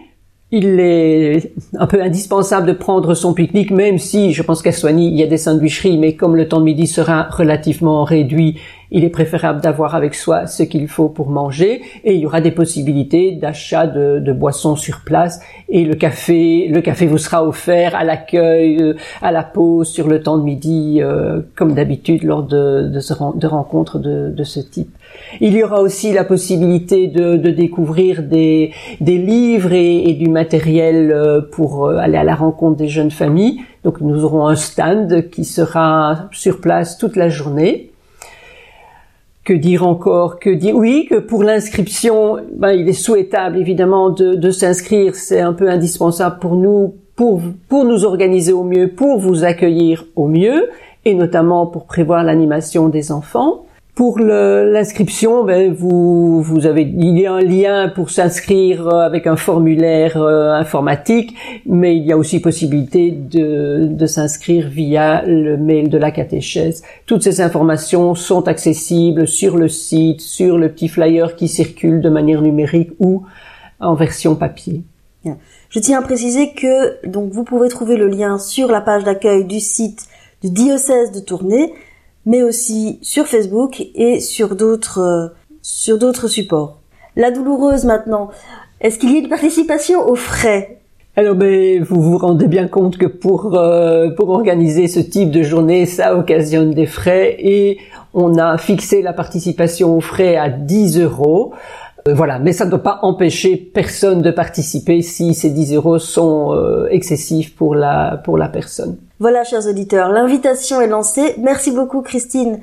il 0.51 0.79
est 0.79 1.53
un 1.77 1.87
peu 1.87 2.01
indispensable 2.01 2.67
de 2.67 2.73
prendre 2.73 3.13
son 3.13 3.33
pique-nique, 3.33 3.71
même 3.71 3.97
si 3.97 4.33
je 4.33 4.43
pense 4.43 4.61
qu'à 4.61 4.73
Soigny, 4.73 5.07
il 5.07 5.17
y 5.17 5.23
a 5.23 5.27
des 5.27 5.37
sandwicheries, 5.37 5.97
mais 5.97 6.15
comme 6.15 6.35
le 6.35 6.47
temps 6.47 6.59
de 6.59 6.65
midi 6.65 6.87
sera 6.87 7.23
relativement 7.23 8.03
réduit, 8.03 8.57
il 8.91 9.05
est 9.05 9.09
préférable 9.09 9.61
d'avoir 9.61 9.95
avec 9.95 10.13
soi 10.13 10.47
ce 10.47 10.63
qu'il 10.63 10.87
faut 10.89 11.07
pour 11.07 11.29
manger 11.29 11.81
et 12.03 12.13
il 12.13 12.19
y 12.19 12.25
aura 12.25 12.41
des 12.41 12.51
possibilités 12.51 13.31
d'achat 13.31 13.87
de, 13.87 14.31
boissons 14.33 14.75
sur 14.75 15.01
place 15.01 15.41
et 15.69 15.85
le 15.85 15.95
café, 15.95 16.67
le 16.67 16.81
café 16.81 17.05
vous 17.05 17.17
sera 17.17 17.45
offert 17.45 17.95
à 17.95 18.03
l'accueil, 18.03 18.81
euh, 18.81 18.95
à 19.21 19.31
la 19.31 19.43
pause 19.43 19.89
sur 19.89 20.07
le 20.07 20.21
temps 20.21 20.37
de 20.37 20.43
midi, 20.43 20.99
euh, 21.01 21.41
comme 21.55 21.73
d'habitude 21.73 22.23
lors 22.23 22.43
de, 22.43 22.89
de, 22.89 23.47
rencontres 23.47 23.99
de, 23.99 24.43
ce 24.43 24.59
type. 24.59 24.93
Il 25.39 25.53
y 25.53 25.63
aura 25.63 25.81
aussi 25.81 26.11
la 26.11 26.23
possibilité 26.23 27.07
de, 27.07 27.37
découvrir 27.37 28.23
des, 28.23 28.71
livres 28.99 29.73
et, 29.73 30.13
du 30.13 30.29
matériel 30.29 31.11
euh, 31.11 31.41
pour 31.41 31.89
aller 31.89 32.17
à 32.17 32.23
la 32.23 32.35
rencontre 32.35 32.77
des 32.77 32.87
jeunes 32.87 33.11
familles. 33.11 33.61
Donc 33.83 34.01
nous 34.01 34.23
aurons 34.23 34.47
un 34.47 34.55
stand 34.55 35.29
qui 35.29 35.45
sera 35.45 36.29
sur 36.31 36.59
place 36.61 36.97
toute 36.97 37.15
la 37.15 37.29
journée 37.29 37.91
que 39.43 39.53
dire 39.53 39.85
encore? 39.85 40.39
Que 40.39 40.49
dire? 40.49 40.75
Oui, 40.75 41.07
que 41.09 41.15
pour 41.15 41.43
l'inscription, 41.43 42.37
ben, 42.55 42.71
il 42.71 42.87
est 42.87 42.93
souhaitable 42.93 43.57
évidemment 43.57 44.09
de, 44.09 44.35
de 44.35 44.51
s'inscrire. 44.51 45.15
C'est 45.15 45.41
un 45.41 45.53
peu 45.53 45.69
indispensable 45.69 46.39
pour 46.39 46.55
nous, 46.55 46.95
pour, 47.15 47.41
pour 47.67 47.85
nous 47.85 48.05
organiser 48.05 48.53
au 48.53 48.63
mieux, 48.63 48.89
pour 48.89 49.19
vous 49.19 49.43
accueillir 49.43 50.05
au 50.15 50.27
mieux, 50.27 50.69
et 51.05 51.15
notamment 51.15 51.65
pour 51.65 51.85
prévoir 51.85 52.23
l'animation 52.23 52.89
des 52.89 53.11
enfants. 53.11 53.65
Pour 53.93 54.19
l'inscription, 54.19 55.43
ben, 55.43 55.73
vous, 55.73 56.41
vous 56.41 56.65
avez, 56.65 56.83
il 56.83 57.19
y 57.19 57.25
a 57.25 57.33
un 57.33 57.41
lien 57.41 57.89
pour 57.89 58.09
s'inscrire 58.09 58.87
euh, 58.87 59.01
avec 59.01 59.27
un 59.27 59.35
formulaire 59.35 60.15
euh, 60.15 60.53
informatique, 60.53 61.35
mais 61.65 61.97
il 61.97 62.05
y 62.05 62.13
a 62.13 62.17
aussi 62.17 62.39
possibilité 62.39 63.11
de, 63.11 63.87
de 63.91 64.05
s'inscrire 64.05 64.69
via 64.69 65.23
le 65.25 65.57
mail 65.57 65.89
de 65.89 65.97
la 65.97 66.11
catéchèse. 66.11 66.83
Toutes 67.05 67.21
ces 67.21 67.41
informations 67.41 68.15
sont 68.15 68.47
accessibles 68.47 69.27
sur 69.27 69.57
le 69.57 69.67
site, 69.67 70.21
sur 70.21 70.57
le 70.57 70.69
petit 70.69 70.87
flyer 70.87 71.35
qui 71.35 71.49
circule 71.49 71.99
de 71.99 72.09
manière 72.09 72.41
numérique 72.41 72.91
ou 72.99 73.23
en 73.81 73.95
version 73.95 74.35
papier. 74.35 74.83
Je 75.69 75.79
tiens 75.79 75.99
à 75.99 76.01
préciser 76.01 76.53
que 76.53 77.05
donc 77.07 77.31
vous 77.31 77.43
pouvez 77.43 77.67
trouver 77.67 77.97
le 77.97 78.07
lien 78.07 78.37
sur 78.39 78.69
la 78.69 78.81
page 78.81 79.03
d'accueil 79.03 79.45
du 79.45 79.59
site 79.59 80.07
du 80.41 80.49
diocèse 80.49 81.11
de 81.11 81.19
Tournai, 81.19 81.71
mais 82.25 82.43
aussi 82.43 82.99
sur 83.01 83.27
Facebook 83.27 83.83
et 83.95 84.19
sur 84.19 84.55
d'autres 84.55 84.99
euh, 84.99 85.27
sur 85.61 85.97
d'autres 85.97 86.27
supports. 86.27 86.79
La 87.15 87.31
douloureuse 87.31 87.85
maintenant. 87.85 88.29
Est-ce 88.79 88.97
qu'il 88.97 89.11
y 89.11 89.15
a 89.15 89.19
une 89.19 89.29
participation 89.29 90.07
aux 90.07 90.15
frais? 90.15 90.81
Alors, 91.17 91.35
ben, 91.35 91.83
vous 91.83 92.01
vous 92.01 92.17
rendez 92.17 92.47
bien 92.47 92.67
compte 92.67 92.97
que 92.97 93.05
pour 93.05 93.55
euh, 93.55 94.09
pour 94.11 94.29
organiser 94.29 94.87
ce 94.87 95.01
type 95.01 95.29
de 95.29 95.43
journée, 95.43 95.85
ça 95.85 96.15
occasionne 96.15 96.71
des 96.71 96.85
frais 96.85 97.35
et 97.37 97.79
on 98.13 98.37
a 98.37 98.57
fixé 98.57 99.01
la 99.01 99.11
participation 99.11 99.95
aux 99.95 100.01
frais 100.01 100.37
à 100.37 100.49
10 100.49 100.99
euros. 100.99 101.53
Euh, 102.07 102.13
voilà, 102.13 102.39
mais 102.39 102.53
ça 102.53 102.65
ne 102.65 102.69
doit 102.69 102.81
pas 102.81 102.99
empêcher 103.01 103.57
personne 103.57 104.21
de 104.21 104.31
participer 104.31 105.01
si 105.01 105.33
ces 105.33 105.49
10 105.49 105.75
euros 105.75 105.99
sont 105.99 106.53
euh, 106.53 106.87
excessifs 106.89 107.55
pour 107.55 107.75
la 107.75 108.21
pour 108.23 108.37
la 108.37 108.47
personne. 108.47 108.95
Voilà, 109.21 109.43
chers 109.43 109.67
auditeurs, 109.67 110.09
l'invitation 110.09 110.81
est 110.81 110.87
lancée. 110.87 111.35
Merci 111.37 111.69
beaucoup, 111.69 112.01
Christine, 112.01 112.59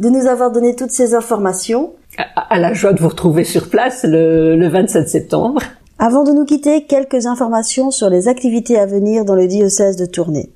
de 0.00 0.08
nous 0.08 0.26
avoir 0.26 0.50
donné 0.50 0.74
toutes 0.74 0.90
ces 0.90 1.14
informations. 1.14 1.92
À, 2.18 2.52
à 2.52 2.58
la 2.58 2.72
joie 2.72 2.92
de 2.92 3.00
vous 3.00 3.10
retrouver 3.10 3.44
sur 3.44 3.70
place 3.70 4.02
le, 4.02 4.56
le 4.56 4.68
27 4.68 5.08
septembre. 5.08 5.62
Avant 6.00 6.24
de 6.24 6.32
nous 6.32 6.44
quitter, 6.44 6.82
quelques 6.82 7.26
informations 7.26 7.92
sur 7.92 8.10
les 8.10 8.26
activités 8.26 8.76
à 8.76 8.86
venir 8.86 9.24
dans 9.24 9.36
le 9.36 9.46
diocèse 9.46 9.94
de 9.94 10.04
Tournai. 10.04 10.50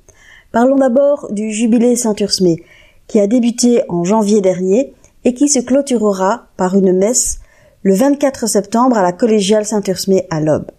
Parlons 0.51 0.75
d'abord 0.75 1.31
du 1.31 1.53
jubilé 1.53 1.95
Saint-Ursmé, 1.95 2.61
qui 3.07 3.21
a 3.21 3.27
débuté 3.27 3.81
en 3.87 4.03
janvier 4.03 4.41
dernier 4.41 4.93
et 5.23 5.33
qui 5.33 5.47
se 5.47 5.59
clôturera 5.59 6.47
par 6.57 6.75
une 6.75 6.91
messe 6.91 7.39
le 7.83 7.93
24 7.93 8.49
septembre 8.49 8.97
à 8.97 9.03
la 9.03 9.13
collégiale 9.13 9.63
Saint-Ursmé 9.63 10.27
à 10.29 10.41
l'Aube. 10.41 10.69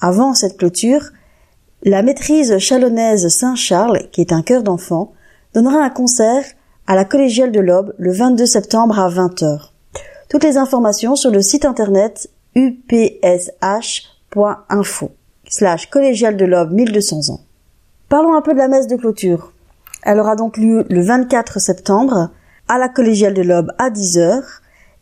Avant 0.00 0.34
cette 0.34 0.56
clôture, 0.56 1.10
la 1.84 2.02
maîtrise 2.02 2.58
chalonnaise 2.58 3.28
Saint-Charles, 3.28 4.08
qui 4.10 4.22
est 4.22 4.32
un 4.32 4.40
chœur 4.40 4.62
d'enfants, 4.62 5.12
donnera 5.52 5.84
un 5.84 5.90
concert 5.90 6.42
à 6.86 6.94
la 6.94 7.04
collégiale 7.04 7.52
de 7.52 7.60
l'Aube 7.60 7.92
le 7.98 8.10
22 8.10 8.46
septembre 8.46 8.98
à 8.98 9.10
20h. 9.10 9.68
Toutes 10.30 10.44
les 10.44 10.56
informations 10.56 11.14
sur 11.14 11.30
le 11.30 11.42
site 11.42 11.66
internet 11.66 12.30
upsh.info 12.56 14.00
slash 15.46 15.90
collégiale 15.90 16.38
de 16.38 16.46
l'Aube 16.46 16.72
1200 16.72 17.34
ans. 17.34 17.40
Parlons 18.08 18.34
un 18.34 18.40
peu 18.40 18.54
de 18.54 18.58
la 18.58 18.68
messe 18.68 18.86
de 18.86 18.96
clôture. 18.96 19.52
Elle 20.04 20.20
aura 20.20 20.36
donc 20.36 20.56
lieu 20.56 20.86
le 20.88 21.02
24 21.02 21.60
septembre 21.60 22.30
à 22.66 22.78
la 22.78 22.88
collégiale 22.88 23.34
de 23.34 23.42
l'Aube 23.42 23.72
à 23.76 23.90
10h 23.90 24.42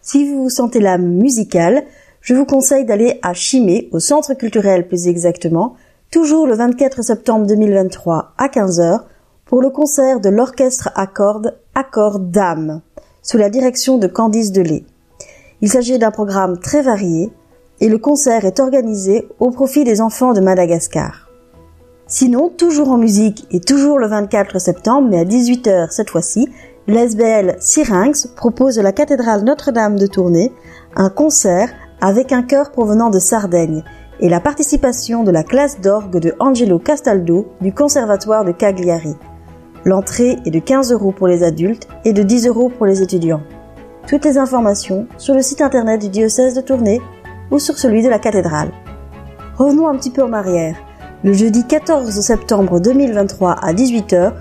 Si 0.00 0.28
vous 0.28 0.42
vous 0.42 0.50
sentez 0.50 0.80
l'âme 0.80 1.06
musicale, 1.06 1.84
je 2.20 2.34
vous 2.34 2.44
conseille 2.44 2.84
d'aller 2.84 3.20
à 3.22 3.32
Chimay, 3.34 3.88
au 3.92 4.00
centre 4.00 4.34
culturel 4.34 4.88
plus 4.88 5.06
exactement, 5.08 5.76
toujours 6.10 6.46
le 6.46 6.54
24 6.54 7.02
septembre 7.02 7.46
2023 7.46 8.34
à 8.38 8.48
15h 8.48 9.00
pour 9.44 9.62
le 9.62 9.70
concert 9.70 10.20
de 10.20 10.28
l'orchestre 10.28 10.90
à 10.94 11.06
cordes 11.06 11.56
Accord 11.74 12.18
d'âme 12.18 12.82
sous 13.22 13.38
la 13.38 13.48
direction 13.50 13.98
de 13.98 14.06
Candice 14.06 14.52
Delay. 14.52 14.84
Il 15.60 15.68
s'agit 15.68 15.98
d'un 15.98 16.10
programme 16.10 16.58
très 16.58 16.82
varié 16.82 17.30
et 17.80 17.88
le 17.88 17.98
concert 17.98 18.44
est 18.44 18.60
organisé 18.60 19.28
au 19.40 19.50
profit 19.50 19.84
des 19.84 20.00
enfants 20.00 20.32
de 20.32 20.40
Madagascar. 20.40 21.31
Sinon, 22.14 22.50
toujours 22.50 22.90
en 22.90 22.98
musique 22.98 23.46
et 23.50 23.60
toujours 23.60 23.98
le 23.98 24.06
24 24.06 24.58
septembre, 24.58 25.08
mais 25.10 25.20
à 25.20 25.24
18h 25.24 25.90
cette 25.90 26.10
fois-ci, 26.10 26.46
l'SBL 26.86 27.56
Syrinx 27.58 28.26
propose 28.36 28.78
à 28.78 28.82
la 28.82 28.92
cathédrale 28.92 29.44
Notre-Dame 29.44 29.98
de 29.98 30.06
Tournai 30.06 30.52
un 30.94 31.08
concert 31.08 31.70
avec 32.02 32.32
un 32.32 32.42
chœur 32.42 32.70
provenant 32.70 33.08
de 33.08 33.18
Sardaigne 33.18 33.82
et 34.20 34.28
la 34.28 34.40
participation 34.40 35.24
de 35.24 35.30
la 35.30 35.42
classe 35.42 35.80
d'orgue 35.80 36.18
de 36.18 36.34
Angelo 36.38 36.78
Castaldo 36.78 37.46
du 37.62 37.72
Conservatoire 37.72 38.44
de 38.44 38.52
Cagliari. 38.52 39.14
L'entrée 39.86 40.36
est 40.44 40.50
de 40.50 40.58
15 40.58 40.92
euros 40.92 41.12
pour 41.12 41.28
les 41.28 41.42
adultes 41.42 41.88
et 42.04 42.12
de 42.12 42.22
10 42.22 42.46
euros 42.46 42.68
pour 42.68 42.84
les 42.84 43.00
étudiants. 43.00 43.40
Toutes 44.06 44.26
les 44.26 44.36
informations 44.36 45.06
sur 45.16 45.34
le 45.34 45.40
site 45.40 45.62
internet 45.62 46.02
du 46.02 46.10
diocèse 46.10 46.52
de 46.52 46.60
Tournai 46.60 47.00
ou 47.50 47.58
sur 47.58 47.78
celui 47.78 48.02
de 48.02 48.10
la 48.10 48.18
cathédrale. 48.18 48.70
Revenons 49.56 49.88
un 49.88 49.96
petit 49.96 50.10
peu 50.10 50.22
en 50.22 50.34
arrière. 50.34 50.76
Le 51.24 51.34
jeudi 51.34 51.64
14 51.64 52.20
septembre 52.20 52.80
2023 52.80 53.52
à 53.52 53.72
18h, 53.72 54.32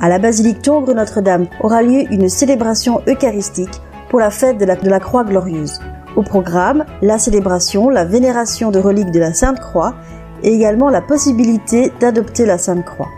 à 0.00 0.08
la 0.08 0.20
basilique 0.20 0.62
Tongre 0.62 0.94
Notre-Dame 0.94 1.48
aura 1.64 1.82
lieu 1.82 2.04
une 2.12 2.28
célébration 2.28 3.02
eucharistique 3.08 3.82
pour 4.08 4.20
la 4.20 4.30
fête 4.30 4.56
de 4.56 4.64
la, 4.64 5.00
Croix 5.00 5.24
Glorieuse. 5.24 5.80
Au 6.14 6.22
programme, 6.22 6.84
la 7.02 7.18
célébration, 7.18 7.90
la 7.90 8.04
vénération 8.04 8.70
de 8.70 8.78
reliques 8.78 9.10
de 9.10 9.18
la 9.18 9.34
Sainte 9.34 9.58
Croix 9.58 9.96
et 10.44 10.54
également 10.54 10.90
la 10.90 11.02
possibilité 11.02 11.90
d'adopter 11.98 12.46
la 12.46 12.58
Sainte 12.58 12.84
Croix. 12.84 13.08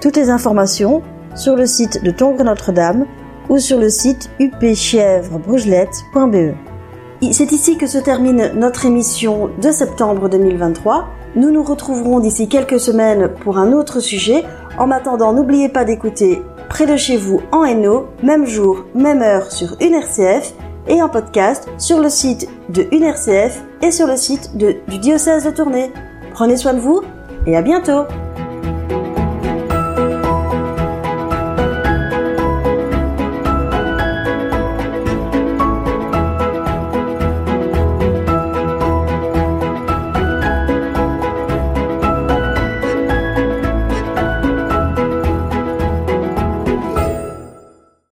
Toutes 0.00 0.16
les 0.16 0.30
informations 0.30 1.02
sur 1.34 1.56
le 1.56 1.66
site 1.66 2.04
de 2.04 2.12
Tongres 2.12 2.44
Notre-Dame 2.44 3.06
ou 3.48 3.58
sur 3.58 3.80
le 3.80 3.90
site 3.90 4.30
upchèvrebrugelette.be. 4.40 6.67
C'est 7.20 7.50
ici 7.52 7.76
que 7.76 7.88
se 7.88 7.98
termine 7.98 8.52
notre 8.54 8.86
émission 8.86 9.50
de 9.60 9.70
septembre 9.72 10.28
2023. 10.28 11.08
Nous 11.34 11.50
nous 11.50 11.64
retrouverons 11.64 12.20
d'ici 12.20 12.48
quelques 12.48 12.78
semaines 12.78 13.28
pour 13.40 13.58
un 13.58 13.72
autre 13.72 13.98
sujet. 14.00 14.44
En 14.78 14.90
attendant, 14.92 15.32
n'oubliez 15.32 15.68
pas 15.68 15.84
d'écouter 15.84 16.40
près 16.68 16.86
de 16.86 16.96
chez 16.96 17.16
vous 17.16 17.40
en 17.50 17.64
Hainaut, 17.64 18.06
même 18.22 18.46
jour, 18.46 18.84
même 18.94 19.22
heure 19.22 19.50
sur 19.50 19.76
une 19.80 19.94
RCF 19.94 20.54
et 20.86 21.02
en 21.02 21.08
podcast 21.08 21.68
sur 21.76 22.00
le 22.00 22.08
site 22.08 22.48
de 22.68 22.86
UNRCF 22.92 23.62
et 23.82 23.90
sur 23.90 24.06
le 24.06 24.16
site 24.16 24.56
du 24.56 24.98
diocèse 24.98 25.44
de 25.44 25.50
Tournai. 25.50 25.90
Prenez 26.32 26.56
soin 26.56 26.74
de 26.74 26.80
vous 26.80 27.02
et 27.46 27.56
à 27.56 27.62
bientôt 27.62 28.04